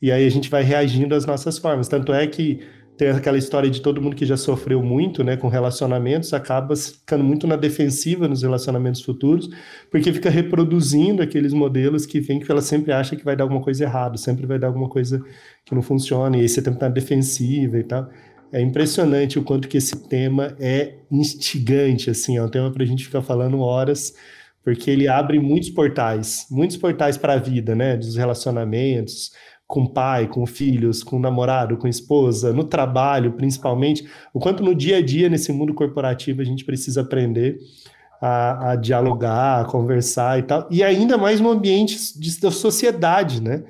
e 0.00 0.12
aí 0.12 0.24
a 0.24 0.30
gente 0.30 0.48
vai 0.48 0.62
reagindo 0.62 1.14
às 1.16 1.26
nossas 1.26 1.58
formas. 1.58 1.88
Tanto 1.88 2.12
é 2.12 2.24
que 2.28 2.60
tem 2.98 3.10
aquela 3.10 3.38
história 3.38 3.70
de 3.70 3.80
todo 3.80 4.02
mundo 4.02 4.16
que 4.16 4.26
já 4.26 4.36
sofreu 4.36 4.82
muito, 4.82 5.22
né, 5.22 5.36
com 5.36 5.46
relacionamentos, 5.46 6.34
acaba 6.34 6.74
ficando 6.74 7.22
muito 7.22 7.46
na 7.46 7.54
defensiva 7.54 8.26
nos 8.26 8.42
relacionamentos 8.42 9.00
futuros, 9.00 9.48
porque 9.88 10.12
fica 10.12 10.28
reproduzindo 10.28 11.22
aqueles 11.22 11.52
modelos 11.52 12.04
que 12.04 12.20
vem 12.20 12.40
que 12.40 12.50
ela 12.50 12.60
sempre 12.60 12.92
acha 12.92 13.14
que 13.14 13.24
vai 13.24 13.36
dar 13.36 13.44
alguma 13.44 13.62
coisa 13.62 13.84
errada, 13.84 14.16
sempre 14.16 14.46
vai 14.46 14.58
dar 14.58 14.66
alguma 14.66 14.88
coisa 14.88 15.22
que 15.64 15.76
não 15.76 15.80
funciona, 15.80 16.36
e 16.36 16.40
aí 16.40 16.48
você 16.48 16.60
tem 16.60 16.72
que 16.72 16.76
estar 16.76 16.88
defensiva 16.88 17.78
e 17.78 17.84
tal. 17.84 18.10
É 18.50 18.60
impressionante 18.60 19.38
o 19.38 19.44
quanto 19.44 19.68
que 19.68 19.76
esse 19.76 20.08
tema 20.08 20.56
é 20.58 20.96
instigante, 21.08 22.10
assim, 22.10 22.36
é 22.36 22.42
um 22.42 22.48
tema 22.48 22.72
para 22.72 22.82
a 22.82 22.86
gente 22.86 23.04
ficar 23.04 23.22
falando 23.22 23.60
horas, 23.60 24.12
porque 24.64 24.90
ele 24.90 25.06
abre 25.06 25.38
muitos 25.38 25.70
portais, 25.70 26.46
muitos 26.50 26.76
portais 26.76 27.16
para 27.16 27.34
a 27.34 27.38
vida, 27.38 27.76
né, 27.76 27.96
dos 27.96 28.16
relacionamentos, 28.16 29.30
com 29.68 29.86
pai, 29.86 30.26
com 30.26 30.46
filhos, 30.46 31.04
com 31.04 31.18
namorado, 31.20 31.76
com 31.76 31.86
esposa, 31.86 32.54
no 32.54 32.64
trabalho, 32.64 33.34
principalmente, 33.34 34.08
o 34.32 34.40
quanto 34.40 34.64
no 34.64 34.74
dia 34.74 34.96
a 34.96 35.02
dia, 35.04 35.28
nesse 35.28 35.52
mundo 35.52 35.74
corporativo, 35.74 36.40
a 36.40 36.44
gente 36.44 36.64
precisa 36.64 37.02
aprender 37.02 37.58
a, 38.18 38.70
a 38.70 38.76
dialogar, 38.76 39.60
a 39.60 39.64
conversar 39.66 40.38
e 40.38 40.42
tal, 40.42 40.66
e 40.70 40.82
ainda 40.82 41.18
mais 41.18 41.38
no 41.38 41.50
ambiente 41.50 42.18
de, 42.18 42.40
da 42.40 42.50
sociedade, 42.50 43.42
né? 43.42 43.62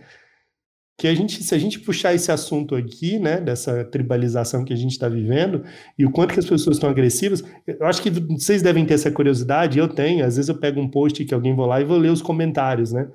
Que 0.97 1.09
a 1.09 1.15
gente, 1.15 1.43
se 1.43 1.53
a 1.53 1.59
gente 1.59 1.81
puxar 1.81 2.15
esse 2.15 2.31
assunto 2.31 2.77
aqui, 2.77 3.19
né, 3.19 3.41
dessa 3.41 3.85
tribalização 3.85 4.65
que 4.65 4.73
a 4.73 4.77
gente 4.77 4.93
está 4.93 5.09
vivendo, 5.09 5.65
e 5.99 6.07
o 6.07 6.11
quanto 6.13 6.33
que 6.33 6.41
as 6.41 6.47
pessoas 6.47 6.77
estão 6.77 6.91
agressivas, 6.91 7.43
eu 7.66 7.87
acho 7.87 8.01
que 8.03 8.11
vocês 8.11 8.62
devem 8.62 8.87
ter 8.87 8.95
essa 8.95 9.11
curiosidade, 9.11 9.79
eu 9.79 9.89
tenho, 9.89 10.25
às 10.25 10.37
vezes 10.37 10.49
eu 10.49 10.57
pego 10.59 10.81
um 10.81 10.89
post 10.89 11.25
que 11.25 11.35
alguém 11.35 11.55
vou 11.55 11.66
lá 11.66 11.81
e 11.81 11.85
vou 11.85 11.99
ler 11.99 12.11
os 12.11 12.22
comentários, 12.22 12.93
né? 12.93 13.09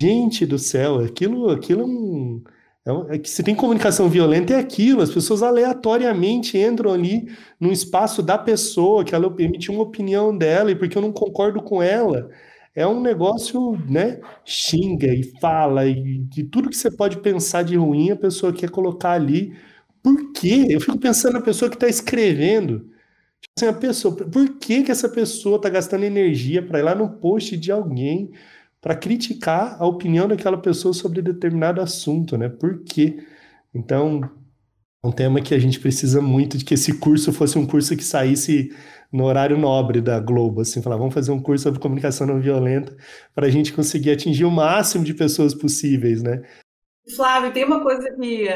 Gente 0.00 0.46
do 0.46 0.58
céu, 0.60 1.00
aquilo, 1.00 1.50
aquilo 1.50 1.82
é 2.86 2.90
é, 2.90 2.92
um, 2.92 3.10
é 3.12 3.18
que 3.18 3.28
se 3.28 3.42
tem 3.42 3.54
comunicação 3.54 4.08
violenta 4.08 4.54
é 4.54 4.56
aquilo, 4.58 5.02
as 5.02 5.10
pessoas 5.10 5.42
aleatoriamente 5.42 6.56
entram 6.56 6.92
ali 6.92 7.28
num 7.58 7.72
espaço 7.72 8.22
da 8.22 8.38
pessoa, 8.38 9.04
que 9.04 9.12
ela 9.14 9.34
emite 9.40 9.70
uma 9.72 9.82
opinião 9.82 10.36
dela, 10.36 10.70
e 10.70 10.76
porque 10.76 10.96
eu 10.96 11.02
não 11.02 11.12
concordo 11.12 11.60
com 11.62 11.82
ela, 11.82 12.30
é 12.74 12.86
um 12.86 13.00
negócio, 13.00 13.72
né? 13.90 14.20
Xinga 14.44 15.08
e 15.12 15.24
fala, 15.40 15.84
e, 15.86 16.24
e 16.36 16.44
tudo 16.44 16.70
que 16.70 16.76
você 16.76 16.90
pode 16.90 17.18
pensar 17.20 17.62
de 17.64 17.76
ruim, 17.76 18.10
a 18.12 18.16
pessoa 18.16 18.52
quer 18.52 18.70
colocar 18.70 19.12
ali. 19.12 19.52
Por 20.02 20.32
quê? 20.32 20.66
Eu 20.70 20.80
fico 20.80 20.98
pensando 20.98 21.34
na 21.34 21.40
pessoa 21.42 21.68
que 21.68 21.76
está 21.76 21.88
escrevendo. 21.88 22.80
Tipo 23.40 23.52
assim, 23.58 23.66
a 23.68 23.72
pessoa, 23.72 24.16
por 24.16 24.58
que, 24.58 24.84
que 24.84 24.90
essa 24.92 25.08
pessoa 25.08 25.56
está 25.56 25.68
gastando 25.68 26.04
energia 26.04 26.62
para 26.66 26.78
ir 26.80 26.82
lá 26.82 26.94
no 26.94 27.08
post 27.18 27.56
de 27.56 27.72
alguém? 27.72 28.30
Para 28.80 28.94
criticar 28.94 29.76
a 29.80 29.86
opinião 29.86 30.28
daquela 30.28 30.58
pessoa 30.58 30.94
sobre 30.94 31.20
determinado 31.20 31.80
assunto, 31.80 32.36
né? 32.36 32.48
Por 32.48 32.82
quê? 32.84 33.24
Então, 33.74 34.20
é 35.02 35.06
um 35.06 35.12
tema 35.12 35.40
que 35.40 35.54
a 35.54 35.58
gente 35.58 35.80
precisa 35.80 36.20
muito 36.20 36.58
de 36.58 36.64
que 36.64 36.74
esse 36.74 36.98
curso 36.98 37.32
fosse 37.32 37.58
um 37.58 37.66
curso 37.66 37.96
que 37.96 38.04
saísse 38.04 38.70
no 39.12 39.24
horário 39.24 39.56
nobre 39.56 40.00
da 40.00 40.20
Globo, 40.20 40.60
assim, 40.60 40.82
falar, 40.82 40.96
vamos 40.96 41.14
fazer 41.14 41.32
um 41.32 41.40
curso 41.40 41.64
sobre 41.64 41.80
comunicação 41.80 42.26
não 42.26 42.40
violenta 42.40 42.96
para 43.34 43.46
a 43.46 43.50
gente 43.50 43.72
conseguir 43.72 44.10
atingir 44.10 44.44
o 44.44 44.50
máximo 44.50 45.04
de 45.04 45.14
pessoas 45.14 45.54
possíveis, 45.54 46.22
né? 46.22 46.42
Flávio, 47.16 47.52
tem 47.52 47.64
uma 47.64 47.82
coisa 47.82 48.10
que 48.10 48.48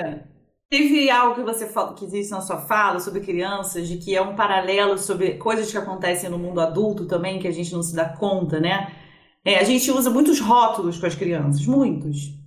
teve 0.69 1.11
algo 1.11 1.35
que 1.35 1.43
você 1.43 1.67
que 1.97 2.07
disse 2.07 2.31
na 2.31 2.41
sua 2.41 2.59
fala 2.59 3.01
sobre 3.01 3.21
crianças, 3.21 3.89
de 3.89 3.97
que 3.97 4.15
é 4.15 4.21
um 4.21 4.37
paralelo 4.37 4.99
sobre 4.99 5.35
coisas 5.35 5.71
que 5.71 5.79
acontecem 5.79 6.29
no 6.29 6.39
mundo 6.39 6.61
adulto 6.61 7.07
também 7.07 7.39
que 7.39 7.49
a 7.49 7.53
gente 7.53 7.73
não 7.73 7.83
se 7.83 7.95
dá 7.95 8.05
conta, 8.09 8.61
né? 8.61 8.93
É, 9.45 9.59
a 9.59 9.65
gente 9.65 9.91
usa 9.91 10.09
muitos 10.09 10.39
rótulos 10.39 10.99
com 10.99 11.07
as 11.07 11.15
crianças, 11.15 11.67
muitos. 11.67 12.41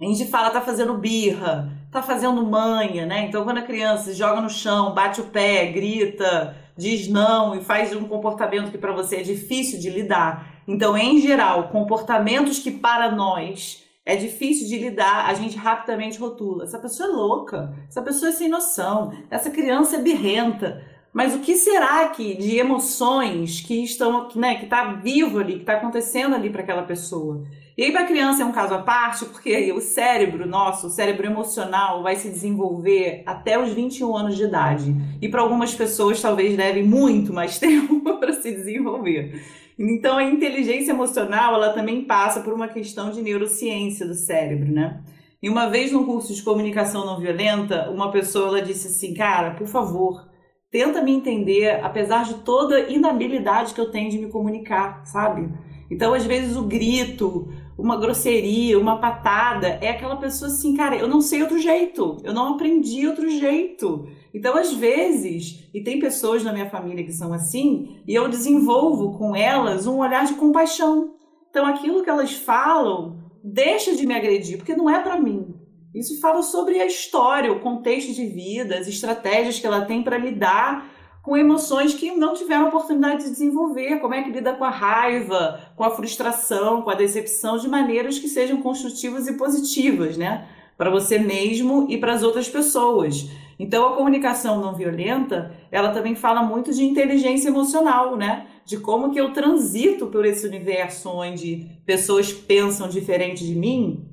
A 0.00 0.04
gente 0.04 0.26
fala, 0.26 0.50
tá 0.50 0.60
fazendo 0.60 0.94
birra, 0.94 1.72
tá 1.90 2.00
fazendo 2.00 2.46
manha, 2.46 3.04
né? 3.04 3.26
Então, 3.26 3.42
quando 3.42 3.58
a 3.58 3.62
criança 3.62 4.14
joga 4.14 4.40
no 4.40 4.48
chão, 4.48 4.94
bate 4.94 5.20
o 5.20 5.24
pé, 5.24 5.66
grita, 5.72 6.56
diz 6.76 7.08
não 7.08 7.56
e 7.56 7.64
faz 7.64 7.94
um 7.94 8.06
comportamento 8.06 8.70
que 8.70 8.78
para 8.78 8.92
você 8.92 9.16
é 9.16 9.22
difícil 9.22 9.80
de 9.80 9.90
lidar. 9.90 10.62
Então, 10.68 10.96
em 10.96 11.20
geral, 11.20 11.68
comportamentos 11.70 12.60
que 12.60 12.70
para 12.70 13.10
nós 13.10 13.82
é 14.06 14.14
difícil 14.14 14.68
de 14.68 14.78
lidar, 14.78 15.26
a 15.26 15.34
gente 15.34 15.56
rapidamente 15.56 16.18
rotula. 16.18 16.64
Essa 16.64 16.78
pessoa 16.78 17.08
é 17.08 17.12
louca, 17.12 17.74
essa 17.88 18.00
pessoa 18.00 18.28
é 18.30 18.32
sem 18.32 18.48
noção, 18.48 19.12
essa 19.28 19.50
criança 19.50 19.96
é 19.96 20.00
birrenta. 20.00 20.80
Mas 21.18 21.34
o 21.34 21.40
que 21.40 21.56
será 21.56 22.06
que 22.10 22.36
de 22.36 22.58
emoções 22.58 23.60
que 23.60 23.82
estão, 23.82 24.28
né, 24.36 24.54
que 24.54 24.66
está 24.66 24.92
vivo 24.92 25.40
ali, 25.40 25.54
que 25.54 25.62
está 25.62 25.72
acontecendo 25.72 26.36
ali 26.36 26.48
para 26.48 26.62
aquela 26.62 26.84
pessoa? 26.84 27.44
E 27.76 27.82
aí, 27.82 27.90
para 27.90 28.02
a 28.02 28.06
criança 28.06 28.44
é 28.44 28.46
um 28.46 28.52
caso 28.52 28.74
à 28.74 28.82
parte, 28.82 29.24
porque 29.24 29.72
o 29.72 29.80
cérebro 29.80 30.46
nosso, 30.46 30.86
o 30.86 30.90
cérebro 30.90 31.26
emocional, 31.26 32.04
vai 32.04 32.14
se 32.14 32.30
desenvolver 32.30 33.24
até 33.26 33.60
os 33.60 33.72
21 33.72 34.16
anos 34.16 34.36
de 34.36 34.44
idade. 34.44 34.94
E 35.20 35.28
para 35.28 35.42
algumas 35.42 35.74
pessoas, 35.74 36.22
talvez 36.22 36.56
leve 36.56 36.84
muito 36.84 37.32
mais 37.32 37.58
tempo 37.58 37.98
para 38.20 38.34
se 38.34 38.52
desenvolver. 38.52 39.42
Então, 39.76 40.18
a 40.18 40.22
inteligência 40.22 40.92
emocional, 40.92 41.52
ela 41.52 41.72
também 41.72 42.04
passa 42.04 42.42
por 42.42 42.52
uma 42.52 42.68
questão 42.68 43.10
de 43.10 43.20
neurociência 43.22 44.06
do 44.06 44.14
cérebro, 44.14 44.70
né? 44.70 45.00
E 45.42 45.50
uma 45.50 45.68
vez 45.68 45.90
num 45.90 46.04
curso 46.04 46.32
de 46.32 46.42
comunicação 46.44 47.04
não 47.04 47.18
violenta, 47.18 47.90
uma 47.90 48.12
pessoa 48.12 48.46
ela 48.46 48.62
disse 48.62 48.86
assim: 48.86 49.14
Cara, 49.14 49.50
por 49.56 49.66
favor, 49.66 50.27
tenta 50.70 51.02
me 51.02 51.12
entender, 51.12 51.80
apesar 51.82 52.24
de 52.24 52.34
toda 52.34 52.90
inabilidade 52.90 53.74
que 53.74 53.80
eu 53.80 53.90
tenho 53.90 54.10
de 54.10 54.18
me 54.18 54.30
comunicar, 54.30 55.04
sabe? 55.06 55.48
Então, 55.90 56.12
às 56.12 56.24
vezes, 56.24 56.56
o 56.56 56.64
grito, 56.64 57.48
uma 57.78 57.96
grosseria, 57.96 58.78
uma 58.78 58.98
patada, 58.98 59.78
é 59.80 59.88
aquela 59.88 60.16
pessoa 60.16 60.50
assim, 60.50 60.76
cara, 60.76 60.96
eu 60.96 61.08
não 61.08 61.20
sei 61.20 61.40
outro 61.42 61.58
jeito, 61.58 62.18
eu 62.22 62.34
não 62.34 62.54
aprendi 62.54 63.06
outro 63.06 63.30
jeito. 63.30 64.06
Então, 64.34 64.56
às 64.56 64.72
vezes, 64.72 65.68
e 65.72 65.82
tem 65.82 65.98
pessoas 65.98 66.44
na 66.44 66.52
minha 66.52 66.68
família 66.68 67.04
que 67.04 67.12
são 67.12 67.32
assim, 67.32 68.00
e 68.06 68.14
eu 68.14 68.28
desenvolvo 68.28 69.16
com 69.16 69.34
elas 69.34 69.86
um 69.86 69.98
olhar 69.98 70.26
de 70.26 70.34
compaixão. 70.34 71.14
Então, 71.48 71.64
aquilo 71.64 72.02
que 72.02 72.10
elas 72.10 72.34
falam 72.34 73.16
deixa 73.42 73.96
de 73.96 74.06
me 74.06 74.14
agredir, 74.14 74.58
porque 74.58 74.76
não 74.76 74.90
é 74.90 75.00
para 75.02 75.18
mim. 75.18 75.57
Isso 75.94 76.20
fala 76.20 76.42
sobre 76.42 76.80
a 76.80 76.86
história, 76.86 77.52
o 77.52 77.60
contexto 77.60 78.12
de 78.12 78.26
vida, 78.26 78.78
as 78.78 78.86
estratégias 78.86 79.58
que 79.58 79.66
ela 79.66 79.86
tem 79.86 80.02
para 80.02 80.18
lidar 80.18 80.86
com 81.22 81.36
emoções 81.36 81.94
que 81.94 82.12
não 82.12 82.34
tiveram 82.34 82.68
oportunidade 82.68 83.24
de 83.24 83.30
desenvolver, 83.30 83.98
como 83.98 84.14
é 84.14 84.22
que 84.22 84.30
lida 84.30 84.54
com 84.54 84.64
a 84.64 84.70
raiva, 84.70 85.60
com 85.76 85.84
a 85.84 85.90
frustração, 85.90 86.82
com 86.82 86.90
a 86.90 86.94
decepção 86.94 87.58
de 87.58 87.68
maneiras 87.68 88.18
que 88.18 88.28
sejam 88.28 88.62
construtivas 88.62 89.26
e 89.26 89.34
positivas, 89.34 90.16
né? 90.16 90.46
Para 90.76 90.90
você 90.90 91.18
mesmo 91.18 91.86
e 91.88 91.98
para 91.98 92.14
as 92.14 92.22
outras 92.22 92.48
pessoas. 92.48 93.28
Então 93.58 93.88
a 93.88 93.96
comunicação 93.96 94.60
não 94.60 94.74
violenta, 94.74 95.54
ela 95.70 95.90
também 95.90 96.14
fala 96.14 96.42
muito 96.42 96.72
de 96.72 96.84
inteligência 96.84 97.48
emocional, 97.48 98.16
né? 98.16 98.46
De 98.64 98.78
como 98.78 99.10
que 99.10 99.20
eu 99.20 99.32
transito 99.32 100.06
por 100.06 100.24
esse 100.24 100.46
universo 100.46 101.10
onde 101.10 101.66
pessoas 101.84 102.32
pensam 102.32 102.88
diferente 102.88 103.44
de 103.44 103.54
mim 103.54 104.07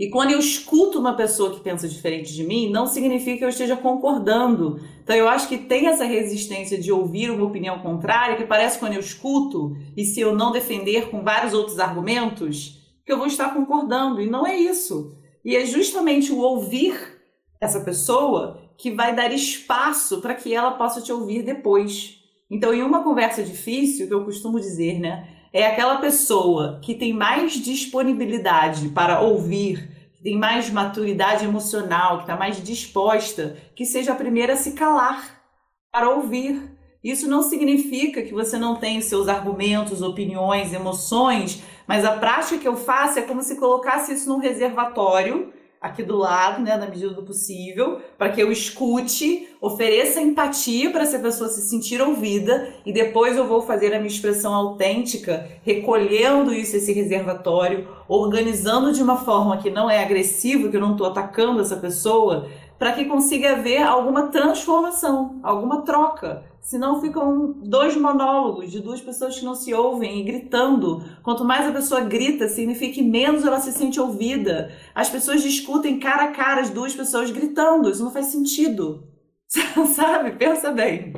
e 0.00 0.08
quando 0.08 0.30
eu 0.30 0.38
escuto 0.38 0.98
uma 0.98 1.14
pessoa 1.14 1.52
que 1.52 1.60
pensa 1.60 1.86
diferente 1.86 2.32
de 2.32 2.42
mim, 2.42 2.70
não 2.70 2.86
significa 2.86 3.36
que 3.36 3.44
eu 3.44 3.50
esteja 3.50 3.76
concordando. 3.76 4.80
Então 5.04 5.14
eu 5.14 5.28
acho 5.28 5.46
que 5.46 5.58
tem 5.58 5.88
essa 5.88 6.04
resistência 6.04 6.80
de 6.80 6.90
ouvir 6.90 7.30
uma 7.30 7.44
opinião 7.44 7.80
contrária, 7.80 8.34
que 8.34 8.46
parece 8.46 8.78
quando 8.78 8.94
eu 8.94 9.00
escuto, 9.00 9.76
e 9.94 10.06
se 10.06 10.18
eu 10.18 10.34
não 10.34 10.52
defender 10.52 11.10
com 11.10 11.22
vários 11.22 11.52
outros 11.52 11.78
argumentos, 11.78 12.80
que 13.04 13.12
eu 13.12 13.18
vou 13.18 13.26
estar 13.26 13.52
concordando. 13.52 14.22
E 14.22 14.26
não 14.30 14.46
é 14.46 14.56
isso. 14.56 15.14
E 15.44 15.54
é 15.54 15.66
justamente 15.66 16.32
o 16.32 16.38
ouvir 16.38 17.20
essa 17.60 17.80
pessoa 17.80 18.58
que 18.78 18.90
vai 18.90 19.14
dar 19.14 19.30
espaço 19.34 20.22
para 20.22 20.34
que 20.34 20.54
ela 20.54 20.70
possa 20.70 21.02
te 21.02 21.12
ouvir 21.12 21.42
depois. 21.42 22.22
Então, 22.50 22.72
em 22.72 22.82
uma 22.82 23.04
conversa 23.04 23.42
difícil, 23.42 24.08
que 24.08 24.14
eu 24.14 24.24
costumo 24.24 24.58
dizer, 24.58 24.98
né? 24.98 25.28
É 25.52 25.66
aquela 25.66 25.98
pessoa 25.98 26.78
que 26.82 26.94
tem 26.94 27.12
mais 27.12 27.54
disponibilidade 27.54 28.88
para 28.90 29.20
ouvir, 29.20 30.10
que 30.12 30.22
tem 30.22 30.38
mais 30.38 30.70
maturidade 30.70 31.44
emocional, 31.44 32.18
que 32.18 32.22
está 32.24 32.36
mais 32.36 32.62
disposta, 32.62 33.56
que 33.74 33.84
seja 33.84 34.12
a 34.12 34.16
primeira 34.16 34.52
a 34.52 34.56
se 34.56 34.72
calar 34.72 35.42
para 35.90 36.10
ouvir. 36.10 36.78
Isso 37.02 37.28
não 37.28 37.42
significa 37.42 38.22
que 38.22 38.32
você 38.32 38.58
não 38.58 38.76
tem 38.76 39.00
seus 39.00 39.26
argumentos, 39.26 40.02
opiniões, 40.02 40.72
emoções, 40.72 41.62
mas 41.86 42.04
a 42.04 42.12
prática 42.12 42.58
que 42.58 42.68
eu 42.68 42.76
faço 42.76 43.18
é 43.18 43.22
como 43.22 43.42
se 43.42 43.56
colocasse 43.56 44.12
isso 44.12 44.28
num 44.28 44.38
reservatório 44.38 45.52
aqui 45.80 46.02
do 46.02 46.16
lado, 46.16 46.62
né, 46.62 46.76
na 46.76 46.86
medida 46.86 47.14
do 47.14 47.22
possível, 47.22 48.02
para 48.18 48.28
que 48.28 48.40
eu 48.40 48.52
escute, 48.52 49.48
ofereça 49.62 50.20
empatia 50.20 50.90
para 50.90 51.04
essa 51.04 51.18
pessoa 51.18 51.48
se 51.48 51.62
sentir 51.62 52.02
ouvida 52.02 52.68
e 52.84 52.92
depois 52.92 53.34
eu 53.34 53.46
vou 53.46 53.62
fazer 53.62 53.94
a 53.94 53.98
minha 53.98 54.06
expressão 54.06 54.52
autêntica, 54.52 55.48
recolhendo 55.62 56.52
isso 56.52 56.76
esse 56.76 56.92
reservatório, 56.92 57.88
organizando 58.06 58.92
de 58.92 59.02
uma 59.02 59.16
forma 59.16 59.56
que 59.56 59.70
não 59.70 59.88
é 59.88 60.02
agressiva, 60.02 60.68
que 60.68 60.76
eu 60.76 60.80
não 60.80 60.92
estou 60.92 61.06
atacando 61.06 61.62
essa 61.62 61.76
pessoa, 61.76 62.46
para 62.78 62.92
que 62.92 63.06
consiga 63.06 63.52
haver 63.52 63.82
alguma 63.82 64.28
transformação, 64.28 65.40
alguma 65.42 65.82
troca. 65.82 66.49
Senão 66.60 67.00
ficam 67.00 67.52
dois 67.64 67.96
monólogos 67.96 68.70
de 68.70 68.80
duas 68.80 69.00
pessoas 69.00 69.38
que 69.38 69.44
não 69.44 69.54
se 69.54 69.72
ouvem 69.72 70.20
e 70.20 70.22
gritando. 70.22 71.02
Quanto 71.22 71.44
mais 71.44 71.66
a 71.66 71.72
pessoa 71.72 72.02
grita, 72.02 72.48
significa 72.48 72.94
que 72.94 73.02
menos 73.02 73.44
ela 73.44 73.58
se 73.58 73.72
sente 73.72 73.98
ouvida. 73.98 74.70
As 74.94 75.08
pessoas 75.08 75.42
discutem 75.42 75.98
cara 75.98 76.24
a 76.24 76.32
cara 76.32 76.60
as 76.60 76.70
duas 76.70 76.94
pessoas 76.94 77.30
gritando. 77.30 77.90
Isso 77.90 78.04
não 78.04 78.12
faz 78.12 78.26
sentido. 78.26 79.08
Sabe? 79.94 80.32
Pensa 80.32 80.70
bem. 80.70 81.14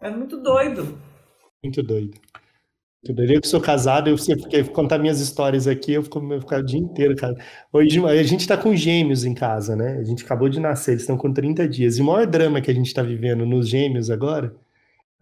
É 0.00 0.08
muito 0.08 0.36
doido. 0.36 0.98
Muito 1.62 1.82
doido. 1.82 2.14
Eu 3.08 3.40
que 3.40 3.46
sou 3.46 3.60
casado, 3.60 4.08
eu 4.08 4.18
sempre 4.18 4.64
contar 4.64 4.98
minhas 4.98 5.20
histórias 5.20 5.68
aqui, 5.68 5.92
eu 5.92 6.02
fico, 6.02 6.18
eu 6.32 6.40
fico 6.40 6.54
o 6.56 6.62
dia 6.62 6.80
inteiro, 6.80 7.14
cara. 7.14 7.36
Hoje 7.72 8.04
a 8.04 8.22
gente 8.24 8.48
tá 8.48 8.56
com 8.56 8.74
gêmeos 8.74 9.24
em 9.24 9.32
casa, 9.32 9.76
né? 9.76 9.98
A 10.00 10.02
gente 10.02 10.24
acabou 10.24 10.48
de 10.48 10.58
nascer, 10.58 10.92
eles 10.92 11.02
estão 11.02 11.16
com 11.16 11.32
30 11.32 11.68
dias. 11.68 11.98
E 11.98 12.02
o 12.02 12.04
maior 12.04 12.26
drama 12.26 12.60
que 12.60 12.70
a 12.70 12.74
gente 12.74 12.92
tá 12.92 13.02
vivendo 13.02 13.46
nos 13.46 13.68
gêmeos 13.68 14.10
agora 14.10 14.56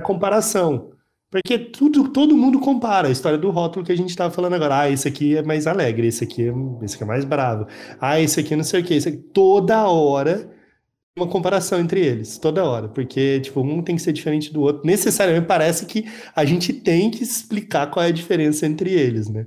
comparação. 0.03 0.91
Porque 1.31 1.59
tudo, 1.59 2.11
todo 2.11 2.37
mundo 2.37 2.61
compara 2.61 3.09
a 3.09 3.11
história 3.11 3.37
do 3.37 3.51
rótulo 3.51 3.85
que 3.85 3.91
a 3.91 3.97
gente 3.97 4.11
estava 4.11 4.33
falando 4.33 4.55
agora. 4.55 4.81
Ah, 4.81 4.91
esse 4.91 5.09
aqui 5.09 5.37
é 5.37 5.43
mais 5.43 5.67
alegre, 5.67 6.07
esse 6.07 6.23
aqui 6.23 6.49
é, 6.49 6.53
esse 6.85 6.95
aqui 6.95 7.03
é 7.03 7.07
mais 7.07 7.25
bravo. 7.25 7.67
Ah, 8.01 8.21
esse 8.21 8.39
aqui 8.39 8.55
não 8.55 8.63
sei 8.63 8.81
o 8.81 8.85
que. 8.85 8.95
Esse 8.95 9.09
aqui, 9.09 9.19
toda 9.19 9.89
hora 9.89 10.51
uma 11.17 11.29
comparação 11.29 11.79
entre 11.79 12.01
eles, 12.05 12.39
toda 12.39 12.65
hora, 12.65 12.89
porque 12.89 13.39
tipo, 13.41 13.61
um 13.61 13.83
tem 13.83 13.95
que 13.95 14.03
ser 14.03 14.13
diferente 14.13 14.53
do 14.53 14.61
outro. 14.61 14.83
Necessariamente 14.85 15.47
parece 15.47 15.87
que 15.87 16.05
a 16.35 16.45
gente 16.45 16.73
tem 16.73 17.11
que 17.11 17.23
explicar 17.23 17.89
qual 17.89 18.05
é 18.05 18.09
a 18.09 18.13
diferença 18.13 18.67
entre 18.67 18.93
eles, 18.93 19.29
né? 19.29 19.47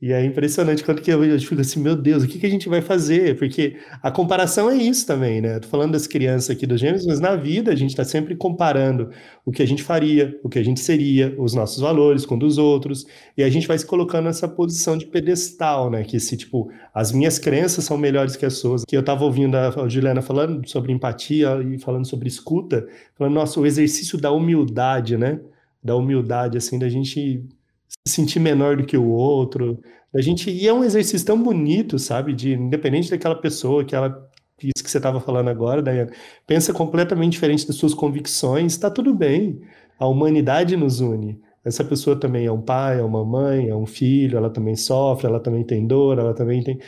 E 0.00 0.12
é 0.12 0.24
impressionante 0.24 0.84
quando 0.84 1.02
que 1.02 1.10
eu, 1.10 1.24
eu 1.24 1.40
fico 1.40 1.60
assim, 1.60 1.80
meu 1.80 1.96
Deus, 1.96 2.22
o 2.22 2.28
que, 2.28 2.38
que 2.38 2.46
a 2.46 2.50
gente 2.50 2.68
vai 2.68 2.80
fazer? 2.80 3.36
Porque 3.36 3.76
a 4.00 4.12
comparação 4.12 4.70
é 4.70 4.76
isso 4.76 5.04
também, 5.04 5.40
né? 5.40 5.58
Tô 5.58 5.66
falando 5.66 5.90
das 5.90 6.06
crianças 6.06 6.50
aqui 6.50 6.68
dos 6.68 6.80
gêmeos, 6.80 7.04
mas 7.04 7.18
na 7.18 7.34
vida 7.34 7.72
a 7.72 7.74
gente 7.74 7.90
está 7.90 8.04
sempre 8.04 8.36
comparando 8.36 9.10
o 9.44 9.50
que 9.50 9.60
a 9.60 9.66
gente 9.66 9.82
faria, 9.82 10.38
o 10.44 10.48
que 10.48 10.56
a 10.56 10.62
gente 10.62 10.78
seria, 10.78 11.34
os 11.36 11.52
nossos 11.52 11.80
valores 11.80 12.24
com 12.24 12.38
dos 12.38 12.58
outros, 12.58 13.06
e 13.36 13.42
a 13.42 13.50
gente 13.50 13.66
vai 13.66 13.76
se 13.76 13.84
colocando 13.84 14.26
nessa 14.26 14.46
posição 14.46 14.96
de 14.96 15.04
pedestal, 15.04 15.90
né? 15.90 16.04
Que 16.04 16.20
se, 16.20 16.36
tipo, 16.36 16.70
as 16.94 17.10
minhas 17.10 17.36
crenças 17.36 17.84
são 17.84 17.98
melhores 17.98 18.36
que 18.36 18.46
as 18.46 18.54
suas. 18.54 18.84
Que 18.84 18.96
eu 18.96 19.02
tava 19.02 19.24
ouvindo 19.24 19.56
a 19.56 19.88
Juliana 19.88 20.22
falando 20.22 20.64
sobre 20.68 20.92
empatia 20.92 21.60
e 21.74 21.76
falando 21.76 22.06
sobre 22.06 22.28
escuta, 22.28 22.86
falando, 23.16 23.34
nossa, 23.34 23.58
o 23.58 23.66
exercício 23.66 24.16
da 24.16 24.30
humildade, 24.30 25.16
né? 25.16 25.40
Da 25.82 25.96
humildade, 25.96 26.56
assim, 26.56 26.78
da 26.78 26.88
gente 26.88 27.44
se 27.88 28.14
sentir 28.14 28.40
menor 28.40 28.76
do 28.76 28.84
que 28.84 28.96
o 28.96 29.08
outro. 29.08 29.80
A 30.14 30.20
gente 30.20 30.50
e 30.50 30.66
é 30.66 30.72
um 30.72 30.84
exercício 30.84 31.26
tão 31.26 31.42
bonito, 31.42 31.98
sabe? 31.98 32.32
De 32.32 32.52
independente 32.52 33.10
daquela 33.10 33.34
pessoa 33.34 33.84
que 33.84 33.94
ela 33.94 34.28
isso 34.62 34.82
que 34.82 34.90
você 34.90 34.96
estava 34.96 35.20
falando 35.20 35.48
agora, 35.48 35.82
Dayana, 35.82 36.10
pensa 36.46 36.72
completamente 36.72 37.32
diferente 37.32 37.66
das 37.66 37.76
suas 37.76 37.94
convicções, 37.94 38.72
está 38.72 38.90
tudo 38.90 39.14
bem. 39.14 39.60
A 39.98 40.06
humanidade 40.06 40.76
nos 40.76 41.00
une. 41.00 41.40
essa 41.64 41.84
pessoa 41.84 42.16
também 42.18 42.46
é 42.46 42.52
um 42.52 42.60
pai, 42.60 42.98
é 42.98 43.02
uma 43.02 43.24
mãe, 43.24 43.68
é 43.68 43.76
um 43.76 43.86
filho, 43.86 44.38
ela 44.38 44.50
também 44.50 44.74
sofre, 44.74 45.26
ela 45.26 45.40
também 45.40 45.64
tem 45.64 45.86
dor, 45.86 46.18
ela 46.18 46.34
também 46.34 46.62
tem. 46.62 46.78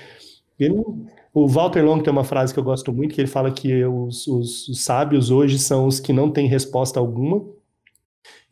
Ele, 0.59 0.75
o 1.35 1.47
Walter 1.47 1.85
Long 1.85 2.01
tem 2.01 2.13
uma 2.13 2.25
frase 2.25 2.53
que 2.53 2.59
eu 2.59 2.65
gosto 2.65 2.93
muito, 2.93 3.15
que 3.15 3.21
ele 3.21 3.29
fala 3.29 3.51
que 3.51 3.85
os, 3.85 4.27
os, 4.27 4.69
os 4.69 4.81
sábios 4.85 5.31
hoje 5.31 5.59
são 5.59 5.87
os 5.87 6.01
que 6.01 6.13
não 6.13 6.31
têm 6.31 6.47
resposta 6.49 6.99
alguma, 6.99 7.45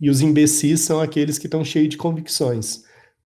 e 0.00 0.10
os 0.10 0.20
imbecis 0.20 0.80
são 0.80 1.00
aqueles 1.00 1.38
que 1.38 1.46
estão 1.46 1.64
cheios 1.64 1.88
de 1.88 1.96
convicções. 1.96 2.84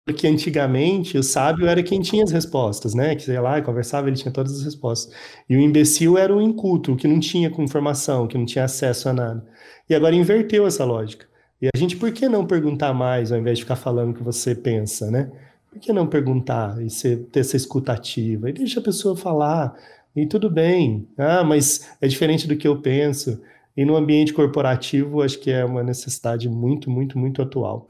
Porque 0.04 0.26
antigamente 0.26 1.18
o 1.18 1.22
sábio 1.22 1.66
era 1.66 1.82
quem 1.82 2.00
tinha 2.00 2.22
as 2.22 2.30
respostas, 2.30 2.94
né? 2.94 3.16
Que 3.16 3.22
sei 3.22 3.40
lá, 3.40 3.60
conversava, 3.60 4.08
ele 4.08 4.16
tinha 4.16 4.30
todas 4.30 4.52
as 4.52 4.64
respostas. 4.64 5.12
E 5.48 5.56
o 5.56 5.60
imbecil 5.60 6.16
era 6.16 6.34
o 6.34 6.40
inculto, 6.40 6.92
o 6.92 6.96
que 6.96 7.08
não 7.08 7.18
tinha 7.18 7.48
informação, 7.58 8.28
que 8.28 8.38
não 8.38 8.46
tinha 8.46 8.64
acesso 8.64 9.08
a 9.08 9.12
nada. 9.12 9.44
E 9.88 9.94
agora 9.94 10.14
inverteu 10.14 10.66
essa 10.66 10.84
lógica. 10.84 11.26
E 11.60 11.66
a 11.66 11.76
gente, 11.76 11.96
por 11.96 12.12
que 12.12 12.28
não 12.28 12.46
perguntar 12.46 12.92
mais 12.94 13.32
ao 13.32 13.38
invés 13.38 13.58
de 13.58 13.64
ficar 13.64 13.76
falando 13.76 14.10
o 14.10 14.14
que 14.14 14.22
você 14.22 14.54
pensa, 14.54 15.10
né? 15.10 15.30
Por 15.70 15.80
que 15.80 15.92
não 15.92 16.06
perguntar 16.06 16.80
e 16.84 16.88
ser, 16.88 17.24
ter 17.32 17.40
essa 17.40 17.56
escutativa? 17.56 18.48
E 18.48 18.52
deixa 18.52 18.78
a 18.78 18.82
pessoa 18.82 19.16
falar, 19.16 19.74
e 20.14 20.26
tudo 20.26 20.48
bem. 20.48 21.06
Ah, 21.18 21.44
mas 21.44 21.90
é 22.00 22.08
diferente 22.08 22.48
do 22.48 22.56
que 22.56 22.66
eu 22.66 22.80
penso. 22.80 23.40
E 23.76 23.84
no 23.84 23.96
ambiente 23.96 24.32
corporativo, 24.32 25.22
acho 25.22 25.38
que 25.38 25.50
é 25.50 25.64
uma 25.64 25.82
necessidade 25.82 26.48
muito, 26.48 26.90
muito, 26.90 27.18
muito 27.18 27.42
atual. 27.42 27.86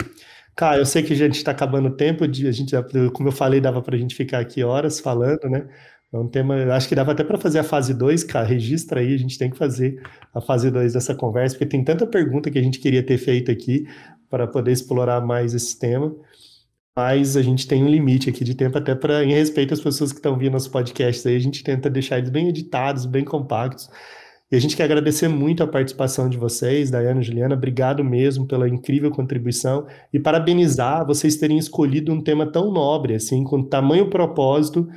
Cara, 0.57 0.79
eu 0.79 0.87
sei 0.87 1.03
que 1.03 1.13
a 1.13 1.17
gente 1.17 1.37
está 1.37 1.51
acabando 1.53 1.89
o 1.89 1.97
tempo, 1.97 2.25
a 2.25 2.27
gente, 2.33 2.75
como 3.13 3.29
eu 3.29 3.33
falei, 3.33 3.61
dava 3.61 3.83
para 3.83 3.95
a 3.95 3.99
gente 3.99 4.15
ficar 4.15 4.41
aqui 4.41 4.65
horas 4.65 4.99
falando, 4.99 5.49
né? 5.51 5.69
É 6.13 6.19
um 6.19 6.29
tema, 6.29 6.55
acho 6.75 6.89
que 6.89 6.95
dava 6.95 7.13
até 7.13 7.23
para 7.23 7.37
fazer 7.37 7.59
a 7.59 7.65
fase 7.65 7.93
2, 7.93 8.25
cara, 8.25 8.47
registra 8.47 9.01
aí, 9.01 9.15
a 9.15 9.19
gente 9.19 9.37
tem 9.37 9.51
que 9.51 9.59
fazer 9.59 10.01
a 10.33 10.41
fase 10.41 10.71
2 10.71 10.95
dessa 10.95 11.15
conversa, 11.15 11.57
porque 11.57 11.67
tem 11.67 11.85
tanta 11.85 12.07
pergunta 12.07 12.51
que 12.51 12.59
a 12.59 12.63
gente 12.63 12.79
queria 12.79 13.03
ter 13.03 13.19
feito 13.19 13.51
aqui 13.51 13.87
para 14.31 14.47
poder 14.47 14.73
explorar 14.73 15.21
mais 15.21 15.53
esse 15.53 15.79
tema, 15.79 16.15
mas 16.97 17.37
a 17.37 17.43
gente 17.43 17.67
tem 17.69 17.85
um 17.85 17.89
limite 17.89 18.31
aqui 18.31 18.45
de 18.45 18.55
tempo 18.55 18.79
até 18.79 18.95
para, 18.95 19.25
em 19.25 19.33
respeito 19.33 19.75
às 19.75 19.81
pessoas 19.81 20.13
que 20.13 20.19
estão 20.19 20.39
vindo 20.39 20.53
nosso 20.53 20.71
podcast 20.71 21.29
aí, 21.29 21.37
a 21.37 21.41
gente 21.41 21.63
tenta 21.63 21.91
deixar 21.91 22.19
eles 22.19 22.31
bem 22.31 22.49
editados, 22.49 23.05
bem 23.05 23.25
compactos, 23.25 23.91
e 24.51 24.57
a 24.57 24.61
gente 24.61 24.77
quer 24.77 24.85
agradecer 24.85 25.27
muito 25.27 25.63
a 25.63 25.67
participação 25.67 26.29
de 26.29 26.39
vocês, 26.39 26.89
Dayana 26.89 27.21
Juliana. 27.21 27.57
Obrigado 27.57 28.05
mesmo 28.05 28.47
pela 28.47 28.69
incrível 28.69 29.11
contribuição 29.11 29.87
e 30.13 30.21
parabenizar 30.21 31.05
vocês 31.05 31.37
terem 31.37 31.59
escolhido 31.59 32.13
um 32.13 32.21
tema 32.21 32.47
tão 32.47 32.71
nobre, 32.71 33.15
assim, 33.15 33.43
com 33.43 33.61
tamanho 33.63 34.09
propósito, 34.09 34.89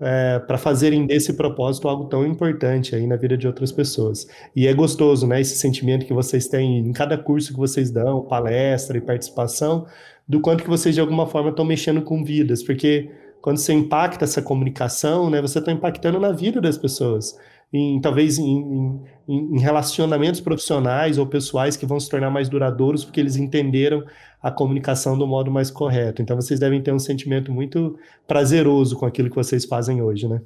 é, 0.00 0.38
para 0.40 0.58
fazerem 0.58 1.06
desse 1.06 1.32
propósito 1.32 1.88
algo 1.88 2.04
tão 2.04 2.26
importante 2.26 2.94
aí 2.94 3.06
na 3.06 3.16
vida 3.16 3.36
de 3.36 3.46
outras 3.46 3.72
pessoas. 3.72 4.28
E 4.54 4.66
é 4.66 4.74
gostoso, 4.74 5.26
né, 5.26 5.40
esse 5.40 5.56
sentimento 5.56 6.04
que 6.04 6.12
vocês 6.12 6.46
têm 6.46 6.78
em 6.78 6.92
cada 6.92 7.16
curso 7.16 7.52
que 7.52 7.58
vocês 7.58 7.90
dão, 7.90 8.22
palestra 8.22 8.98
e 8.98 9.00
participação, 9.00 9.86
do 10.28 10.40
quanto 10.40 10.62
que 10.62 10.70
vocês 10.70 10.94
de 10.94 11.00
alguma 11.00 11.26
forma 11.26 11.48
estão 11.48 11.64
mexendo 11.64 12.02
com 12.02 12.22
vidas, 12.22 12.62
porque 12.62 13.10
quando 13.40 13.56
você 13.56 13.72
impacta 13.72 14.24
essa 14.24 14.42
comunicação, 14.42 15.30
né, 15.30 15.40
você 15.40 15.58
está 15.58 15.72
impactando 15.72 16.20
na 16.20 16.32
vida 16.32 16.60
das 16.60 16.76
pessoas. 16.76 17.36
Em, 17.72 18.00
talvez 18.00 18.38
em, 18.38 19.02
em, 19.28 19.56
em, 19.56 19.60
relacionamentos 19.60 20.40
profissionais 20.40 21.18
ou 21.18 21.26
pessoais 21.26 21.76
que 21.76 21.84
vão 21.84 22.00
se 22.00 22.08
tornar 22.08 22.30
mais 22.30 22.48
duradouros 22.48 23.04
porque 23.04 23.20
eles 23.20 23.36
entenderam 23.36 24.04
a 24.42 24.50
comunicação 24.50 25.18
do 25.18 25.26
modo 25.26 25.50
mais 25.50 25.70
correto. 25.70 26.22
Então 26.22 26.34
vocês 26.34 26.58
devem 26.58 26.82
ter 26.82 26.92
um 26.92 26.98
sentimento 26.98 27.52
muito 27.52 27.98
prazeroso 28.26 28.96
com 28.96 29.04
aquilo 29.04 29.28
que 29.28 29.36
vocês 29.36 29.66
fazem 29.66 30.00
hoje, 30.00 30.26
né? 30.26 30.40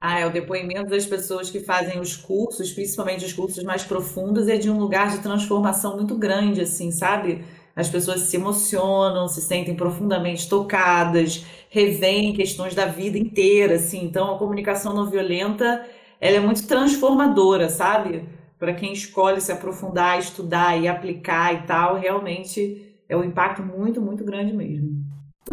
Ah, 0.00 0.20
é 0.20 0.26
o 0.26 0.32
depoimento 0.32 0.88
das 0.88 1.04
pessoas 1.04 1.50
que 1.50 1.60
fazem 1.60 2.00
os 2.00 2.16
cursos, 2.16 2.72
principalmente 2.72 3.24
os 3.24 3.34
cursos 3.34 3.62
mais 3.62 3.82
profundos, 3.82 4.48
é 4.48 4.56
de 4.56 4.70
um 4.70 4.78
lugar 4.78 5.10
de 5.10 5.18
transformação 5.18 5.96
muito 5.96 6.16
grande, 6.16 6.62
assim, 6.62 6.90
sabe? 6.90 7.44
As 7.76 7.88
pessoas 7.88 8.20
se 8.22 8.36
emocionam, 8.36 9.28
se 9.28 9.42
sentem 9.42 9.74
profundamente 9.74 10.48
tocadas, 10.48 11.44
revêem 11.68 12.32
questões 12.32 12.74
da 12.74 12.86
vida 12.86 13.18
inteira, 13.18 13.74
assim. 13.74 14.02
Então, 14.02 14.34
a 14.34 14.38
comunicação 14.38 14.94
não 14.94 15.10
violenta, 15.10 15.86
ela 16.20 16.36
é 16.36 16.40
muito 16.40 16.66
transformadora, 16.66 17.68
sabe? 17.68 18.28
Para 18.58 18.74
quem 18.74 18.92
escolhe 18.92 19.40
se 19.40 19.50
aprofundar, 19.50 20.18
estudar 20.18 20.76
e 20.76 20.86
aplicar 20.86 21.54
e 21.54 21.62
tal, 21.62 21.96
realmente 21.96 22.94
é 23.08 23.16
um 23.16 23.24
impacto 23.24 23.62
muito, 23.62 24.00
muito 24.00 24.22
grande 24.22 24.52
mesmo. 24.52 25.00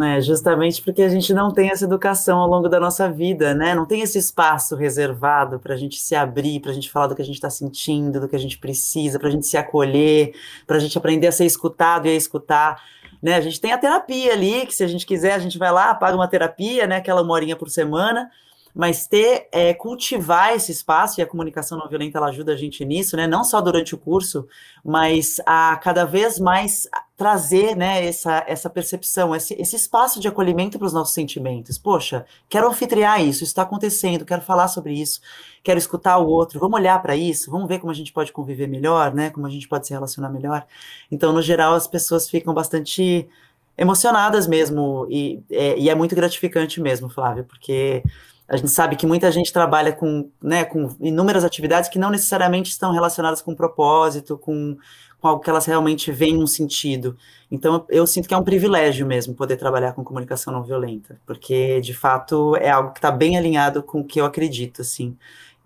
É, 0.00 0.20
justamente 0.20 0.80
porque 0.80 1.02
a 1.02 1.08
gente 1.08 1.34
não 1.34 1.52
tem 1.52 1.70
essa 1.70 1.84
educação 1.84 2.38
ao 2.38 2.48
longo 2.48 2.68
da 2.68 2.78
nossa 2.78 3.10
vida, 3.10 3.52
né? 3.52 3.74
Não 3.74 3.84
tem 3.84 4.00
esse 4.00 4.16
espaço 4.16 4.76
reservado 4.76 5.58
para 5.58 5.74
a 5.74 5.76
gente 5.76 5.98
se 5.98 6.14
abrir, 6.14 6.60
para 6.60 6.70
a 6.70 6.74
gente 6.74 6.88
falar 6.88 7.08
do 7.08 7.16
que 7.16 7.22
a 7.22 7.24
gente 7.24 7.34
está 7.34 7.50
sentindo, 7.50 8.20
do 8.20 8.28
que 8.28 8.36
a 8.36 8.38
gente 8.38 8.58
precisa, 8.58 9.18
para 9.18 9.28
a 9.28 9.30
gente 9.32 9.46
se 9.46 9.56
acolher, 9.56 10.34
para 10.68 10.76
a 10.76 10.78
gente 10.78 10.96
aprender 10.96 11.26
a 11.26 11.32
ser 11.32 11.46
escutado 11.46 12.06
e 12.06 12.10
a 12.10 12.14
escutar. 12.14 12.80
Né? 13.20 13.34
A 13.34 13.40
gente 13.40 13.60
tem 13.60 13.72
a 13.72 13.78
terapia 13.78 14.34
ali, 14.34 14.66
que 14.66 14.74
se 14.74 14.84
a 14.84 14.86
gente 14.86 15.04
quiser, 15.04 15.32
a 15.32 15.38
gente 15.40 15.58
vai 15.58 15.72
lá, 15.72 15.92
paga 15.94 16.14
uma 16.14 16.28
terapia, 16.28 16.86
né? 16.86 16.96
Aquela 16.98 17.22
uma 17.22 17.32
horinha 17.32 17.56
por 17.56 17.68
semana, 17.68 18.30
mas 18.78 19.08
ter, 19.08 19.48
é, 19.50 19.74
cultivar 19.74 20.54
esse 20.54 20.70
espaço, 20.70 21.18
e 21.18 21.22
a 21.22 21.26
comunicação 21.26 21.76
não 21.76 21.88
violenta 21.88 22.16
ela 22.16 22.28
ajuda 22.28 22.52
a 22.52 22.56
gente 22.56 22.84
nisso, 22.84 23.16
né? 23.16 23.26
Não 23.26 23.42
só 23.42 23.60
durante 23.60 23.92
o 23.92 23.98
curso, 23.98 24.46
mas 24.84 25.40
a 25.44 25.76
cada 25.78 26.04
vez 26.04 26.38
mais 26.38 26.86
trazer 27.16 27.74
né, 27.74 28.06
essa, 28.06 28.44
essa 28.46 28.70
percepção, 28.70 29.34
esse, 29.34 29.52
esse 29.60 29.74
espaço 29.74 30.20
de 30.20 30.28
acolhimento 30.28 30.78
para 30.78 30.86
os 30.86 30.92
nossos 30.92 31.12
sentimentos. 31.12 31.76
Poxa, 31.76 32.24
quero 32.48 32.68
anfitriar 32.68 33.20
isso, 33.20 33.42
isso 33.42 33.46
está 33.46 33.62
acontecendo, 33.62 34.24
quero 34.24 34.42
falar 34.42 34.68
sobre 34.68 34.92
isso, 34.92 35.20
quero 35.64 35.76
escutar 35.76 36.16
o 36.18 36.28
outro, 36.28 36.60
vamos 36.60 36.78
olhar 36.78 37.02
para 37.02 37.16
isso, 37.16 37.50
vamos 37.50 37.66
ver 37.66 37.80
como 37.80 37.90
a 37.90 37.96
gente 37.96 38.12
pode 38.12 38.30
conviver 38.30 38.68
melhor, 38.68 39.12
né? 39.12 39.30
Como 39.30 39.44
a 39.44 39.50
gente 39.50 39.66
pode 39.66 39.88
se 39.88 39.92
relacionar 39.92 40.30
melhor. 40.30 40.64
Então, 41.10 41.32
no 41.32 41.42
geral, 41.42 41.74
as 41.74 41.88
pessoas 41.88 42.30
ficam 42.30 42.54
bastante 42.54 43.28
emocionadas 43.76 44.46
mesmo, 44.46 45.04
e 45.10 45.42
é, 45.50 45.76
e 45.76 45.90
é 45.90 45.96
muito 45.96 46.14
gratificante 46.14 46.80
mesmo, 46.80 47.08
Flávio, 47.08 47.42
porque 47.42 48.04
a 48.48 48.56
gente 48.56 48.70
sabe 48.70 48.96
que 48.96 49.06
muita 49.06 49.30
gente 49.30 49.52
trabalha 49.52 49.92
com, 49.92 50.30
né, 50.42 50.64
com 50.64 50.88
inúmeras 51.00 51.44
atividades 51.44 51.90
que 51.90 51.98
não 51.98 52.08
necessariamente 52.08 52.70
estão 52.70 52.92
relacionadas 52.92 53.42
com 53.42 53.54
propósito, 53.54 54.38
com, 54.38 54.76
com 55.20 55.28
algo 55.28 55.42
que 55.42 55.50
elas 55.50 55.66
realmente 55.66 56.10
veem 56.10 56.42
um 56.42 56.46
sentido. 56.46 57.14
Então, 57.50 57.84
eu 57.90 58.06
sinto 58.06 58.26
que 58.26 58.32
é 58.32 58.38
um 58.38 58.42
privilégio 58.42 59.06
mesmo 59.06 59.34
poder 59.34 59.56
trabalhar 59.58 59.92
com 59.92 60.02
comunicação 60.02 60.50
não 60.50 60.62
violenta, 60.62 61.20
porque, 61.26 61.78
de 61.82 61.92
fato, 61.92 62.56
é 62.56 62.70
algo 62.70 62.92
que 62.92 62.98
está 62.98 63.10
bem 63.10 63.36
alinhado 63.36 63.82
com 63.82 64.00
o 64.00 64.04
que 64.04 64.18
eu 64.18 64.24
acredito, 64.24 64.80
assim. 64.80 65.14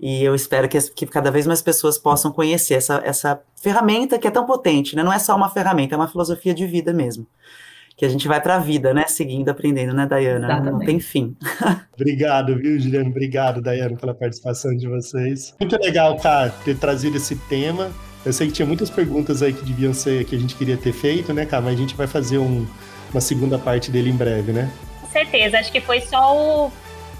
E 0.00 0.24
eu 0.24 0.34
espero 0.34 0.68
que, 0.68 0.80
que, 0.90 1.06
cada 1.06 1.30
vez 1.30 1.46
mais 1.46 1.62
pessoas 1.62 1.96
possam 1.96 2.32
conhecer 2.32 2.74
essa, 2.74 3.00
essa 3.04 3.40
ferramenta 3.54 4.18
que 4.18 4.26
é 4.26 4.30
tão 4.32 4.44
potente, 4.44 4.96
né? 4.96 5.04
Não 5.04 5.12
é 5.12 5.20
só 5.20 5.36
uma 5.36 5.48
ferramenta, 5.48 5.94
é 5.94 5.96
uma 5.96 6.08
filosofia 6.08 6.52
de 6.52 6.66
vida 6.66 6.92
mesmo 6.92 7.24
que 7.96 8.04
a 8.04 8.08
gente 8.08 8.26
vai 8.26 8.40
para 8.40 8.56
a 8.56 8.58
vida, 8.58 8.94
né? 8.94 9.04
Seguindo, 9.06 9.48
aprendendo, 9.48 9.92
né, 9.92 10.06
Dayana? 10.06 10.46
Exatamente. 10.46 10.72
Não 10.72 10.78
tem 10.80 11.00
fim. 11.00 11.36
Obrigado, 11.94 12.56
viu, 12.56 12.78
Juliano? 12.78 13.10
Obrigado, 13.10 13.60
Dayana, 13.60 13.96
pela 13.96 14.14
participação 14.14 14.74
de 14.76 14.88
vocês. 14.88 15.54
Muito 15.60 15.78
legal, 15.80 16.16
cara, 16.16 16.50
ter 16.64 16.76
trazido 16.76 17.16
esse 17.16 17.36
tema. 17.36 17.90
Eu 18.24 18.32
sei 18.32 18.46
que 18.46 18.52
tinha 18.52 18.66
muitas 18.66 18.88
perguntas 18.88 19.42
aí 19.42 19.52
que 19.52 19.64
deviam 19.64 19.92
ser, 19.92 20.24
que 20.24 20.36
a 20.36 20.38
gente 20.38 20.54
queria 20.54 20.76
ter 20.76 20.92
feito, 20.92 21.32
né, 21.34 21.44
cara? 21.44 21.62
Mas 21.62 21.74
a 21.74 21.76
gente 21.76 21.94
vai 21.94 22.06
fazer 22.06 22.38
um, 22.38 22.66
uma 23.10 23.20
segunda 23.20 23.58
parte 23.58 23.90
dele 23.90 24.10
em 24.10 24.16
breve, 24.16 24.52
né? 24.52 24.70
Com 25.00 25.08
certeza. 25.08 25.58
Acho 25.58 25.72
que 25.72 25.80
foi 25.80 26.00
só 26.00 26.36
o, 26.36 26.72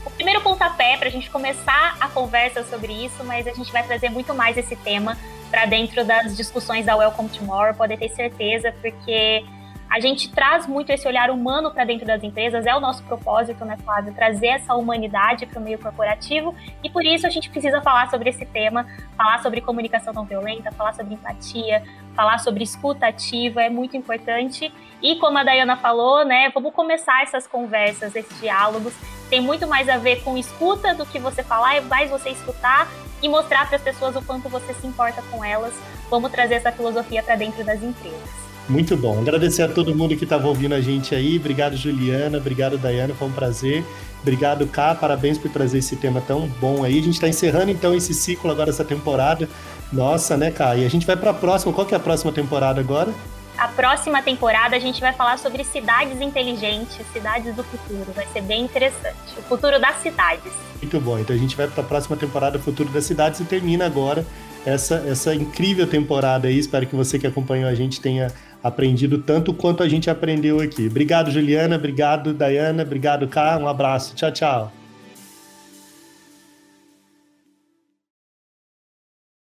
o 0.06 0.10
primeiro 0.10 0.40
pontapé 0.40 0.96
para 0.96 1.08
a 1.08 1.10
gente 1.10 1.28
começar 1.28 1.96
a 2.00 2.08
conversa 2.08 2.64
sobre 2.64 2.92
isso, 2.92 3.24
mas 3.24 3.46
a 3.46 3.52
gente 3.52 3.70
vai 3.72 3.82
trazer 3.82 4.10
muito 4.10 4.32
mais 4.32 4.56
esse 4.56 4.76
tema 4.76 5.18
para 5.50 5.66
dentro 5.66 6.04
das 6.04 6.36
discussões 6.36 6.86
da 6.86 6.96
Welcome 6.96 7.28
Tomorrow, 7.28 7.74
poder 7.74 7.98
ter 7.98 8.08
certeza, 8.10 8.72
porque 8.80 9.44
a 9.92 10.00
gente 10.00 10.30
traz 10.32 10.66
muito 10.66 10.88
esse 10.88 11.06
olhar 11.06 11.28
humano 11.28 11.70
para 11.70 11.84
dentro 11.84 12.06
das 12.06 12.22
empresas, 12.22 12.64
é 12.64 12.74
o 12.74 12.80
nosso 12.80 13.02
propósito, 13.02 13.62
né, 13.62 13.76
Flávio? 13.84 14.14
Trazer 14.14 14.46
essa 14.46 14.74
humanidade 14.74 15.44
para 15.44 15.60
o 15.60 15.62
meio 15.62 15.78
corporativo 15.78 16.54
e 16.82 16.88
por 16.88 17.04
isso 17.04 17.26
a 17.26 17.30
gente 17.30 17.50
precisa 17.50 17.78
falar 17.82 18.08
sobre 18.08 18.30
esse 18.30 18.46
tema, 18.46 18.86
falar 19.14 19.42
sobre 19.42 19.60
comunicação 19.60 20.14
não 20.14 20.24
violenta, 20.24 20.72
falar 20.72 20.94
sobre 20.94 21.12
empatia, 21.12 21.82
falar 22.14 22.38
sobre 22.38 22.64
escuta 22.64 23.06
ativa, 23.06 23.62
é 23.62 23.68
muito 23.68 23.94
importante. 23.94 24.72
E 25.02 25.16
como 25.16 25.36
a 25.36 25.44
Dayana 25.44 25.76
falou, 25.76 26.24
né, 26.24 26.50
vamos 26.54 26.72
começar 26.72 27.22
essas 27.22 27.46
conversas, 27.46 28.16
esses 28.16 28.40
diálogos. 28.40 28.94
Tem 29.28 29.42
muito 29.42 29.68
mais 29.68 29.90
a 29.90 29.98
ver 29.98 30.24
com 30.24 30.38
escuta 30.38 30.94
do 30.94 31.04
que 31.04 31.18
você 31.18 31.42
falar, 31.42 31.76
é 31.76 31.80
mais 31.82 32.10
você 32.10 32.30
escutar 32.30 32.88
e 33.20 33.28
mostrar 33.28 33.68
para 33.68 33.76
as 33.76 33.82
pessoas 33.82 34.16
o 34.16 34.22
quanto 34.22 34.48
você 34.48 34.72
se 34.72 34.86
importa 34.86 35.20
com 35.30 35.44
elas. 35.44 35.78
Vamos 36.08 36.32
trazer 36.32 36.54
essa 36.54 36.72
filosofia 36.72 37.22
para 37.22 37.36
dentro 37.36 37.62
das 37.62 37.82
empresas. 37.82 38.51
Muito 38.72 38.96
bom. 38.96 39.20
Agradecer 39.20 39.62
a 39.62 39.68
todo 39.68 39.94
mundo 39.94 40.16
que 40.16 40.24
estava 40.24 40.48
ouvindo 40.48 40.74
a 40.74 40.80
gente 40.80 41.14
aí. 41.14 41.36
Obrigado, 41.36 41.76
Juliana. 41.76 42.38
Obrigado, 42.38 42.78
Dayana. 42.78 43.12
Foi 43.12 43.28
um 43.28 43.32
prazer. 43.32 43.84
Obrigado, 44.22 44.66
Cá. 44.66 44.94
Parabéns 44.94 45.36
por 45.36 45.50
trazer 45.50 45.76
esse 45.76 45.94
tema 45.94 46.22
tão 46.22 46.46
bom 46.58 46.82
aí. 46.82 46.98
A 46.98 47.02
gente 47.02 47.14
está 47.14 47.28
encerrando 47.28 47.70
então 47.70 47.94
esse 47.94 48.14
ciclo 48.14 48.50
agora, 48.50 48.70
essa 48.70 48.82
temporada. 48.82 49.46
Nossa, 49.92 50.38
né, 50.38 50.50
Cá? 50.50 50.74
E 50.74 50.86
a 50.86 50.88
gente 50.88 51.06
vai 51.06 51.16
para 51.16 51.32
a 51.32 51.34
próxima. 51.34 51.70
Qual 51.70 51.86
que 51.86 51.92
é 51.92 51.98
a 51.98 52.00
próxima 52.00 52.32
temporada 52.32 52.80
agora? 52.80 53.12
A 53.58 53.68
próxima 53.68 54.22
temporada 54.22 54.74
a 54.74 54.78
gente 54.78 55.02
vai 55.02 55.12
falar 55.12 55.38
sobre 55.38 55.62
cidades 55.64 56.18
inteligentes, 56.22 56.98
cidades 57.12 57.54
do 57.54 57.62
futuro. 57.62 58.10
Vai 58.14 58.26
ser 58.32 58.40
bem 58.40 58.64
interessante. 58.64 59.36
O 59.36 59.42
futuro 59.42 59.78
das 59.78 59.96
cidades. 59.96 60.50
Muito 60.80 60.98
bom. 60.98 61.18
Então 61.18 61.36
a 61.36 61.38
gente 61.38 61.54
vai 61.54 61.68
para 61.68 61.82
a 61.82 61.86
próxima 61.86 62.16
temporada 62.16 62.58
Futuro 62.58 62.88
das 62.88 63.04
Cidades 63.04 63.38
e 63.40 63.44
termina 63.44 63.84
agora 63.84 64.24
essa, 64.64 65.04
essa 65.06 65.34
incrível 65.34 65.86
temporada 65.86 66.48
aí. 66.48 66.58
Espero 66.58 66.86
que 66.86 66.96
você 66.96 67.18
que 67.18 67.26
acompanhou 67.26 67.68
a 67.68 67.74
gente 67.74 68.00
tenha 68.00 68.32
aprendido 68.62 69.18
tanto 69.18 69.52
quanto 69.52 69.82
a 69.82 69.88
gente 69.88 70.08
aprendeu 70.08 70.60
aqui. 70.60 70.86
Obrigado, 70.86 71.30
Juliana. 71.30 71.76
Obrigado, 71.76 72.32
Dayana. 72.32 72.82
Obrigado, 72.82 73.26
Cá. 73.28 73.58
Um 73.58 73.66
abraço. 73.66 74.14
Tchau, 74.14 74.32
tchau. 74.32 74.81